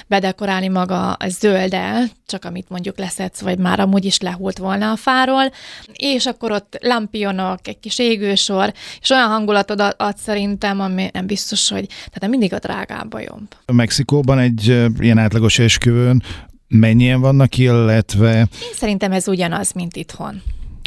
bedekorálni 0.08 0.68
maga 0.68 1.14
a 1.14 1.30
zölddel, 1.30 2.08
csak 2.26 2.46
amit 2.46 2.70
mondjuk 2.70 2.98
leszedsz, 2.98 3.42
vagy 3.42 3.59
már 3.60 3.80
amúgy 3.80 4.06
is 4.06 4.20
lehult 4.20 4.58
volna 4.58 4.92
a 4.92 4.96
fáról, 4.96 5.52
és 5.94 6.26
akkor 6.26 6.52
ott 6.52 6.78
lampionok, 6.82 7.68
egy 7.68 7.80
kis 7.80 8.00
égősor, 8.00 8.74
és 9.02 9.10
olyan 9.10 9.28
hangulatod 9.28 9.96
ad 9.98 10.18
szerintem, 10.18 10.80
ami 10.80 11.10
nem 11.14 11.26
biztos, 11.26 11.70
hogy 11.70 11.86
tehát 11.88 12.30
mindig 12.30 12.54
a 12.54 12.60
drágább 12.60 13.20
jobb. 13.28 13.48
Mexikóban 13.74 14.40
egy 14.40 14.90
ilyen 15.00 15.18
átlagos 15.18 15.60
esküvőn 15.60 16.24
mennyien 16.68 17.22
vannak, 17.22 17.58
illetve... 17.58 18.38
Én 18.40 18.74
szerintem 18.74 19.12
ez 19.12 19.28
ugyanaz, 19.28 19.72
mint 19.72 19.96
itthon. 19.96 20.42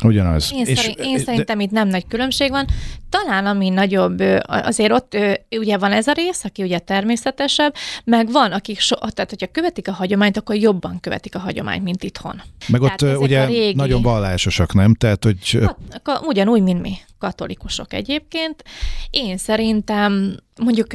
Ugyanaz. 0.05 0.51
Én, 0.55 0.65
és, 0.67 0.79
szerint, 0.79 0.99
én 0.99 1.17
de... 1.17 1.23
szerintem 1.23 1.61
itt 1.61 1.71
nem 1.71 1.89
nagy 1.89 2.07
különbség 2.07 2.51
van. 2.51 2.67
Talán 3.11 3.47
ami 3.47 3.69
nagyobb, 3.69 4.23
azért 4.47 4.93
ott 4.93 5.17
ugye 5.51 5.79
van 5.79 5.93
ez 5.93 6.07
a 6.07 6.13
rész, 6.13 6.45
aki 6.45 6.63
ugye 6.63 6.79
természetesebb, 6.79 7.75
meg 8.05 8.31
van, 8.31 8.53
akik, 8.53 8.81
so, 8.81 8.97
tehát 8.97 9.31
hogyha 9.31 9.47
követik 9.47 9.89
a 9.89 9.93
hagyományt, 9.93 10.37
akkor 10.37 10.57
jobban 10.57 11.01
követik 11.01 11.35
a 11.35 11.39
hagyományt, 11.39 11.83
mint 11.83 12.03
itthon. 12.03 12.43
Meg 12.69 12.81
tehát 12.81 13.03
ott 13.03 13.23
ugye 13.23 13.45
régi... 13.47 13.75
nagyon 13.75 14.03
vallásosak, 14.03 14.75
nem? 14.75 14.95
Tehát, 14.95 15.25
hogy... 15.25 15.59
Kat, 16.03 16.27
ugyanúgy, 16.27 16.63
mint 16.63 16.81
mi, 16.81 16.93
katolikusok 17.19 17.93
egyébként. 17.93 18.63
Én 19.11 19.37
szerintem 19.37 20.37
mondjuk, 20.63 20.93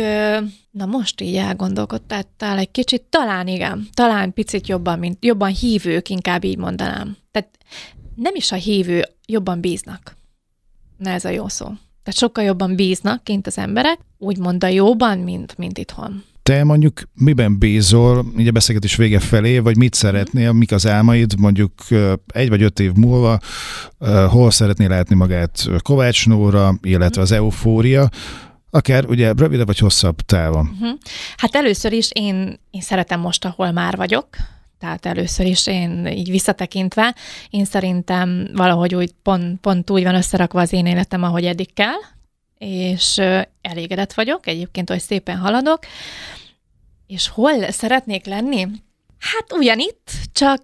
na 0.72 0.86
most 0.86 1.22
így 1.22 1.36
elgondolkodtál 1.36 2.58
egy 2.58 2.72
kicsit, 2.72 3.01
talán 3.01 3.47
igen, 3.47 3.88
talán 3.93 4.34
picit 4.34 4.68
jobban, 4.68 4.99
mint 4.99 5.26
jobban 5.26 5.49
hívők, 5.49 6.10
inkább 6.10 6.43
így 6.43 6.58
mondanám. 6.58 7.18
Tehát 7.32 7.49
nem 8.18 8.36
is 8.36 8.51
a 8.51 8.55
hívő 8.55 9.03
jobban 9.26 9.59
bíznak. 9.61 10.15
Na 10.97 11.09
ez 11.09 11.26
a 11.26 11.30
jó 11.30 11.47
szó. 11.47 11.65
Tehát 12.03 12.20
sokkal 12.20 12.43
jobban 12.43 12.76
bíznak 12.76 13.24
kint 13.24 13.47
az 13.47 13.57
emberek, 13.57 13.99
úgymond 14.18 14.63
a 14.63 14.68
jóban, 14.68 15.18
mint, 15.18 15.57
mint 15.57 15.78
itthon. 15.78 16.24
Te 16.43 16.63
mondjuk 16.63 17.01
miben 17.13 17.59
bízol, 17.59 18.26
így 18.38 18.47
a 18.47 18.51
beszélgetés 18.51 18.95
vége 18.95 19.20
felé, 19.20 19.59
vagy 19.59 19.78
mit 19.78 19.93
szeretnél, 19.93 20.51
mik 20.51 20.72
az 20.72 20.88
álmaid, 20.88 21.39
mondjuk 21.39 21.72
egy 22.28 22.49
vagy 22.49 22.61
öt 22.61 22.80
év 22.80 22.93
múlva, 22.93 23.39
hol 24.30 24.51
szeretnél 24.51 24.89
látni 24.89 25.15
magát 25.15 25.65
Kovács 25.82 26.28
Nóra, 26.28 26.74
illetve 26.82 27.22
az 27.22 27.32
eufória, 27.32 28.09
akár 28.70 29.05
ugye 29.05 29.34
rövidebb 29.38 29.65
vagy 29.65 29.80
hosszabb 29.80 30.22
távon? 30.22 30.70
Uh-huh. 30.74 30.97
Hát 31.38 31.55
először 31.55 31.91
is 31.91 32.09
én, 32.11 32.59
én 32.72 32.82
szeretem 32.82 33.20
most, 33.20 33.45
ahol 33.45 33.72
már 33.72 33.95
vagyok, 33.95 34.28
tehát 34.80 35.05
először 35.05 35.45
is 35.45 35.67
én 35.67 36.07
így 36.07 36.30
visszatekintve, 36.30 37.15
én 37.49 37.65
szerintem 37.65 38.49
valahogy 38.53 38.95
úgy 38.95 39.11
pont, 39.23 39.59
pont 39.59 39.89
úgy 39.89 40.03
van 40.03 40.15
összerakva 40.15 40.61
az 40.61 40.73
én 40.73 40.86
életem, 40.86 41.23
ahogy 41.23 41.45
eddig 41.45 41.73
kell, 41.73 41.99
és 42.57 43.21
elégedett 43.61 44.13
vagyok, 44.13 44.47
egyébként, 44.47 44.89
hogy 44.89 44.99
szépen 44.99 45.38
haladok, 45.38 45.80
és 47.07 47.28
hol 47.28 47.71
szeretnék 47.71 48.25
lenni? 48.25 48.67
Hát 49.19 49.53
ugyanitt, 49.53 50.11
csak 50.32 50.63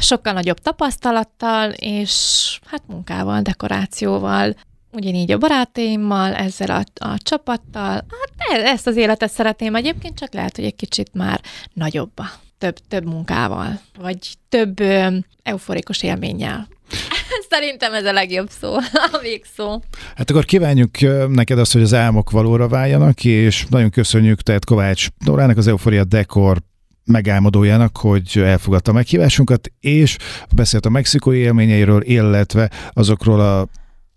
sokkal 0.00 0.32
nagyobb 0.32 0.58
tapasztalattal, 0.58 1.70
és 1.70 2.58
hát 2.66 2.82
munkával, 2.86 3.42
dekorációval, 3.42 4.54
ugyanígy 4.92 5.32
a 5.32 5.38
barátaimmal, 5.38 6.34
ezzel 6.34 6.70
a, 6.70 7.06
a 7.06 7.18
csapattal. 7.18 7.92
Hát 7.92 8.50
e, 8.50 8.68
ezt 8.68 8.86
az 8.86 8.96
életet 8.96 9.30
szeretném 9.30 9.74
egyébként, 9.74 10.18
csak 10.18 10.32
lehet, 10.32 10.56
hogy 10.56 10.64
egy 10.64 10.76
kicsit 10.76 11.14
már 11.14 11.40
nagyobba, 11.72 12.26
több, 12.58 12.76
több 12.88 13.04
munkával, 13.04 13.80
vagy 13.98 14.18
több 14.48 14.80
ö, 14.80 15.16
euforikus 15.42 16.02
élménnyel. 16.02 16.68
Szerintem 17.50 17.94
ez 17.94 18.04
a 18.04 18.12
legjobb 18.12 18.48
szó, 18.60 18.74
a 19.12 19.18
végszó. 19.22 19.82
Hát 20.16 20.30
akkor 20.30 20.44
kívánjuk 20.44 20.90
neked 21.28 21.58
azt, 21.58 21.72
hogy 21.72 21.82
az 21.82 21.94
álmok 21.94 22.30
valóra 22.30 22.68
váljanak, 22.68 23.24
és 23.24 23.66
nagyon 23.68 23.90
köszönjük 23.90 24.40
tehát 24.40 24.64
Kovács 24.64 25.06
Nórának, 25.24 25.56
az 25.56 25.66
Euforia 25.66 26.04
Dekor 26.04 26.58
megálmodójának, 27.04 27.96
hogy 27.96 28.32
elfogadta 28.36 28.90
a 28.90 28.94
meghívásunkat, 28.94 29.72
és 29.80 30.16
beszélt 30.54 30.86
a 30.86 30.90
mexikói 30.90 31.38
élményeiről, 31.38 32.02
illetve 32.02 32.70
azokról 32.92 33.40
a 33.40 33.68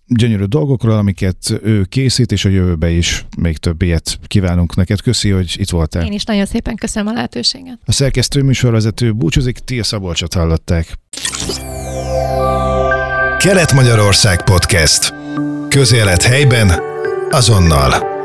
gyönyörű 0.09 0.43
dolgokról, 0.43 0.97
amiket 0.97 1.59
ő 1.63 1.83
készít, 1.83 2.31
és 2.31 2.45
a 2.45 2.49
jövőbe 2.49 2.89
is 2.89 3.25
még 3.37 3.57
több 3.57 3.81
ilyet 3.81 4.19
kívánunk 4.27 4.75
neked. 4.75 5.01
Köszi, 5.01 5.29
hogy 5.29 5.55
itt 5.59 5.69
voltál. 5.69 6.05
Én 6.05 6.11
is 6.11 6.23
nagyon 6.23 6.45
szépen 6.45 6.75
köszönöm 6.75 7.07
a 7.07 7.13
lehetőséget. 7.13 7.77
A 7.85 7.91
szerkesztő 7.91 8.41
műsorvezető 8.41 9.13
búcsúzik, 9.13 9.57
Tia 9.57 9.83
Szabolcsot 9.83 10.33
hallották. 10.33 10.97
Kelet-Magyarország 13.37 14.43
Podcast. 14.43 15.13
Közélet 15.69 16.23
helyben, 16.23 16.71
azonnal. 17.31 18.18